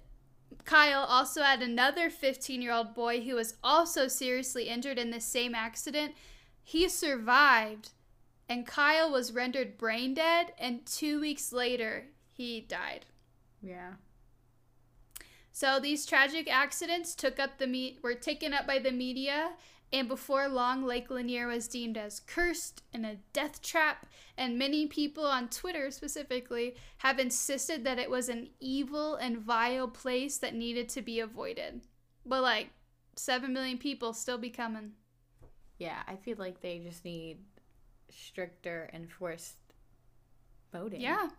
Kyle, 0.65 1.03
also 1.03 1.41
had 1.41 1.61
another 1.61 2.09
15 2.09 2.61
year 2.61 2.73
old 2.73 2.93
boy 2.93 3.21
who 3.21 3.35
was 3.35 3.55
also 3.63 4.07
seriously 4.07 4.67
injured 4.67 4.99
in 4.99 5.11
the 5.11 5.21
same 5.21 5.55
accident. 5.55 6.13
He 6.63 6.89
survived, 6.89 7.91
and 8.49 8.67
Kyle 8.67 9.11
was 9.11 9.31
rendered 9.31 9.77
brain 9.77 10.13
dead, 10.13 10.53
and 10.59 10.85
two 10.85 11.21
weeks 11.21 11.53
later, 11.53 12.07
he 12.31 12.61
died. 12.61 13.05
Yeah. 13.61 13.93
So 15.51 15.79
these 15.79 16.05
tragic 16.05 16.51
accidents 16.53 17.15
took 17.15 17.39
up 17.39 17.57
the 17.57 17.67
me- 17.67 17.97
were 18.03 18.13
taken 18.13 18.53
up 18.53 18.67
by 18.67 18.79
the 18.79 18.91
media, 18.91 19.53
and 19.93 20.07
before 20.07 20.49
long, 20.49 20.83
Lake 20.83 21.09
Lanier 21.09 21.47
was 21.47 21.67
deemed 21.67 21.97
as 21.97 22.19
cursed 22.19 22.83
and 22.93 23.05
a 23.05 23.17
death 23.31 23.61
trap. 23.61 24.05
And 24.37 24.59
many 24.59 24.85
people 24.87 25.25
on 25.25 25.47
Twitter 25.47 25.91
specifically 25.91 26.75
have 26.97 27.19
insisted 27.19 27.83
that 27.85 27.97
it 27.97 28.09
was 28.09 28.27
an 28.27 28.49
evil 28.59 29.15
and 29.15 29.37
vile 29.39 29.87
place 29.87 30.37
that 30.39 30.53
needed 30.53 30.89
to 30.89 31.01
be 31.01 31.21
avoided. 31.21 31.81
But 32.25 32.41
like, 32.41 32.69
seven 33.15 33.53
million 33.53 33.77
people 33.77 34.13
still 34.13 34.37
be 34.37 34.49
coming. 34.49 34.91
Yeah, 35.79 36.01
I 36.07 36.17
feel 36.17 36.37
like 36.37 36.59
they 36.61 36.79
just 36.79 37.05
need 37.05 37.37
stricter 38.09 38.89
enforced 38.93 39.55
boating. 40.71 41.01
Yeah, 41.01 41.29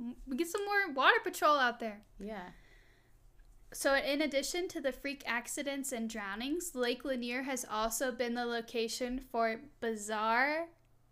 mm, 0.00 0.14
we 0.26 0.36
get 0.36 0.48
some 0.48 0.64
more 0.64 0.94
water 0.94 1.18
patrol 1.24 1.56
out 1.56 1.80
there. 1.80 2.00
Yeah. 2.20 2.50
So, 3.74 3.94
in 3.94 4.20
addition 4.20 4.68
to 4.68 4.80
the 4.82 4.92
freak 4.92 5.22
accidents 5.24 5.92
and 5.92 6.08
drownings, 6.08 6.74
Lake 6.74 7.06
Lanier 7.06 7.44
has 7.44 7.64
also 7.68 8.12
been 8.12 8.34
the 8.34 8.44
location 8.44 9.18
for 9.30 9.62
bizarre 9.80 10.66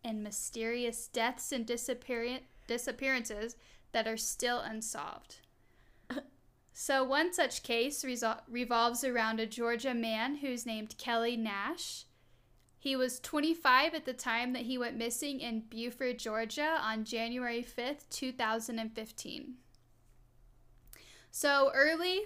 and 0.05 0.23
mysterious 0.23 1.09
deaths 1.09 1.53
and 1.53 1.65
disappear- 1.65 2.41
disappearances 2.67 3.57
that 3.93 4.07
are 4.07 4.19
still 4.19 4.59
unsolved. 4.59 5.37
so, 6.75 7.03
one 7.03 7.33
such 7.33 7.63
case 7.63 8.05
resol- 8.05 8.43
revolves 8.47 9.05
around 9.05 9.41
a 9.41 9.47
Georgia 9.47 9.95
man 9.95 10.37
who's 10.37 10.67
named 10.67 10.99
Kelly 10.99 11.39
Nash. 11.39 12.05
He 12.79 12.95
was 12.95 13.21
25 13.21 13.95
at 13.95 14.05
the 14.05 14.13
time 14.13 14.53
that 14.53 14.63
he 14.63 14.77
went 14.77 14.99
missing 14.99 15.41
in 15.41 15.65
Buford, 15.71 16.19
Georgia 16.19 16.79
on 16.83 17.05
January 17.05 17.65
5th, 17.65 18.09
2015. 18.11 19.55
So, 21.31 21.71
early 21.75 22.25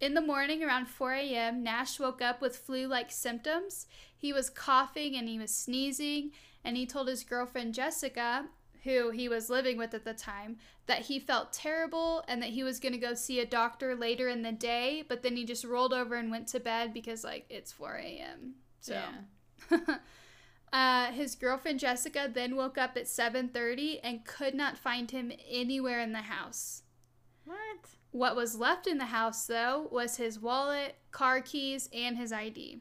in 0.00 0.14
the 0.14 0.20
morning, 0.20 0.64
around 0.64 0.86
4 0.86 1.12
a.m., 1.12 1.62
Nash 1.62 2.00
woke 2.00 2.22
up 2.22 2.40
with 2.40 2.56
flu 2.56 2.86
like 2.86 3.12
symptoms. 3.12 3.86
He 4.16 4.32
was 4.32 4.50
coughing 4.50 5.14
and 5.16 5.28
he 5.28 5.38
was 5.38 5.54
sneezing, 5.54 6.32
and 6.64 6.76
he 6.76 6.86
told 6.86 7.08
his 7.08 7.24
girlfriend 7.24 7.74
Jessica, 7.74 8.46
who 8.84 9.10
he 9.10 9.28
was 9.28 9.50
living 9.50 9.76
with 9.76 9.92
at 9.92 10.04
the 10.04 10.14
time, 10.14 10.56
that 10.86 11.02
he 11.02 11.18
felt 11.18 11.52
terrible 11.52 12.24
and 12.28 12.42
that 12.42 12.50
he 12.50 12.62
was 12.62 12.80
going 12.80 12.92
to 12.92 12.98
go 12.98 13.14
see 13.14 13.40
a 13.40 13.46
doctor 13.46 13.94
later 13.94 14.28
in 14.28 14.42
the 14.42 14.52
day, 14.52 15.04
but 15.06 15.22
then 15.22 15.36
he 15.36 15.44
just 15.44 15.64
rolled 15.64 15.92
over 15.92 16.14
and 16.14 16.30
went 16.30 16.48
to 16.48 16.60
bed 16.60 16.94
because, 16.94 17.22
like, 17.22 17.44
it's 17.50 17.72
4 17.72 17.96
a.m. 17.96 18.54
So. 18.80 18.98
Yeah. 19.70 19.96
uh, 20.72 21.12
his 21.12 21.34
girlfriend 21.34 21.78
Jessica 21.78 22.30
then 22.32 22.56
woke 22.56 22.78
up 22.78 22.96
at 22.96 23.04
7:30 23.04 24.00
and 24.02 24.24
could 24.24 24.54
not 24.54 24.78
find 24.78 25.10
him 25.10 25.30
anywhere 25.48 26.00
in 26.00 26.12
the 26.12 26.22
house. 26.22 26.82
What? 27.44 27.99
What 28.12 28.34
was 28.34 28.56
left 28.56 28.86
in 28.86 28.98
the 28.98 29.06
house, 29.06 29.46
though, 29.46 29.88
was 29.90 30.16
his 30.16 30.40
wallet, 30.40 30.96
car 31.12 31.40
keys, 31.40 31.88
and 31.92 32.16
his 32.16 32.32
ID. 32.32 32.80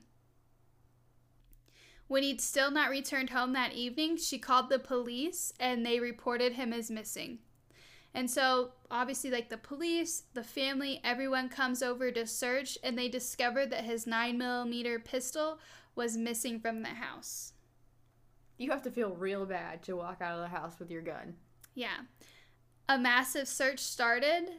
When 2.08 2.24
he'd 2.24 2.42
still 2.42 2.72
not 2.72 2.90
returned 2.90 3.30
home 3.30 3.54
that 3.54 3.74
evening, 3.74 4.18
she 4.18 4.40
called 4.40 4.70
the 4.70 4.80
police 4.80 5.54
and 5.60 5.86
they 5.86 6.00
reported 6.00 6.54
him 6.54 6.74
as 6.74 6.90
missing. 6.90 7.38
And 8.16 8.32
so, 8.32 8.72
obviously, 8.90 9.30
like 9.30 9.50
the 9.50 9.58
police, 9.58 10.24
the 10.34 10.44
family, 10.44 11.00
everyone 11.04 11.50
comes 11.50 11.84
over 11.84 12.12
to 12.12 12.26
search 12.26 12.80
and 12.84 12.98
they 12.98 13.10
discover 13.10 13.68
that 13.68 13.86
his 13.86 14.06
9mm 14.06 15.06
pistol 15.06 15.60
was 15.94 16.18
missing 16.18 16.60
from 16.60 16.82
the 16.82 16.90
house. 16.90 17.54
You 18.58 18.72
have 18.72 18.82
to 18.82 18.92
feel 18.92 19.14
real 19.14 19.46
bad 19.46 19.84
to 19.84 19.96
walk 19.96 20.18
out 20.22 20.34
of 20.34 20.42
the 20.42 20.58
house 20.58 20.80
with 20.80 20.90
your 20.90 21.04
gun. 21.04 21.36
Yeah. 21.76 21.98
A 22.90 22.98
massive 22.98 23.48
search 23.48 23.80
started 23.80 24.50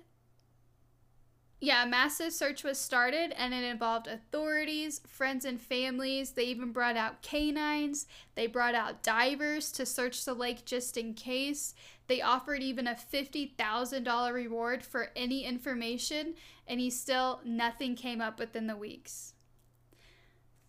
yeah, 1.62 1.84
a 1.84 1.86
massive 1.86 2.32
search 2.32 2.64
was 2.64 2.78
started 2.78 3.32
and 3.36 3.52
it 3.52 3.64
involved 3.64 4.06
authorities, 4.06 5.02
friends 5.06 5.44
and 5.44 5.60
families. 5.60 6.30
They 6.30 6.44
even 6.44 6.72
brought 6.72 6.96
out 6.96 7.20
canines. 7.20 8.06
They 8.34 8.46
brought 8.46 8.74
out 8.74 9.02
divers 9.02 9.70
to 9.72 9.84
search 9.84 10.24
the 10.24 10.32
lake 10.32 10.64
just 10.64 10.96
in 10.96 11.12
case. 11.12 11.74
They 12.06 12.22
offered 12.22 12.62
even 12.62 12.86
a 12.86 12.96
$50,000 12.96 14.32
reward 14.32 14.82
for 14.82 15.10
any 15.14 15.44
information, 15.44 16.34
and 16.66 16.80
he 16.80 16.88
still 16.88 17.40
nothing 17.44 17.94
came 17.94 18.22
up 18.22 18.38
within 18.38 18.66
the 18.66 18.76
weeks. 18.76 19.34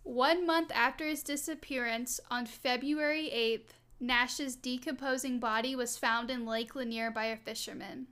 One 0.03 0.45
month 0.45 0.71
after 0.75 1.07
his 1.07 1.23
disappearance, 1.23 2.19
on 2.29 2.45
February 2.45 3.31
8th, 3.33 3.73
Nash's 3.99 4.55
decomposing 4.55 5.39
body 5.39 5.75
was 5.75 5.97
found 5.97 6.29
in 6.29 6.45
Lake 6.45 6.75
Lanier 6.75 7.11
by 7.11 7.25
a 7.25 7.37
fisherman. 7.37 8.07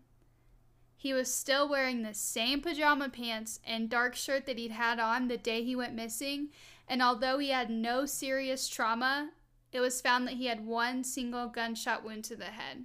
He 1.02 1.14
was 1.14 1.34
still 1.34 1.70
wearing 1.70 2.02
the 2.02 2.14
same 2.14 2.60
pajama 2.60 3.08
pants 3.08 3.62
and 3.66 3.89
dark 3.89 4.16
shirt 4.16 4.45
that 4.45 4.58
he'd 4.58 4.72
had 4.72 5.00
on 5.00 5.30
the 5.30 5.38
day 5.38 5.64
he 5.64 5.74
went 5.74 5.93
missing, 5.93 6.50
and 6.89 7.02
although 7.02 7.39
he 7.39 7.52
had 7.52 7.70
no 7.70 8.06
serious 8.06 8.68
trauma, 8.68 9.30
it 9.72 9.80
was 9.80 10.02
found 10.02 10.28
that 10.28 10.34
he 10.34 10.47
had 10.47 10.66
one 10.66 11.06
single 11.06 11.47
gunshot 11.47 12.04
wound 12.04 12.26
to 12.26 12.36
the 12.36 12.47
head. 12.47 12.84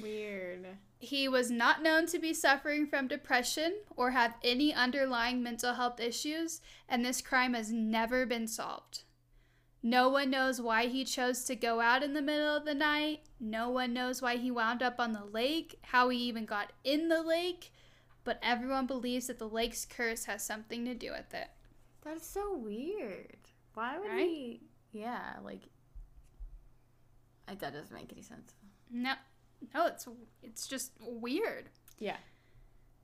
Weird. 0.00 0.78
He 0.98 1.28
was 1.28 1.50
not 1.50 1.82
known 1.82 2.06
to 2.06 2.18
be 2.18 2.32
suffering 2.32 2.86
from 2.86 3.06
depression 3.06 3.74
or 3.94 4.12
have 4.12 4.32
any 4.42 4.72
underlying 4.72 5.42
mental 5.42 5.74
health 5.74 6.00
issues, 6.00 6.62
and 6.88 7.04
this 7.04 7.20
crime 7.20 7.52
has 7.52 7.70
never 7.70 8.24
been 8.24 8.46
solved. 8.48 9.02
No 9.82 10.08
one 10.08 10.30
knows 10.30 10.60
why 10.60 10.86
he 10.86 11.04
chose 11.04 11.44
to 11.44 11.54
go 11.54 11.80
out 11.80 12.02
in 12.02 12.12
the 12.14 12.22
middle 12.22 12.56
of 12.56 12.64
the 12.64 12.74
night. 12.74 13.20
No 13.38 13.70
one 13.70 13.92
knows 13.92 14.20
why 14.20 14.36
he 14.36 14.50
wound 14.50 14.82
up 14.82 14.96
on 14.98 15.12
the 15.12 15.24
lake, 15.24 15.78
how 15.82 16.08
he 16.08 16.18
even 16.18 16.44
got 16.46 16.72
in 16.82 17.08
the 17.08 17.22
lake, 17.22 17.70
but 18.24 18.40
everyone 18.42 18.86
believes 18.86 19.28
that 19.28 19.38
the 19.38 19.48
lake's 19.48 19.84
curse 19.84 20.24
has 20.24 20.44
something 20.44 20.84
to 20.84 20.94
do 20.94 21.12
with 21.12 21.32
it. 21.32 21.48
That's 22.04 22.26
so 22.26 22.56
weird. 22.56 23.36
Why 23.74 23.98
would 23.98 24.08
Right? 24.08 24.28
he? 24.28 24.60
Yeah, 24.92 25.34
like 25.44 25.62
I, 27.46 27.54
that 27.54 27.72
doesn't 27.72 27.94
make 27.94 28.12
any 28.12 28.22
sense. 28.22 28.52
No, 28.90 29.14
no, 29.74 29.86
it's 29.86 30.06
it's 30.42 30.66
just 30.66 30.92
weird. 31.00 31.70
Yeah. 31.98 32.16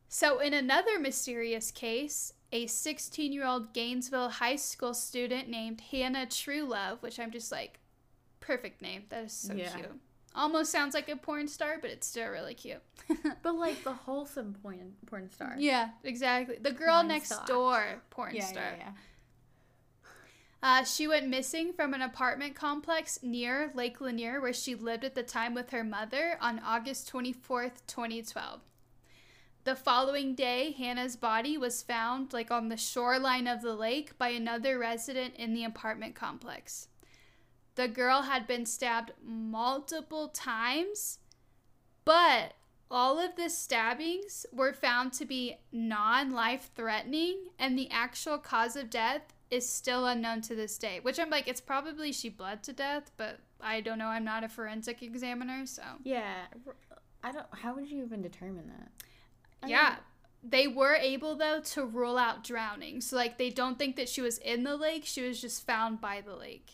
So, 0.08 0.38
in 0.38 0.54
another 0.54 0.98
mysterious 0.98 1.70
case, 1.70 2.32
a 2.54 2.66
16 2.66 3.32
year 3.32 3.44
old 3.44 3.74
Gainesville 3.74 4.30
high 4.30 4.56
school 4.56 4.94
student 4.94 5.48
named 5.48 5.80
Hannah 5.90 6.24
Truelove, 6.26 7.02
which 7.02 7.18
I'm 7.20 7.30
just 7.32 7.50
like, 7.52 7.80
perfect 8.40 8.80
name. 8.80 9.04
That 9.10 9.24
is 9.24 9.32
so 9.32 9.54
Yeah. 9.54 9.70
cute. 9.74 10.00
Almost 10.36 10.70
sounds 10.72 10.94
like 10.94 11.08
a 11.08 11.16
porn 11.16 11.46
star, 11.48 11.78
but 11.80 11.90
it's 11.90 12.06
still 12.06 12.28
really 12.28 12.54
cute. 12.54 12.82
But 13.42 13.56
like 13.56 13.84
the 13.84 13.92
wholesome 13.92 14.56
porn 14.62 14.94
porn 15.06 15.30
star. 15.30 15.54
yeah, 15.58 15.90
exactly. 16.02 16.56
The 16.60 16.72
girl 16.72 16.94
Porn 16.96 17.08
next 17.08 17.32
star. 17.32 17.46
door 17.46 18.02
porn 18.10 18.34
yeah, 18.34 18.44
star. 18.46 18.62
yeah, 18.78 18.84
yeah. 18.86 18.92
Uh, 20.62 20.82
she 20.84 21.06
went 21.06 21.28
missing 21.28 21.72
from 21.74 21.92
an 21.92 22.00
apartment 22.02 22.54
complex 22.54 23.18
near 23.22 23.70
Lake 23.74 24.00
Lanier, 24.00 24.40
where 24.40 24.52
she 24.52 24.74
lived 24.74 25.04
at 25.04 25.14
the 25.14 25.22
time 25.22 25.52
with 25.54 25.70
her 25.70 25.84
mother, 25.84 26.38
on 26.40 26.58
August 26.60 27.12
24th, 27.12 27.82
2012. 27.86 28.60
The 29.64 29.74
following 29.74 30.34
day, 30.34 30.72
Hannah's 30.72 31.16
body 31.16 31.56
was 31.56 31.82
found 31.82 32.34
like 32.34 32.50
on 32.50 32.68
the 32.68 32.76
shoreline 32.76 33.46
of 33.46 33.62
the 33.62 33.74
lake 33.74 34.18
by 34.18 34.28
another 34.28 34.78
resident 34.78 35.36
in 35.36 35.54
the 35.54 35.64
apartment 35.64 36.14
complex. 36.14 36.88
The 37.74 37.88
girl 37.88 38.22
had 38.22 38.46
been 38.46 38.66
stabbed 38.66 39.12
multiple 39.24 40.28
times, 40.28 41.18
but 42.04 42.52
all 42.90 43.18
of 43.18 43.36
the 43.36 43.48
stabbings 43.48 44.44
were 44.52 44.74
found 44.74 45.14
to 45.14 45.24
be 45.24 45.56
non 45.72 46.32
life 46.32 46.70
threatening, 46.76 47.46
and 47.58 47.78
the 47.78 47.90
actual 47.90 48.36
cause 48.36 48.76
of 48.76 48.90
death 48.90 49.22
is 49.50 49.66
still 49.66 50.04
unknown 50.06 50.42
to 50.42 50.54
this 50.54 50.76
day. 50.76 51.00
Which 51.00 51.18
I'm 51.18 51.30
like, 51.30 51.48
it's 51.48 51.62
probably 51.62 52.12
she 52.12 52.28
bled 52.28 52.62
to 52.64 52.74
death, 52.74 53.12
but 53.16 53.38
I 53.62 53.80
don't 53.80 53.98
know. 53.98 54.08
I'm 54.08 54.24
not 54.24 54.44
a 54.44 54.48
forensic 54.48 55.02
examiner, 55.02 55.64
so. 55.64 55.82
Yeah. 56.02 56.44
I 57.22 57.32
don't. 57.32 57.46
How 57.50 57.74
would 57.74 57.90
you 57.90 58.04
even 58.04 58.20
determine 58.20 58.68
that? 58.68 58.92
I 59.64 59.68
yeah. 59.68 59.88
mean, 59.90 59.98
They 60.50 60.66
were 60.68 60.94
able, 60.94 61.36
though, 61.36 61.60
to 61.60 61.84
rule 61.84 62.18
out 62.18 62.44
drowning. 62.44 63.00
So, 63.00 63.16
like, 63.16 63.38
they 63.38 63.50
don't 63.50 63.78
think 63.78 63.96
that 63.96 64.08
she 64.08 64.20
was 64.20 64.38
in 64.38 64.62
the 64.64 64.76
lake. 64.76 65.04
She 65.06 65.22
was 65.26 65.40
just 65.40 65.66
found 65.66 66.00
by 66.00 66.20
the 66.20 66.34
lake. 66.36 66.70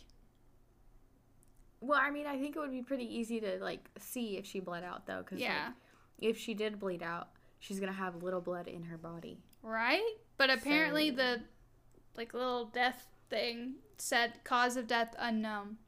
well, 1.80 1.98
I 2.00 2.10
mean, 2.10 2.26
I 2.26 2.38
think 2.38 2.56
it 2.56 2.58
would 2.58 2.70
be 2.72 2.82
pretty 2.82 3.04
easy 3.18 3.40
to 3.40 3.58
like 3.60 3.88
see 3.98 4.36
if 4.36 4.44
she 4.46 4.60
bled 4.60 4.84
out 4.84 5.06
though, 5.06 5.20
because 5.24 5.40
Yeah. 5.40 5.72
if 6.18 6.36
she 6.38 6.52
did 6.52 6.78
bleed 6.78 7.02
out, 7.02 7.28
she's 7.58 7.80
gonna 7.80 7.92
have 7.92 8.22
little 8.22 8.40
blood 8.42 8.68
in 8.68 8.82
her 8.84 8.98
body. 8.98 9.38
Right? 9.62 10.16
But 10.36 10.50
apparently, 10.50 11.08
So- 11.10 11.16
the, 11.16 11.42
like, 12.16 12.34
little 12.34 12.66
death 12.66 13.06
thing 13.30 13.76
said 13.96 14.42
cause 14.44 14.76
of 14.76 14.86
death 14.86 15.14
unknown. 15.18 15.78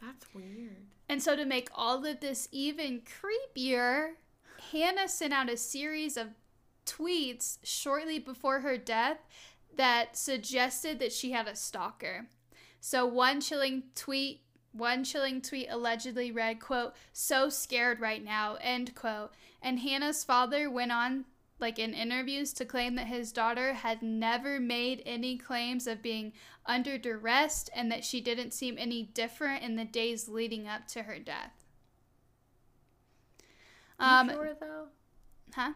That's 0.00 0.32
weird. 0.34 0.86
And 1.08 1.20
so, 1.22 1.34
to 1.34 1.44
make 1.44 1.68
all 1.74 2.04
of 2.04 2.20
this 2.20 2.48
even 2.52 3.00
creepier, 3.02 4.14
Hannah 4.72 5.08
sent 5.08 5.32
out 5.32 5.50
a 5.50 5.56
series 5.56 6.16
of 6.16 6.28
tweets 6.86 7.58
shortly 7.62 8.18
before 8.18 8.60
her 8.60 8.76
death 8.76 9.18
that 9.76 10.16
suggested 10.16 10.98
that 10.98 11.12
she 11.12 11.32
had 11.32 11.46
a 11.46 11.54
stalker. 11.54 12.26
So, 12.80 13.06
one 13.06 13.40
chilling 13.40 13.84
tweet 13.94 14.42
One 14.72 15.02
chilling 15.02 15.40
tweet 15.40 15.68
allegedly 15.70 16.30
read, 16.30 16.60
quote, 16.60 16.94
so 17.12 17.48
scared 17.48 18.00
right 18.00 18.22
now, 18.22 18.56
end 18.60 18.94
quote. 18.94 19.32
And 19.62 19.80
Hannah's 19.80 20.22
father 20.22 20.70
went 20.70 20.92
on, 20.92 21.24
like 21.58 21.78
in 21.78 21.94
interviews, 21.94 22.52
to 22.54 22.64
claim 22.64 22.94
that 22.94 23.06
his 23.06 23.32
daughter 23.32 23.72
had 23.72 24.02
never 24.02 24.60
made 24.60 25.02
any 25.06 25.36
claims 25.38 25.86
of 25.86 26.02
being 26.02 26.32
under 26.66 26.98
duress 26.98 27.68
and 27.74 27.90
that 27.90 28.04
she 28.04 28.20
didn't 28.20 28.52
seem 28.52 28.76
any 28.78 29.02
different 29.02 29.62
in 29.64 29.76
the 29.76 29.84
days 29.84 30.28
leading 30.28 30.68
up 30.68 30.86
to 30.88 31.04
her 31.04 31.18
death. 31.18 31.57
Um, 33.98 34.28
you 34.28 34.34
sure 34.34 34.56
though? 34.60 34.84
Huh? 35.54 35.72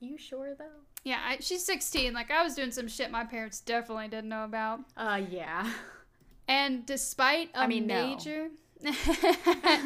You 0.00 0.18
sure 0.18 0.54
though? 0.58 0.64
Yeah, 1.04 1.20
I, 1.24 1.38
she's 1.40 1.64
16. 1.64 2.12
Like 2.12 2.30
I 2.30 2.42
was 2.42 2.54
doing 2.54 2.70
some 2.70 2.88
shit 2.88 3.10
my 3.10 3.24
parents 3.24 3.60
definitely 3.60 4.08
didn't 4.08 4.28
know 4.28 4.44
about. 4.44 4.80
Uh, 4.96 5.20
yeah. 5.30 5.70
And 6.48 6.86
despite 6.86 7.50
a 7.54 7.60
I 7.62 7.66
mean, 7.66 7.86
major, 7.88 8.50
no. 8.80 8.92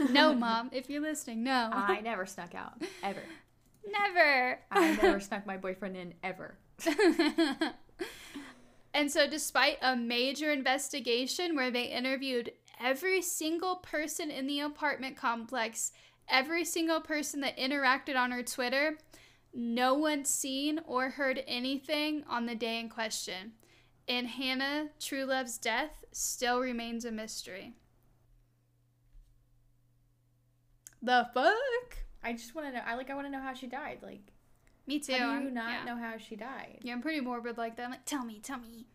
no, 0.10 0.34
mom, 0.34 0.68
if 0.72 0.90
you're 0.90 1.00
listening, 1.00 1.42
no. 1.42 1.70
I 1.72 2.00
never 2.02 2.26
snuck 2.26 2.54
out 2.54 2.74
ever. 3.02 3.22
Never. 3.90 4.58
I 4.70 4.94
never 4.96 5.20
snuck 5.20 5.46
my 5.46 5.56
boyfriend 5.56 5.96
in 5.96 6.14
ever. 6.22 6.58
and 8.92 9.10
so, 9.10 9.26
despite 9.26 9.78
a 9.80 9.96
major 9.96 10.52
investigation 10.52 11.56
where 11.56 11.70
they 11.70 11.84
interviewed 11.84 12.52
every 12.78 13.22
single 13.22 13.76
person 13.76 14.30
in 14.30 14.46
the 14.46 14.60
apartment 14.60 15.16
complex, 15.16 15.92
every 16.30 16.64
single 16.64 17.00
person 17.00 17.40
that 17.40 17.56
interacted 17.58 18.16
on 18.16 18.30
her 18.30 18.42
Twitter, 18.42 18.98
no 19.52 19.94
one 19.94 20.24
seen 20.24 20.80
or 20.86 21.10
heard 21.10 21.42
anything 21.46 22.24
on 22.28 22.46
the 22.46 22.54
day 22.54 22.78
in 22.78 22.88
question. 22.88 23.52
And 24.08 24.26
Hannah 24.26 24.88
Truelove's 24.98 25.58
death 25.58 26.04
still 26.12 26.60
remains 26.60 27.04
a 27.04 27.12
mystery. 27.12 27.74
The 31.02 31.28
fuck? 31.32 31.98
I 32.22 32.32
just 32.32 32.54
want 32.54 32.68
to 32.68 32.72
know. 32.72 32.82
I 32.84 32.94
like. 32.94 33.08
I 33.08 33.14
want 33.14 33.26
to 33.26 33.30
know 33.30 33.40
how 33.40 33.54
she 33.54 33.66
died. 33.66 33.98
Like, 34.02 34.32
me 34.86 34.98
too. 34.98 35.14
How 35.14 35.38
do 35.38 35.44
you 35.44 35.50
not 35.50 35.70
yeah. 35.70 35.84
know 35.84 35.96
how 35.96 36.18
she 36.18 36.36
died? 36.36 36.78
Yeah, 36.82 36.92
I'm 36.92 37.00
pretty 37.00 37.20
morbid 37.20 37.56
like 37.56 37.76
that. 37.76 37.84
I'm 37.84 37.90
like, 37.90 38.04
tell 38.04 38.24
me, 38.24 38.40
tell 38.42 38.58
me. 38.58 38.86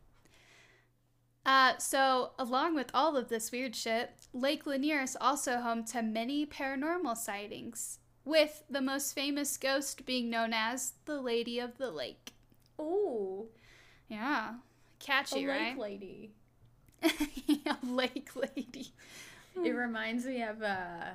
Uh, 1.46 1.78
so 1.78 2.32
along 2.40 2.74
with 2.74 2.90
all 2.94 3.16
of 3.16 3.30
this 3.30 3.52
weird 3.52 3.76
shit, 3.76 4.12
Lake 4.34 4.66
Lanier 4.66 5.02
is 5.02 5.16
also 5.22 5.58
home 5.60 5.84
to 5.86 6.02
many 6.02 6.46
paranormal 6.46 7.16
sightings, 7.16 8.00
with 8.24 8.64
the 8.70 8.82
most 8.82 9.14
famous 9.14 9.56
ghost 9.58 10.06
being 10.06 10.30
known 10.30 10.54
as 10.54 10.94
the 11.06 11.22
Lady 11.22 11.60
of 11.60 11.78
the 11.78 11.92
Lake. 11.92 12.32
Ooh. 12.80 13.46
Yeah. 14.08 14.56
Catchy, 15.00 15.46
a 15.46 15.48
right? 15.48 15.78
lake 15.78 16.02
lady. 16.02 16.32
a 17.04 17.78
lake 17.86 18.30
lady. 18.36 18.94
It 19.64 19.72
reminds 19.72 20.26
me 20.26 20.42
of 20.42 20.62
uh 20.62 21.12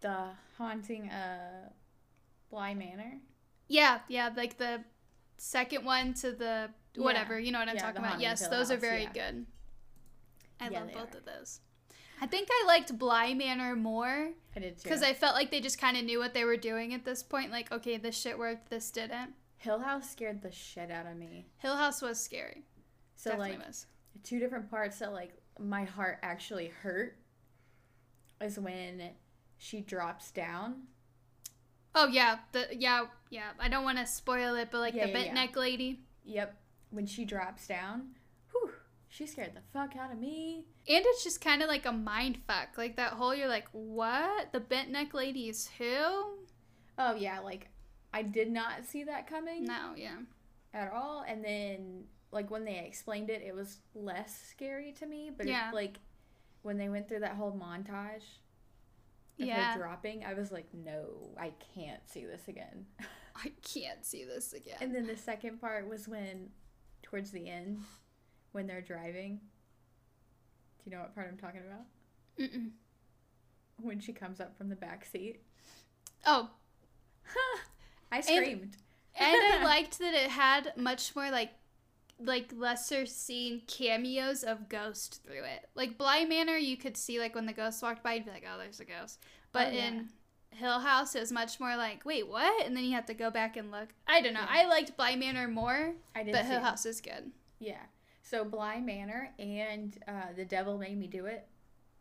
the 0.00 0.30
haunting 0.58 1.08
uh 1.08 1.70
Bly 2.50 2.74
Manor. 2.74 3.18
Yeah, 3.68 4.00
yeah, 4.08 4.30
like 4.36 4.58
the 4.58 4.82
second 5.36 5.84
one 5.84 6.14
to 6.14 6.32
the 6.32 6.70
whatever, 7.02 7.38
you 7.38 7.52
know 7.52 7.58
what 7.58 7.68
I'm 7.68 7.76
yeah, 7.76 7.82
talking 7.82 7.98
about. 7.98 8.20
Yes, 8.20 8.46
those 8.48 8.68
House, 8.68 8.70
are 8.72 8.76
very 8.76 9.02
yeah. 9.02 9.30
good. 9.30 9.46
I 10.60 10.68
love 10.68 10.92
both 10.92 11.14
are. 11.14 11.18
of 11.18 11.24
those. 11.24 11.60
I 12.20 12.26
think 12.26 12.48
I 12.50 12.64
liked 12.66 12.98
Bly 12.98 13.34
Manor 13.34 13.76
more. 13.76 14.30
I 14.56 14.60
did 14.60 14.78
too. 14.78 14.84
Because 14.84 15.02
I 15.02 15.12
felt 15.12 15.34
like 15.34 15.50
they 15.50 15.60
just 15.60 15.78
kind 15.78 15.96
of 15.96 16.04
knew 16.04 16.18
what 16.18 16.32
they 16.32 16.44
were 16.44 16.56
doing 16.56 16.94
at 16.94 17.04
this 17.04 17.22
point. 17.22 17.50
Like, 17.50 17.70
okay, 17.70 17.98
this 17.98 18.18
shit 18.18 18.38
worked, 18.38 18.70
this 18.70 18.90
didn't. 18.90 19.34
Hill 19.58 19.80
House 19.80 20.10
scared 20.10 20.42
the 20.42 20.52
shit 20.52 20.90
out 20.90 21.06
of 21.06 21.16
me. 21.16 21.46
Hill 21.58 21.76
House 21.76 22.00
was 22.00 22.18
scary. 22.20 22.64
So 23.16 23.30
Definitely 23.30 23.58
like 23.58 23.66
was. 23.66 23.86
two 24.22 24.38
different 24.38 24.70
parts 24.70 24.98
that 24.98 25.12
like 25.12 25.32
my 25.58 25.84
heart 25.84 26.18
actually 26.22 26.68
hurt 26.82 27.16
is 28.40 28.58
when 28.58 29.10
she 29.58 29.80
drops 29.80 30.30
down. 30.30 30.82
Oh 31.94 32.06
yeah, 32.06 32.36
the 32.52 32.68
yeah 32.72 33.06
yeah. 33.30 33.50
I 33.58 33.68
don't 33.68 33.84
want 33.84 33.98
to 33.98 34.06
spoil 34.06 34.54
it, 34.56 34.68
but 34.70 34.78
like 34.78 34.94
yeah, 34.94 35.04
the 35.04 35.08
yeah, 35.08 35.14
bent 35.14 35.26
yeah. 35.28 35.34
neck 35.34 35.56
lady. 35.56 36.00
Yep, 36.24 36.54
when 36.90 37.06
she 37.06 37.24
drops 37.24 37.66
down, 37.66 38.10
whew, 38.50 38.70
she 39.08 39.26
scared 39.26 39.54
the 39.54 39.60
fuck 39.72 39.96
out 39.96 40.12
of 40.12 40.18
me. 40.18 40.64
And 40.88 41.04
it's 41.06 41.24
just 41.24 41.40
kind 41.40 41.62
of 41.62 41.68
like 41.68 41.86
a 41.86 41.92
mind 41.92 42.38
fuck, 42.46 42.76
like 42.76 42.96
that 42.96 43.14
whole. 43.14 43.34
You're 43.34 43.48
like, 43.48 43.68
what? 43.72 44.52
The 44.52 44.60
bent 44.60 44.90
neck 44.90 45.14
lady 45.14 45.48
is 45.48 45.68
who? 45.78 46.38
Oh 46.98 47.14
yeah, 47.16 47.40
like 47.40 47.68
I 48.12 48.22
did 48.22 48.50
not 48.50 48.86
see 48.86 49.04
that 49.04 49.26
coming. 49.26 49.64
No, 49.64 49.92
yeah. 49.96 50.16
At 50.72 50.92
all. 50.92 51.24
And 51.26 51.44
then 51.44 52.04
like 52.32 52.50
when 52.50 52.64
they 52.64 52.84
explained 52.86 53.30
it, 53.30 53.42
it 53.42 53.54
was 53.54 53.78
less 53.94 54.48
scary 54.50 54.92
to 54.92 55.06
me. 55.06 55.30
But 55.36 55.46
yeah. 55.46 55.70
It, 55.70 55.74
like 55.74 55.98
when 56.62 56.78
they 56.78 56.88
went 56.88 57.08
through 57.08 57.20
that 57.20 57.36
whole 57.36 57.52
montage 57.52 58.24
of 59.38 59.46
yeah. 59.46 59.74
her 59.74 59.80
dropping, 59.80 60.24
I 60.24 60.34
was 60.34 60.50
like, 60.50 60.66
no, 60.72 61.30
I 61.38 61.52
can't 61.74 62.00
see 62.08 62.24
this 62.24 62.48
again. 62.48 62.86
I 63.36 63.52
can't 63.62 64.04
see 64.04 64.24
this 64.24 64.52
again. 64.52 64.76
And 64.80 64.94
then 64.94 65.06
the 65.06 65.16
second 65.16 65.60
part 65.60 65.88
was 65.88 66.08
when, 66.08 66.48
towards 67.06 67.30
the 67.30 67.48
end, 67.48 67.78
when 68.52 68.66
they're 68.66 68.80
driving. 68.80 69.40
Do 70.78 70.90
you 70.90 70.96
know 70.96 71.02
what 71.02 71.14
part 71.14 71.28
I'm 71.30 71.36
talking 71.36 71.62
about? 71.66 71.86
Mm-mm. 72.38 72.70
When 73.80 74.00
she 74.00 74.12
comes 74.12 74.40
up 74.40 74.56
from 74.56 74.68
the 74.68 74.76
back 74.76 75.04
seat. 75.04 75.42
Oh. 76.24 76.50
I 78.12 78.20
screamed. 78.20 78.76
And, 79.18 79.34
and 79.34 79.62
I 79.62 79.64
liked 79.64 79.98
that 79.98 80.14
it 80.14 80.30
had 80.30 80.72
much 80.76 81.14
more 81.14 81.30
like 81.30 81.50
like 82.18 82.50
lesser 82.56 83.04
seen 83.04 83.60
cameos 83.66 84.42
of 84.42 84.70
ghost 84.70 85.22
through 85.22 85.44
it. 85.44 85.68
Like 85.74 85.98
Bly 85.98 86.24
Manor, 86.24 86.56
you 86.56 86.76
could 86.76 86.96
see 86.96 87.18
like 87.18 87.34
when 87.34 87.46
the 87.46 87.52
ghost 87.52 87.82
walked 87.82 88.02
by, 88.02 88.14
you'd 88.14 88.24
be 88.24 88.30
like, 88.30 88.46
"Oh, 88.50 88.58
there's 88.58 88.80
a 88.80 88.84
ghost." 88.84 89.22
But 89.52 89.68
oh, 89.68 89.70
yeah. 89.72 89.86
in 89.86 90.08
Hill 90.56 90.80
House, 90.80 91.14
is 91.14 91.32
much 91.32 91.60
more 91.60 91.76
like, 91.76 92.04
"Wait, 92.04 92.28
what?" 92.28 92.66
And 92.66 92.76
then 92.76 92.84
you 92.84 92.92
have 92.92 93.06
to 93.06 93.14
go 93.14 93.30
back 93.30 93.56
and 93.56 93.70
look. 93.70 93.88
I 94.06 94.20
don't 94.20 94.34
know. 94.34 94.40
Yeah. 94.40 94.62
I 94.62 94.66
liked 94.66 94.96
Bly 94.96 95.16
Manor 95.16 95.48
more. 95.48 95.94
I 96.14 96.22
did, 96.22 96.32
but 96.32 96.44
Hill 96.44 96.60
House 96.60 96.86
is 96.86 97.00
good. 97.00 97.30
Yeah. 97.58 97.82
So 98.22 98.44
Bly 98.44 98.80
Manor 98.80 99.30
and 99.38 99.96
uh, 100.08 100.32
The 100.34 100.44
Devil 100.44 100.78
Made 100.78 100.98
Me 100.98 101.06
Do 101.06 101.26
It, 101.26 101.46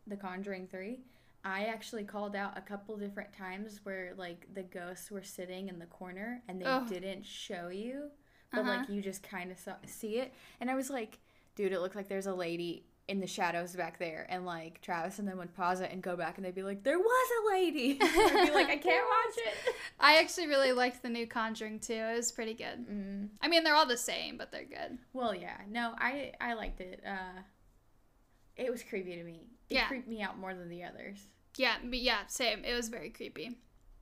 The 0.08 0.18
Conjuring 0.18 0.68
Three. 0.68 1.00
I 1.44 1.66
actually 1.66 2.04
called 2.04 2.36
out 2.36 2.58
a 2.58 2.62
couple 2.62 2.98
different 2.98 3.32
times 3.32 3.82
where 3.84 4.14
like 4.18 4.48
the 4.56 4.64
ghosts 4.64 5.12
were 5.12 5.22
sitting 5.22 5.70
in 5.70 5.78
the 5.78 5.86
corner 5.86 6.42
and 6.48 6.60
they 6.60 6.66
oh. 6.66 6.84
didn't 6.90 7.24
show 7.24 7.70
you, 7.70 8.10
but 8.52 8.62
uh-huh. 8.62 8.78
like 8.78 8.90
you 8.90 9.02
just 9.02 9.22
kind 9.22 9.52
of 9.52 9.60
see 9.86 10.18
it. 10.18 10.34
And 10.60 10.72
I 10.72 10.76
was 10.76 10.90
like, 10.90 11.20
dude, 11.56 11.72
it 11.72 11.80
looked 11.82 11.96
like 11.96 12.08
there's 12.08 12.26
a 12.26 12.34
lady 12.34 12.86
in 13.08 13.20
the 13.20 13.28
shadows 13.28 13.76
back 13.76 14.00
there. 14.00 14.26
And 14.30 14.46
like 14.46 14.82
Travis 14.82 15.20
and 15.20 15.28
them 15.28 15.38
would 15.38 15.54
pause 15.56 15.80
it 15.80 15.92
and 15.92 16.02
go 16.02 16.16
back 16.16 16.38
and 16.38 16.46
they'd 16.46 16.56
be 16.56 16.64
like, 16.64 16.84
there 16.84 16.98
was 16.98 17.30
a 17.44 17.54
lady. 17.54 18.00
I'd 18.02 18.48
be 18.48 18.54
like, 18.54 18.70
I 18.70 18.78
can't 18.78 19.08
watch 19.08 19.38
it. 19.38 19.76
I 20.00 20.18
actually 20.18 20.48
really 20.48 20.72
liked 20.72 21.04
the 21.04 21.10
new 21.10 21.28
Conjuring 21.28 21.80
too. 21.80 21.94
It 21.94 22.16
was 22.16 22.32
pretty 22.32 22.54
good. 22.54 22.88
Mm. 22.90 23.30
I 23.42 23.48
mean, 23.48 23.64
they're 23.64 23.76
all 23.76 23.86
the 23.86 23.98
same, 23.98 24.38
but 24.38 24.52
they're 24.52 24.66
good. 24.66 24.98
Well, 25.14 25.36
yeah. 25.36 25.58
No, 25.70 25.94
I 25.98 26.32
I 26.42 26.54
liked 26.54 26.82
it. 26.82 27.02
Uh, 27.06 27.42
it 28.58 28.72
was 28.72 28.84
creepy 28.84 29.16
to 29.16 29.24
me. 29.24 29.48
It 29.70 29.76
yeah. 29.76 29.88
creeped 29.88 30.08
me 30.08 30.22
out 30.22 30.38
more 30.38 30.54
than 30.54 30.70
the 30.70 30.84
others. 30.84 31.20
Yeah, 31.58 31.76
but 31.84 32.00
yeah, 32.00 32.26
same. 32.28 32.64
It 32.64 32.74
was 32.76 32.90
very 32.90 33.10
creepy. 33.10 33.58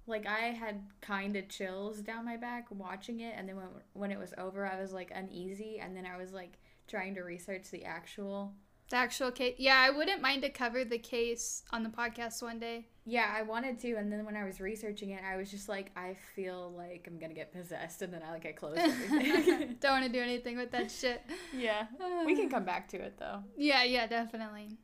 Like 0.06 0.26
I 0.26 0.48
had 0.48 0.82
kind 1.02 1.36
of 1.36 1.48
chills 1.48 2.00
down 2.00 2.26
my 2.26 2.38
back 2.38 2.68
watching 2.70 3.22
it, 3.22 3.36
and 3.38 3.48
then 3.48 3.56
when 3.56 3.68
when 3.94 4.12
it 4.12 4.20
was 4.20 4.34
over, 4.38 4.66
I 4.66 4.80
was 4.80 4.92
like 4.92 5.12
uneasy, 5.14 5.80
and 5.80 5.96
then 5.96 6.06
I 6.06 6.18
was 6.18 6.34
like 6.34 6.60
trying 6.88 7.16
to 7.16 7.22
research 7.22 7.70
the 7.72 7.86
actual 7.86 8.54
the 8.94 9.00
actual 9.00 9.32
case. 9.32 9.56
Yeah, 9.58 9.76
I 9.76 9.90
wouldn't 9.90 10.22
mind 10.22 10.44
to 10.44 10.50
cover 10.50 10.86
the 10.86 11.00
case 11.00 11.64
on 11.72 11.82
the 11.82 11.90
podcast 11.90 12.44
one 12.44 12.60
day. 12.60 12.86
Yeah, 13.06 13.34
I 13.36 13.42
wanted 13.42 13.80
to, 13.80 13.96
and 13.96 14.12
then 14.12 14.24
when 14.24 14.38
I 14.38 14.44
was 14.44 14.62
researching 14.62 15.10
it, 15.10 15.22
I 15.28 15.36
was 15.36 15.50
just 15.50 15.68
like, 15.68 15.92
I 15.98 16.16
feel 16.36 16.72
like 16.78 17.08
I'm 17.08 17.18
gonna 17.18 17.34
get 17.34 17.52
possessed, 17.52 18.04
and 18.04 18.14
then 18.14 18.22
I 18.22 18.32
like 18.32 18.46
I 18.46 18.52
closed 18.52 18.78
everything. 18.78 19.78
Don't 19.82 19.92
want 19.92 20.06
to 20.06 20.12
do 20.12 20.22
anything 20.22 20.58
with 20.58 20.70
that 20.72 20.92
shit. 20.92 21.24
Yeah, 21.58 21.88
we 22.24 22.36
can 22.36 22.50
come 22.50 22.66
back 22.66 22.88
to 22.90 22.98
it 22.98 23.18
though. 23.18 23.44
Yeah, 23.58 23.84
yeah, 23.84 24.06
definitely. 24.06 24.78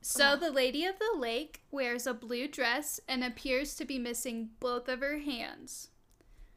So 0.00 0.34
the 0.34 0.50
Lady 0.50 0.84
of 0.84 0.96
the 0.98 1.18
Lake 1.20 1.62
wears 1.70 2.04
a 2.06 2.14
blue 2.14 2.48
dress 2.48 2.98
and 3.06 3.22
appears 3.22 3.76
to 3.76 3.84
be 3.84 3.98
missing 3.98 4.50
both 4.58 4.88
of 4.88 5.00
her 5.00 5.18
hands. 5.18 5.90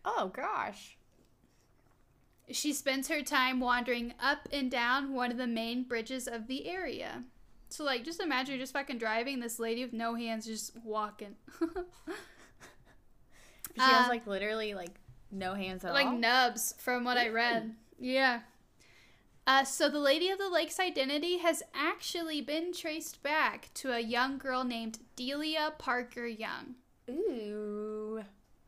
Oh 0.04 0.32
gosh. 0.34 0.98
She 2.50 2.74
spends 2.74 3.08
her 3.08 3.22
time 3.22 3.60
wandering 3.60 4.14
up 4.20 4.48
and 4.52 4.70
down 4.70 5.14
one 5.14 5.32
of 5.32 5.38
the 5.38 5.48
main 5.48 5.84
bridges 5.84 6.28
of 6.28 6.48
the 6.48 6.68
area. 6.68 7.24
So 7.70 7.84
like 7.86 8.04
just 8.04 8.22
imagine 8.22 8.56
you're 8.56 8.64
just 8.64 8.74
fucking 8.74 8.98
driving 8.98 9.40
this 9.40 9.60
lady 9.60 9.84
with 9.84 9.94
no 9.94 10.16
hands 10.16 10.46
just 10.46 10.76
walking. 10.84 11.36
she 11.60 11.66
uh, 13.80 13.84
has 13.84 14.10
like 14.10 14.28
literally 14.28 14.74
like 14.74 14.92
no 15.32 15.54
hands 15.54 15.86
at 15.86 15.94
like 15.94 16.06
all. 16.06 16.12
Like 16.12 16.20
nubs 16.20 16.76
from 16.78 17.06
what 17.06 17.18
I 17.18 17.30
read. 17.30 17.74
Yeah. 17.98 18.42
Uh, 19.48 19.64
so 19.64 19.90
the 19.90 20.00
Lady 20.00 20.30
of 20.30 20.38
the 20.38 20.50
Lake's 20.50 20.80
identity 20.80 21.38
has 21.38 21.64
actually 21.74 22.42
been 22.42 22.74
traced 22.74 23.24
back 23.24 23.70
to 23.74 23.92
a 23.92 24.00
young 24.00 24.38
girl 24.38 24.64
named 24.64 25.00
Delia 25.16 25.74
Parker 25.78 26.28
Young. 26.28 26.76
Ooh. 27.10 27.91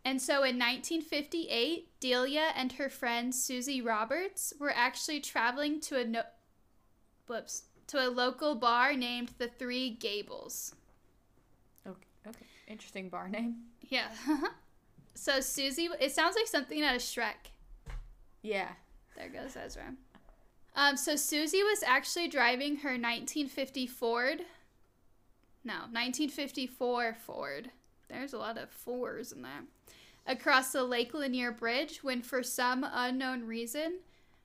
And 0.05 0.21
so 0.21 0.43
in 0.43 0.59
1958, 0.59 1.99
Delia 1.99 2.49
and 2.55 2.73
her 2.73 2.89
friend 2.89 3.33
Susie 3.33 3.81
Roberts 3.81 4.53
were 4.59 4.73
actually 4.75 5.21
traveling 5.21 5.79
to 5.81 5.97
a 5.97 6.03
no- 6.03 6.23
whoops 7.27 7.63
to 7.87 8.05
a 8.05 8.09
local 8.09 8.55
bar 8.55 8.93
named 8.93 9.31
the 9.37 9.47
Three 9.47 9.91
Gables. 9.91 10.75
Okay. 11.87 12.07
Okay. 12.27 12.45
Interesting 12.67 13.09
bar 13.09 13.29
name. 13.29 13.55
Yeah. 13.81 14.09
so 15.15 15.39
Susie, 15.39 15.89
it 15.99 16.11
sounds 16.11 16.35
like 16.35 16.47
something 16.47 16.81
out 16.83 16.95
of 16.95 17.01
Shrek. 17.01 17.51
Yeah. 18.41 18.69
There 19.15 19.29
goes 19.29 19.55
Ezra. 19.55 19.93
Um, 20.75 20.97
so 20.97 21.15
Susie 21.15 21.63
was 21.63 21.83
actually 21.85 22.27
driving 22.27 22.77
her 22.77 22.91
1950 22.91 23.87
Ford. 23.87 24.41
No, 25.63 25.73
1954 25.91 27.15
Ford. 27.25 27.71
There's 28.09 28.33
a 28.33 28.37
lot 28.37 28.57
of 28.57 28.69
fours 28.69 29.31
in 29.31 29.41
that. 29.41 29.63
Across 30.25 30.71
the 30.71 30.83
Lake 30.83 31.13
Lanier 31.13 31.51
Bridge 31.51 31.99
when, 32.03 32.21
for 32.21 32.43
some 32.43 32.85
unknown 32.89 33.45
reason, 33.45 33.99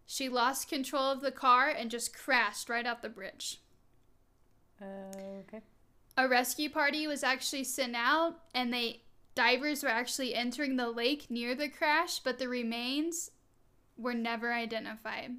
she 0.06 0.28
lost 0.28 0.68
control 0.68 1.10
of 1.10 1.20
the 1.20 1.30
car 1.30 1.68
and 1.68 1.90
just 1.90 2.16
crashed 2.16 2.68
right 2.68 2.86
off 2.86 3.02
the 3.02 3.08
bridge. 3.08 3.60
Uh, 4.80 4.84
okay. 5.40 5.60
A 6.16 6.26
rescue 6.26 6.70
party 6.70 7.06
was 7.06 7.22
actually 7.22 7.64
sent 7.64 7.94
out, 7.94 8.40
and 8.54 8.72
they 8.72 9.02
divers 9.34 9.84
were 9.84 9.88
actually 9.88 10.34
entering 10.34 10.76
the 10.76 10.90
lake 10.90 11.30
near 11.30 11.54
the 11.54 11.68
crash, 11.68 12.18
but 12.18 12.38
the 12.38 12.48
remains 12.48 13.30
were 13.96 14.14
never 14.14 14.52
identified. 14.52 15.32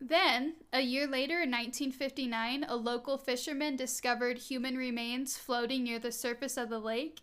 Then, 0.00 0.54
a 0.72 0.80
year 0.80 1.06
later 1.06 1.34
in 1.34 1.50
1959, 1.50 2.64
a 2.66 2.76
local 2.76 3.18
fisherman 3.18 3.76
discovered 3.76 4.38
human 4.38 4.76
remains 4.76 5.36
floating 5.36 5.84
near 5.84 5.98
the 5.98 6.10
surface 6.12 6.56
of 6.56 6.70
the 6.70 6.78
lake, 6.78 7.20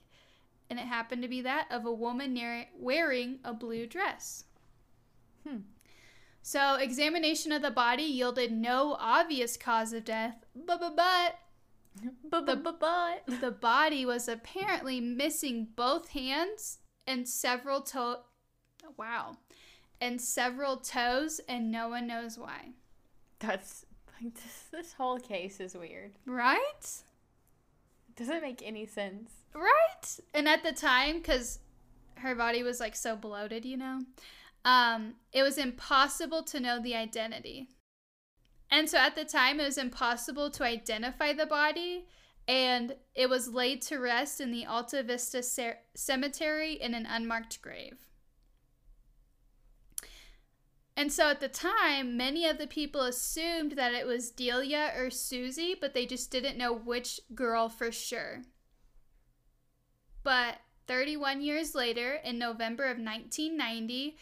and 0.69 0.79
it 0.79 0.85
happened 0.85 1.23
to 1.23 1.27
be 1.27 1.41
that 1.41 1.67
of 1.71 1.85
a 1.85 1.91
woman 1.91 2.33
near 2.33 2.67
wearing 2.77 3.39
a 3.43 3.53
blue 3.53 3.87
dress. 3.87 4.43
Hmm. 5.47 5.61
So, 6.43 6.75
examination 6.75 7.51
of 7.51 7.63
the 7.63 7.71
body 7.71 8.03
yielded 8.03 8.51
no 8.51 8.95
obvious 8.99 9.57
cause 9.57 9.91
of 9.91 10.05
death, 10.05 10.45
but 10.55 10.79
but 10.79 10.95
but 10.95 11.35
But 12.29 12.45
but 12.45 12.63
but 12.63 12.79
but. 12.79 13.23
the 13.41 13.51
body 13.51 14.05
was 14.05 14.27
apparently 14.27 15.01
missing 15.01 15.69
both 15.75 16.09
hands 16.09 16.79
and 17.05 17.27
several 17.27 17.81
toe 17.81 18.23
wow 18.97 19.37
and 19.99 20.19
several 20.21 20.77
toes 20.77 21.39
and 21.49 21.71
no 21.71 21.89
one 21.89 22.07
knows 22.07 22.37
why 22.37 22.69
That's 23.39 23.85
like 24.21 24.33
this. 24.35 24.63
This 24.71 24.93
whole 24.93 25.19
case 25.19 25.59
is 25.59 25.75
weird. 25.75 26.13
right 26.25 27.01
Doesn't 28.15 28.41
make 28.41 28.61
any 28.65 28.85
sense. 28.85 29.31
right 29.53 30.19
and 30.33 30.47
at 30.47 30.63
the 30.63 30.71
time 30.71 31.17
because 31.17 31.59
her 32.17 32.33
body 32.35 32.63
was 32.63 32.79
like 32.79 32.95
so 32.95 33.15
bloated 33.15 33.63
you 33.65 33.77
know 33.77 33.99
um 34.65 35.13
it 35.33 35.43
was 35.43 35.57
impossible 35.57 36.41
to 36.43 36.59
know 36.59 36.81
the 36.81 36.95
identity 36.95 37.69
and 38.71 38.89
so 38.89 38.97
at 38.97 39.15
the 39.15 39.23
time 39.23 39.59
it 39.59 39.65
was 39.65 39.77
impossible 39.77 40.49
to 40.49 40.63
identify 40.63 41.31
the 41.31 41.45
body 41.45 42.05
and 42.47 42.95
it 43.13 43.29
was 43.29 43.49
laid 43.49 43.81
to 43.83 43.97
rest 43.99 44.41
in 44.41 44.51
the 44.51 44.65
alta 44.65 45.03
vista 45.03 45.43
Cer- 45.43 45.77
cemetery 45.95 46.73
in 46.73 46.93
an 46.95 47.05
unmarked 47.05 47.61
grave 47.61 48.06
and 50.97 51.13
so 51.13 51.29
at 51.29 51.39
the 51.39 51.47
time, 51.47 52.17
many 52.17 52.47
of 52.47 52.57
the 52.57 52.65
people 52.65 53.01
assumed 53.01 53.73
that 53.73 53.93
it 53.93 54.07
was 54.07 54.31
Delia 54.31 54.91
or 54.97 55.11
Susie, 55.11 55.75
but 55.79 55.93
they 55.93 56.07
just 56.07 56.31
didn't 56.31 56.57
know 56.57 56.73
which 56.73 57.21
girl 57.35 57.69
for 57.69 57.91
sure. 57.91 58.41
But 60.23 60.55
31 60.87 61.41
years 61.41 61.75
later, 61.75 62.15
in 62.15 62.39
November 62.39 62.85
of 62.85 62.97
1990, 62.97 64.17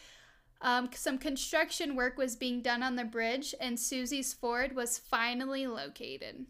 um, 0.60 0.90
some 0.94 1.16
construction 1.16 1.96
work 1.96 2.18
was 2.18 2.36
being 2.36 2.60
done 2.60 2.82
on 2.82 2.96
the 2.96 3.04
bridge, 3.04 3.54
and 3.58 3.80
Susie's 3.80 4.34
Ford 4.34 4.76
was 4.76 4.98
finally 4.98 5.66
located. 5.66 6.44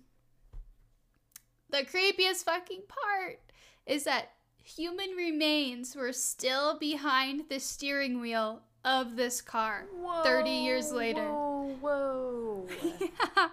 The 1.70 1.85
creepiest 1.85 2.45
fucking 2.45 2.83
part 2.89 3.39
is 3.87 4.03
that 4.05 4.33
human 4.64 5.11
remains 5.11 5.95
were 5.95 6.12
still 6.12 6.77
behind 6.81 7.45
the 7.49 7.61
steering 7.61 8.20
wheel 8.20 8.62
of 8.87 9.16
this 9.16 9.43
car. 9.43 9.84
Whoa, 10.01 10.22
30 10.22 10.51
years 10.51 10.93
later. 10.93 11.22
Whoa, 11.22 11.76
whoa. 11.80 12.68
Yeah. 13.01 13.49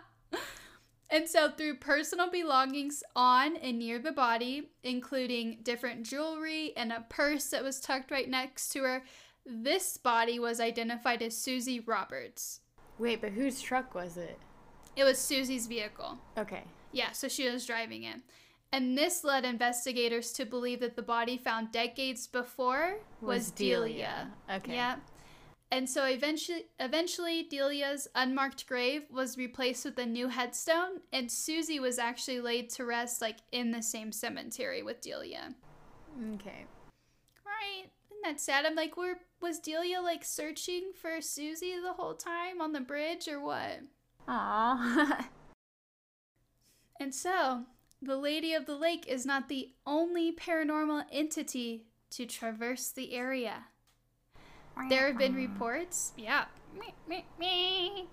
And 1.09 1.29
so, 1.29 1.51
through 1.51 1.75
personal 1.75 2.31
belongings 2.31 3.03
on 3.15 3.55
and 3.57 3.77
near 3.77 3.99
the 3.99 4.11
body, 4.11 4.71
including 4.83 5.59
different 5.61 6.07
jewelry 6.07 6.73
and 6.75 6.91
a 6.91 7.05
purse 7.07 7.51
that 7.51 7.63
was 7.63 7.79
tucked 7.79 8.09
right 8.09 8.27
next 8.27 8.69
to 8.69 8.79
her, 8.79 9.03
this 9.45 9.95
body 9.97 10.39
was 10.39 10.59
identified 10.59 11.21
as 11.21 11.37
Susie 11.37 11.79
Roberts. 11.79 12.61
Wait, 12.97 13.21
but 13.21 13.31
whose 13.31 13.61
truck 13.61 13.93
was 13.93 14.17
it? 14.17 14.39
It 14.95 15.03
was 15.03 15.19
Susie's 15.19 15.67
vehicle. 15.67 16.17
Okay. 16.35 16.63
Yeah, 16.91 17.11
so 17.11 17.27
she 17.27 17.47
was 17.47 17.67
driving 17.67 18.03
it. 18.03 18.17
And 18.71 18.97
this 18.97 19.23
led 19.23 19.45
investigators 19.45 20.31
to 20.33 20.45
believe 20.45 20.79
that 20.79 20.95
the 20.95 21.03
body 21.03 21.37
found 21.37 21.71
decades 21.71 22.25
before 22.25 22.95
was, 23.21 23.51
Delia. 23.51 24.31
Okay. 24.51 24.73
Yeah. 24.73 24.95
And 25.73 25.89
so 25.89 26.05
eventually 26.05 26.65
eventually 26.79 27.47
Delia's 27.49 28.07
unmarked 28.13 28.67
grave 28.67 29.05
was 29.09 29.39
replaced 29.39 29.85
with 29.85 29.97
a 29.97 30.05
new 30.05 30.27
headstone 30.27 31.01
and 31.11 31.31
Susie 31.31 31.79
was 31.79 31.97
actually 31.97 32.41
laid 32.41 32.69
to 32.71 32.85
rest 32.85 33.23
like 33.23 33.37
in 33.51 33.71
the 33.71 33.81
same 33.81 34.11
cemetery 34.11 34.83
with 34.83 35.01
Delia. 35.01 35.55
Okay. 36.35 36.67
Right? 37.43 37.85
Isn't 38.11 38.21
that 38.23 38.39
sad? 38.39 38.67
I'm 38.67 38.75
like, 38.75 38.95
were 38.95 39.15
was 39.41 39.57
Delia 39.57 39.99
like 39.99 40.23
searching 40.23 40.91
for 40.93 41.19
Susie 41.21 41.73
the 41.83 41.93
whole 41.93 42.13
time 42.13 42.61
on 42.61 42.73
the 42.73 42.79
bridge 42.79 43.27
or 43.27 43.43
what? 43.43 43.79
Aw. 44.27 45.27
And 46.99 47.13
so, 47.13 47.63
the 48.03 48.15
Lady 48.15 48.53
of 48.53 48.67
the 48.67 48.77
Lake 48.77 49.07
is 49.07 49.25
not 49.25 49.49
the 49.49 49.71
only 49.85 50.31
paranormal 50.31 51.05
entity 51.11 51.87
to 52.11 52.27
traverse 52.27 52.91
the 52.91 53.13
area. 53.13 53.65
There 54.89 55.07
have 55.07 55.17
been 55.17 55.35
reports, 55.35 56.13
yeah. 56.17 56.45
Me, 56.79 56.93
me, 57.07 57.25
me. 57.39 58.09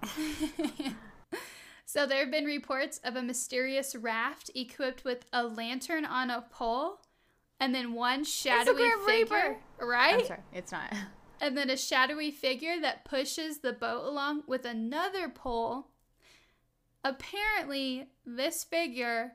so, 1.86 2.06
there 2.06 2.20
have 2.20 2.30
been 2.30 2.44
reports 2.44 3.00
of 3.02 3.16
a 3.16 3.22
mysterious 3.22 3.96
raft 3.96 4.50
equipped 4.54 5.04
with 5.04 5.24
a 5.32 5.44
lantern 5.44 6.04
on 6.04 6.30
a 6.30 6.44
pole 6.50 7.00
and 7.60 7.74
then 7.74 7.92
one 7.92 8.24
shadowy 8.24 8.90
figure, 9.06 9.58
right? 9.80 10.20
I'm 10.20 10.26
sorry, 10.26 10.40
it's 10.52 10.72
not. 10.72 10.92
and 11.40 11.56
then 11.56 11.70
a 11.70 11.76
shadowy 11.76 12.30
figure 12.30 12.80
that 12.80 13.04
pushes 13.04 13.58
the 13.58 13.72
boat 13.72 14.04
along 14.06 14.44
with 14.46 14.64
another 14.64 15.28
pole. 15.28 15.88
Apparently, 17.04 18.08
this 18.26 18.64
figure 18.64 19.32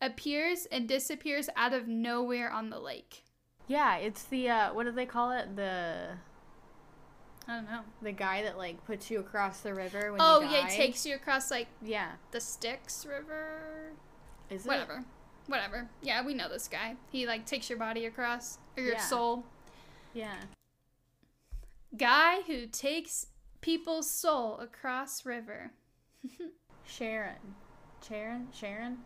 appears 0.00 0.66
and 0.70 0.88
disappears 0.88 1.48
out 1.56 1.72
of 1.72 1.88
nowhere 1.88 2.50
on 2.50 2.70
the 2.70 2.78
lake. 2.78 3.24
Yeah, 3.66 3.96
it's 3.96 4.24
the 4.24 4.50
uh 4.50 4.74
what 4.74 4.84
do 4.84 4.92
they 4.92 5.06
call 5.06 5.32
it? 5.32 5.56
The 5.56 6.10
I 7.46 7.56
don't 7.56 7.66
know. 7.66 7.80
the 8.00 8.12
guy 8.12 8.42
that 8.42 8.56
like 8.56 8.84
puts 8.86 9.10
you 9.10 9.20
across 9.20 9.60
the 9.60 9.74
river 9.74 10.12
when 10.12 10.20
Oh, 10.22 10.40
you 10.40 10.48
yeah, 10.48 10.66
it 10.66 10.70
takes 10.70 11.04
you 11.04 11.14
across 11.14 11.50
like 11.50 11.68
Yeah. 11.82 12.12
the 12.30 12.40
Styx 12.40 13.04
River. 13.04 13.92
Is 14.50 14.64
it? 14.64 14.68
Whatever. 14.68 15.04
Whatever. 15.46 15.88
Yeah, 16.02 16.24
we 16.24 16.32
know 16.34 16.48
this 16.48 16.68
guy. 16.68 16.96
He 17.12 17.26
like 17.26 17.44
takes 17.44 17.68
your 17.68 17.78
body 17.78 18.06
across 18.06 18.58
or 18.76 18.82
your 18.82 18.94
Yeah. 18.94 19.00
soul. 19.00 19.44
Yeah. 20.14 20.36
Guy 21.96 22.40
who 22.42 22.66
takes 22.66 23.26
people's 23.60 24.10
soul 24.10 24.58
across 24.58 25.24
river. 25.26 25.70
Sharon. 26.86 27.54
Sharon? 28.06 28.48
Sharon? 28.52 28.98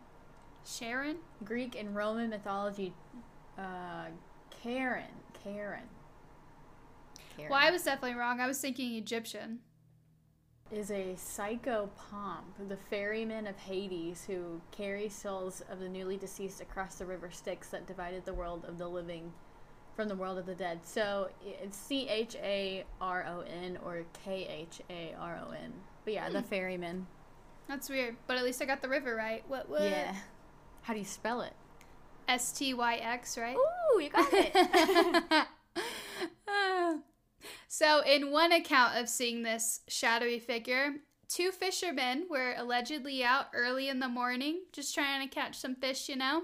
Sharon? 0.65 1.17
Greek 1.43 1.75
and 1.77 1.95
Roman 1.95 2.29
mythology 2.29 2.93
uh 3.57 4.05
Karen. 4.63 5.11
Karen. 5.43 5.89
Karen. 7.39 7.51
Well, 7.51 7.61
I 7.61 7.71
was 7.71 7.83
definitely 7.83 8.17
wrong. 8.17 8.39
I 8.39 8.47
was 8.47 8.59
thinking 8.59 8.95
Egyptian. 8.95 9.59
is 10.71 10.91
a 10.91 11.15
psychopomp, 11.15 12.67
the 12.67 12.77
ferryman 12.89 13.47
of 13.47 13.57
Hades, 13.57 14.25
who 14.25 14.61
carries 14.71 15.13
souls 15.13 15.63
of 15.71 15.79
the 15.79 15.89
newly 15.89 16.17
deceased 16.17 16.61
across 16.61 16.95
the 16.95 17.05
river 17.05 17.29
Styx 17.31 17.69
that 17.69 17.87
divided 17.87 18.25
the 18.25 18.33
world 18.33 18.65
of 18.67 18.77
the 18.77 18.87
living 18.87 19.31
from 19.95 20.07
the 20.07 20.15
world 20.15 20.37
of 20.37 20.45
the 20.45 20.55
dead. 20.55 20.79
So 20.83 21.29
it's 21.43 21.77
C 21.77 22.07
H 22.07 22.35
A 22.35 22.85
R 23.01 23.25
O 23.27 23.41
N 23.41 23.77
or 23.83 24.03
K 24.23 24.47
H 24.69 24.81
A 24.89 25.15
R 25.19 25.39
O 25.47 25.51
N. 25.51 25.73
But 26.05 26.13
yeah, 26.13 26.29
the 26.29 26.41
hmm. 26.41 26.47
ferryman. 26.47 27.07
That's 27.67 27.89
weird, 27.89 28.15
but 28.25 28.37
at 28.37 28.43
least 28.43 28.61
I 28.61 28.65
got 28.65 28.81
the 28.81 28.89
river 28.89 29.15
right. 29.15 29.43
What? 29.47 29.69
What? 29.69 29.83
Yeah. 29.83 30.15
How 30.81 30.93
do 30.93 30.99
you 30.99 31.05
spell 31.05 31.41
it? 31.41 31.53
S 32.27 32.51
T 32.51 32.73
Y 32.73 32.95
X, 32.95 33.37
right? 33.37 33.55
Ooh, 33.55 33.99
you 33.99 34.09
got 34.09 34.27
it. 34.31 35.47
so, 37.67 38.01
in 38.01 38.31
one 38.31 38.51
account 38.51 38.97
of 38.97 39.09
seeing 39.09 39.43
this 39.43 39.81
shadowy 39.87 40.39
figure, 40.39 40.95
two 41.27 41.51
fishermen 41.51 42.25
were 42.29 42.53
allegedly 42.57 43.23
out 43.23 43.47
early 43.53 43.89
in 43.89 43.99
the 43.99 44.07
morning, 44.07 44.61
just 44.71 44.93
trying 44.93 45.27
to 45.27 45.33
catch 45.33 45.57
some 45.57 45.75
fish, 45.75 46.09
you 46.09 46.15
know? 46.15 46.43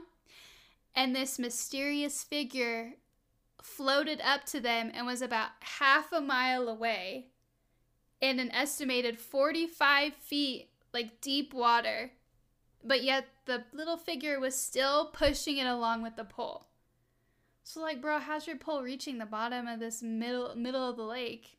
And 0.95 1.15
this 1.15 1.39
mysterious 1.39 2.23
figure 2.23 2.93
floated 3.61 4.21
up 4.21 4.45
to 4.45 4.59
them 4.59 4.91
and 4.93 5.05
was 5.05 5.21
about 5.21 5.49
half 5.59 6.13
a 6.13 6.21
mile 6.21 6.69
away 6.69 7.27
in 8.21 8.39
an 8.39 8.51
estimated 8.51 9.19
45 9.19 10.13
feet 10.13 10.69
like 10.93 11.19
deep 11.19 11.53
water, 11.53 12.11
but 12.83 13.03
yet 13.03 13.27
the 13.45 13.63
little 13.73 13.97
figure 13.97 14.39
was 14.39 14.55
still 14.55 15.07
pushing 15.07 15.57
it 15.57 15.67
along 15.67 16.01
with 16.01 16.15
the 16.15 16.23
pole. 16.23 16.67
So 17.67 17.81
like, 17.81 17.99
bro, 17.99 18.19
how's 18.19 18.45
your 18.45 18.57
pole 18.57 18.83
reaching 18.83 19.17
the 19.17 19.25
bottom 19.25 19.67
of 19.67 19.79
this 19.79 20.03
middle 20.03 20.55
middle 20.55 20.87
of 20.87 20.97
the 20.97 21.03
lake? 21.03 21.57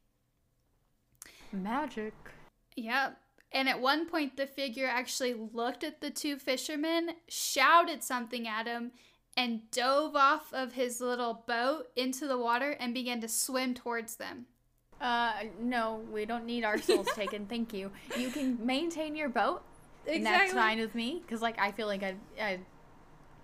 Magic. 1.52 2.14
Yep. 2.76 3.18
And 3.50 3.68
at 3.68 3.80
one 3.80 4.06
point, 4.06 4.36
the 4.36 4.46
figure 4.46 4.86
actually 4.86 5.34
looked 5.34 5.82
at 5.82 6.00
the 6.00 6.10
two 6.10 6.36
fishermen, 6.36 7.10
shouted 7.28 8.04
something 8.04 8.46
at 8.46 8.66
him, 8.66 8.92
and 9.36 9.68
dove 9.72 10.14
off 10.14 10.52
of 10.52 10.74
his 10.74 11.00
little 11.00 11.42
boat 11.46 11.88
into 11.96 12.28
the 12.28 12.38
water 12.38 12.76
and 12.78 12.94
began 12.94 13.20
to 13.20 13.28
swim 13.28 13.74
towards 13.74 14.16
them. 14.16 14.46
Uh, 15.00 15.32
no, 15.60 16.02
we 16.12 16.24
don't 16.24 16.46
need 16.46 16.64
our 16.64 16.78
souls 16.78 17.08
taken. 17.14 17.46
Thank 17.46 17.72
you. 17.72 17.90
You 18.16 18.30
can 18.30 18.64
maintain 18.64 19.16
your 19.16 19.28
boat. 19.28 19.62
Exactly. 20.06 20.16
And 20.16 20.26
that's 20.26 20.52
fine 20.52 20.78
with 20.78 20.94
me. 20.94 21.22
Because, 21.26 21.42
like, 21.42 21.58
I 21.58 21.72
feel 21.72 21.88
like 21.88 22.04
I'd, 22.04 22.18
I'd, 22.40 22.60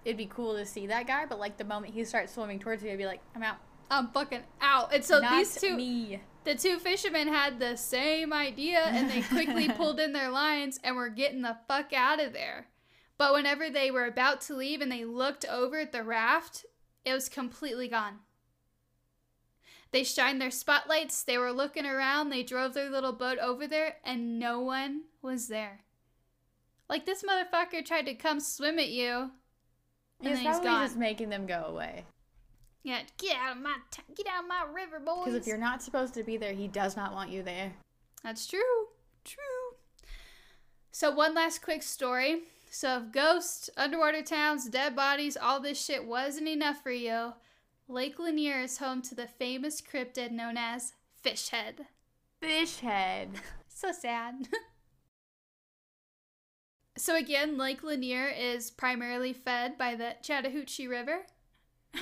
it'd 0.05 0.17
be 0.17 0.27
cool 0.27 0.57
to 0.57 0.65
see 0.65 0.87
that 0.87 1.07
guy. 1.07 1.27
But, 1.27 1.39
like, 1.39 1.57
the 1.57 1.65
moment 1.65 1.95
he 1.95 2.05
starts 2.05 2.35
swimming 2.35 2.59
towards 2.59 2.83
me, 2.83 2.93
I'd 2.93 2.99
be 2.99 3.07
like, 3.07 3.21
I'm 3.35 3.43
out. 3.43 3.57
I'm 3.91 4.09
fucking 4.09 4.43
out. 4.61 4.95
And 4.95 5.05
so 5.05 5.21
Not 5.21 5.33
these 5.33 5.55
two. 5.55 5.77
Me 5.77 6.21
the 6.45 6.55
two 6.55 6.79
fishermen 6.79 7.29
had 7.29 7.59
the 7.59 7.77
same 7.77 8.33
idea 8.33 8.81
and 8.81 9.11
they 9.11 9.23
quickly 9.23 9.69
pulled 9.77 10.01
in 10.01 10.13
their 10.13 10.31
lines 10.31 10.81
and 10.83 10.97
were 10.97 11.09
getting 11.09 11.43
the 11.43 11.59
fuck 11.69 11.93
out 11.93 12.21
of 12.21 12.33
there. 12.33 12.67
But 13.17 13.33
whenever 13.33 13.71
they 13.71 13.91
were 13.91 14.07
about 14.07 14.41
to 14.43 14.57
leave 14.57 14.81
and 14.81 14.91
they 14.91 15.05
looked 15.05 15.45
over 15.45 15.79
at 15.79 15.93
the 15.93 16.03
raft, 16.03 16.67
it 17.05 17.13
was 17.13 17.29
completely 17.29 17.89
gone. 17.89 18.21
They 19.93 20.05
shined 20.05 20.41
their 20.41 20.51
spotlights, 20.51 21.23
they 21.23 21.37
were 21.37 21.53
looking 21.53 21.85
around, 21.85 22.31
they 22.31 22.43
drove 22.43 22.73
their 22.75 22.91
little 22.91 23.13
boat 23.13 23.39
over 23.39 23.67
there, 23.67 23.97
and 24.05 24.39
no 24.39 24.61
one 24.61 25.03
was 25.21 25.49
there. 25.49 25.81
Like 26.89 27.05
this 27.05 27.23
motherfucker 27.23 27.85
tried 27.85 28.07
to 28.07 28.15
come 28.15 28.41
swim 28.41 28.79
at 28.79 28.89
you. 28.89 29.33
And 30.23 30.39
he's 30.39 30.47
probably 30.47 30.70
just 30.87 30.97
making 30.97 31.29
them 31.29 31.47
go 31.47 31.64
away. 31.68 32.05
Yeah, 32.83 33.01
get 33.18 33.37
out 33.37 33.57
of 33.57 33.62
my 33.62 33.77
t- 33.91 34.03
get 34.14 34.27
out 34.27 34.43
of 34.43 34.49
my 34.49 34.64
river, 34.73 34.99
boys. 34.99 35.25
Because 35.25 35.35
if 35.41 35.47
you're 35.47 35.59
not 35.59 35.83
supposed 35.83 36.14
to 36.14 36.25
be 36.25 36.37
there, 36.37 36.53
he 36.53 36.66
does 36.68 36.97
not 36.97 37.12
want 37.12 37.31
you 37.31 37.43
there. 37.43 37.73
That's 38.25 38.47
true. 38.47 38.89
True. 39.25 39.77
So 40.91 41.11
one 41.11 41.35
last 41.35 41.62
quick 41.62 41.83
story. 41.83 42.43
So 42.70 42.99
if 42.99 43.12
ghosts, 43.12 43.70
underwater 43.77 44.23
towns, 44.23 44.68
dead 44.68 44.97
bodies, 44.97 45.37
all 45.37 45.61
this 45.61 45.85
shit 45.85 46.07
wasn't 46.07 46.49
enough 46.49 46.83
for 46.83 46.91
you, 46.91 47.35
Lake 47.87 48.18
Lanier 48.18 48.61
is 48.62 48.79
home 48.79 49.03
to 49.03 49.14
the 49.14 49.27
famous 49.27 49.81
cryptid 49.81 50.31
known 50.31 50.57
as 50.57 50.95
Fishhead. 51.25 51.87
Fishhead. 52.43 53.29
so 53.68 53.93
sad. 53.93 54.49
so 56.97 57.16
again, 57.16 57.57
Lake 57.57 57.82
Lanier 57.82 58.28
is 58.28 58.70
primarily 58.70 59.32
fed 59.32 59.78
by 59.78 59.95
the 59.95 60.16
Chattahoochee 60.22 60.88
River, 60.88 61.26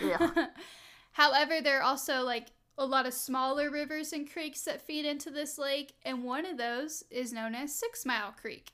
yeah. 0.02 0.46
However, 1.12 1.60
there 1.60 1.80
are 1.80 1.82
also 1.82 2.22
like 2.22 2.48
a 2.78 2.86
lot 2.86 3.06
of 3.06 3.12
smaller 3.12 3.70
rivers 3.70 4.12
and 4.12 4.30
creeks 4.30 4.62
that 4.62 4.80
feed 4.80 5.04
into 5.04 5.30
this 5.30 5.58
lake, 5.58 5.94
and 6.04 6.24
one 6.24 6.46
of 6.46 6.56
those 6.56 7.04
is 7.10 7.32
known 7.32 7.54
as 7.54 7.74
Six 7.74 8.06
Mile 8.06 8.32
Creek. 8.32 8.72